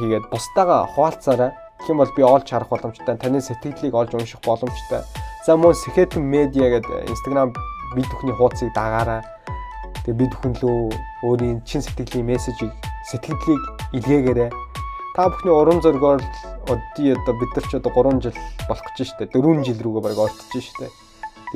[0.00, 1.50] хийгээд бусдаагаа хуваалцаарай.
[1.80, 5.00] Тэгэх юм бол би олж харах боломжтой, таны сэтгэлийг олж унших боломжтой.
[5.46, 7.56] За мөн Сэхэтэн медиа гэдэг Instagram
[7.96, 9.24] бид бүхний хуудсыг дагаараа.
[10.04, 10.92] Тэгээ бид бүхэн лөө
[11.24, 12.68] өөрийн чин сэтгэлийн мессежийг
[13.08, 13.62] сэтгэлдлийг
[13.96, 14.52] илгээгээрэй.
[15.16, 16.20] Та бүхний урам зоригоор
[16.68, 18.36] өдий одоо бид нар ч одоо 3 жил
[18.68, 20.92] болох гэж штэ 4 жил рүүгээ баг ортож штэ.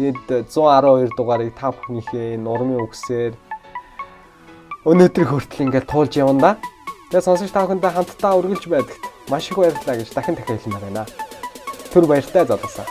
[0.01, 3.37] Тэгээд 112 дугаарыг та бүхнийхээ нурмын үгсээр
[4.85, 6.53] өнөөдрийг хүртэл ингээд туулж явна да.
[7.09, 9.01] Тэгээд сонсогч та бүхэндээ хамтдаа үргэлж байдагт
[9.33, 11.09] маш их баярлалаа гэж дахин дахин хэлмээр байна.
[11.89, 12.85] Түр баяртай залуусаа.